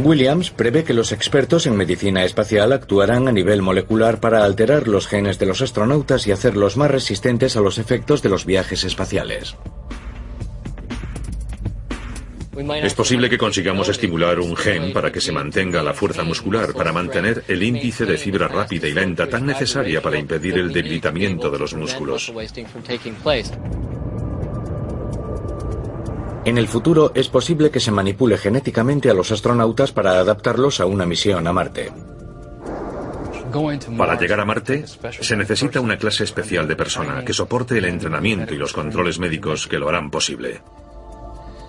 Williams 0.04 0.52
prevé 0.52 0.84
que 0.84 0.94
los 0.94 1.12
expertos 1.12 1.66
en 1.66 1.76
medicina 1.76 2.24
espacial 2.24 2.72
actuarán 2.72 3.28
a 3.28 3.32
nivel 3.32 3.64
molecular 3.64 4.20
para 4.20 4.46
alterar 4.46 4.88
los 4.88 5.08
genes 5.08 5.40
de 5.40 5.48
los 5.48 5.62
astronautas 5.62 6.28
y 6.28 6.32
hacerlos 6.32 6.78
más 6.78 6.92
resistentes 6.92 7.58
a 7.58 7.62
los 7.62 7.80
efectos 7.80 8.22
de 8.22 8.30
los 8.30 8.46
viajes 8.46 8.84
espaciales. 8.84 9.56
Es 12.54 12.94
posible 12.94 13.30
que 13.30 13.38
consigamos 13.38 13.88
estimular 13.88 14.40
un 14.40 14.58
gen 14.58 14.92
para 14.92 15.12
que 15.12 15.22
se 15.22 15.32
mantenga 15.32 15.82
la 15.82 15.94
fuerza 15.94 16.24
muscular, 16.24 16.74
para 16.74 16.92
mantener 16.92 17.46
el 17.48 17.64
índice 17.64 18.06
de 18.06 18.18
fibra 18.18 18.50
rápida 18.50 18.90
y 18.90 18.94
lenta 18.94 19.28
tan 19.28 19.46
necesaria 19.46 20.02
para 20.02 20.20
impedir 20.20 20.58
el 20.58 20.74
debilitamiento 20.74 21.50
de 21.50 21.60
los 21.60 21.74
músculos. 21.74 22.32
En 26.44 26.58
el 26.58 26.68
futuro 26.68 27.12
es 27.16 27.30
posible 27.30 27.70
que 27.70 27.80
se 27.80 27.92
manipule 27.92 28.38
genéticamente 28.38 29.10
a 29.10 29.14
los 29.14 29.32
astronautas 29.32 29.92
para 29.92 30.20
adaptarlos 30.20 30.82
a 30.82 30.86
una 30.86 31.06
misión 31.06 31.48
a 31.48 31.54
Marte. 31.54 31.92
Para 33.98 34.20
llegar 34.20 34.40
a 34.40 34.46
Marte 34.46 34.86
se 34.88 35.38
necesita 35.38 35.80
una 35.80 35.98
clase 35.98 36.24
especial 36.24 36.68
de 36.68 36.76
persona 36.76 37.24
que 37.24 37.34
soporte 37.34 37.78
el 37.78 37.86
entrenamiento 37.86 38.54
y 38.54 38.58
los 38.58 38.74
controles 38.74 39.20
médicos 39.20 39.68
que 39.68 39.78
lo 39.78 39.88
harán 39.88 40.10
posible. 40.10 40.62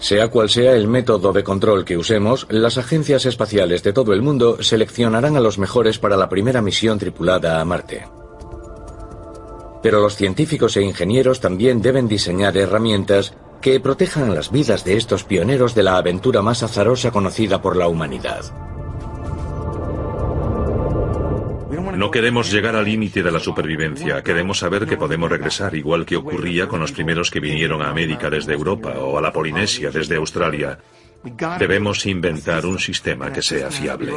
Sea 0.03 0.27
cual 0.27 0.51
sea 0.51 0.75
el 0.75 0.89
método 0.89 1.33
de 1.33 1.45
control 1.45 1.85
que 1.85 1.97
usemos, 1.97 2.49
las 2.51 2.77
agencias 2.77 3.25
espaciales 3.25 3.85
de 3.85 3.93
todo 3.93 4.13
el 4.13 4.21
mundo 4.21 4.61
seleccionarán 4.61 5.37
a 5.37 5.41
los 5.41 5.59
mejores 5.59 6.01
para 6.01 6.17
la 6.17 6.29
primera 6.29 6.61
misión 6.61 6.99
tripulada 6.99 7.61
a 7.61 7.65
Marte. 7.65 8.09
Pero 9.81 10.01
los 10.01 10.17
científicos 10.17 10.77
e 10.77 10.83
ingenieros 10.83 11.39
también 11.39 11.81
deben 11.81 12.09
diseñar 12.09 12.57
herramientas 12.57 13.35
que 13.61 13.79
protejan 13.79 14.35
las 14.35 14.51
vidas 14.51 14.85
de 14.85 14.97
estos 14.97 15.23
pioneros 15.23 15.77
de 15.77 15.85
la 15.85 15.97
aventura 15.99 16.43
más 16.43 16.65
azarosa 16.65 17.13
conocida 17.13 17.63
por 17.63 17.77
la 17.77 17.87
humanidad. 17.87 18.72
No 21.73 22.11
queremos 22.11 22.53
llegar 22.53 22.77
al 22.77 22.85
límite 22.85 23.23
de 23.23 23.33
la 23.33 23.41
supervivencia, 23.41 24.23
queremos 24.23 24.59
saber 24.59 24.85
que 24.87 24.99
podemos 24.99 25.31
regresar 25.31 25.75
igual 25.75 26.05
que 26.05 26.17
ocurría 26.17 26.69
con 26.69 26.81
los 26.81 26.93
primeros 26.93 27.31
que 27.31 27.41
vinieron 27.41 27.81
a 27.81 27.89
América 27.89 28.29
desde 28.29 28.53
Europa 28.53 28.91
o 28.99 29.17
a 29.17 29.23
la 29.23 29.33
Polinesia 29.33 29.91
desde 29.91 30.17
Australia. 30.17 30.79
Debemos 31.59 32.05
inventar 32.05 32.67
un 32.67 32.79
sistema 32.79 33.33
que 33.33 33.41
sea 33.41 33.71
fiable. 33.71 34.13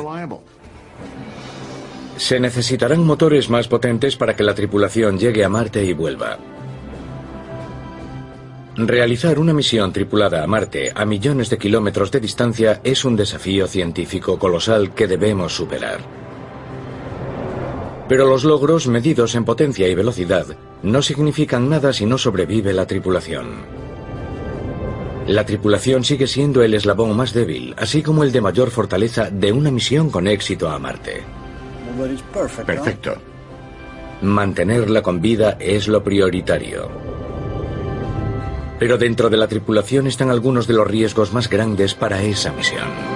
Se 2.18 2.40
necesitarán 2.40 3.06
motores 3.06 3.50
más 3.50 3.68
potentes 3.70 4.18
para 4.18 4.36
que 4.36 4.44
la 4.44 4.56
tripulación 4.56 5.18
llegue 5.18 5.46
a 5.46 5.50
Marte 5.50 5.84
y 5.86 5.94
vuelva. 5.94 6.38
Realizar 8.76 9.40
una 9.40 9.54
misión 9.54 9.94
tripulada 9.94 10.44
a 10.44 10.48
Marte 10.48 10.92
a 10.94 11.06
millones 11.06 11.50
de 11.50 11.58
kilómetros 11.58 12.12
de 12.12 12.20
distancia 12.20 12.82
es 12.84 13.06
un 13.06 13.16
desafío 13.16 13.68
científico 13.68 14.38
colosal 14.38 14.94
que 14.94 15.08
debemos 15.08 15.56
superar. 15.56 16.25
Pero 18.08 18.28
los 18.28 18.44
logros 18.44 18.88
medidos 18.88 19.34
en 19.36 19.46
potencia 19.46 19.88
y 19.88 19.96
velocidad 19.96 20.46
no 20.84 21.02
significan 21.02 21.70
nada 21.70 21.92
si 21.92 22.06
no 22.06 22.18
sobrevive 22.18 22.74
la 22.74 22.86
tripulación. 22.86 23.86
La 25.28 25.44
tripulación 25.44 26.04
sigue 26.04 26.28
siendo 26.28 26.62
el 26.62 26.76
eslabón 26.76 27.18
más 27.18 27.34
débil, 27.34 27.74
así 27.78 28.04
como 28.04 28.24
el 28.24 28.32
de 28.32 28.42
mayor 28.42 28.70
fortaleza 28.70 29.32
de 29.32 29.52
una 29.52 29.72
misión 29.72 30.12
con 30.12 30.28
éxito 30.28 30.70
a 30.70 30.78
Marte. 30.78 31.24
Perfecto. 32.66 33.16
Mantenerla 34.22 35.02
con 35.02 35.22
vida 35.22 35.58
es 35.60 35.88
lo 35.88 36.04
prioritario. 36.04 36.90
Pero 38.78 38.98
dentro 39.00 39.30
de 39.30 39.38
la 39.38 39.48
tripulación 39.48 40.06
están 40.06 40.30
algunos 40.30 40.68
de 40.68 40.74
los 40.74 40.88
riesgos 40.88 41.34
más 41.34 41.50
grandes 41.50 41.96
para 41.96 42.22
esa 42.22 42.52
misión. 42.52 43.15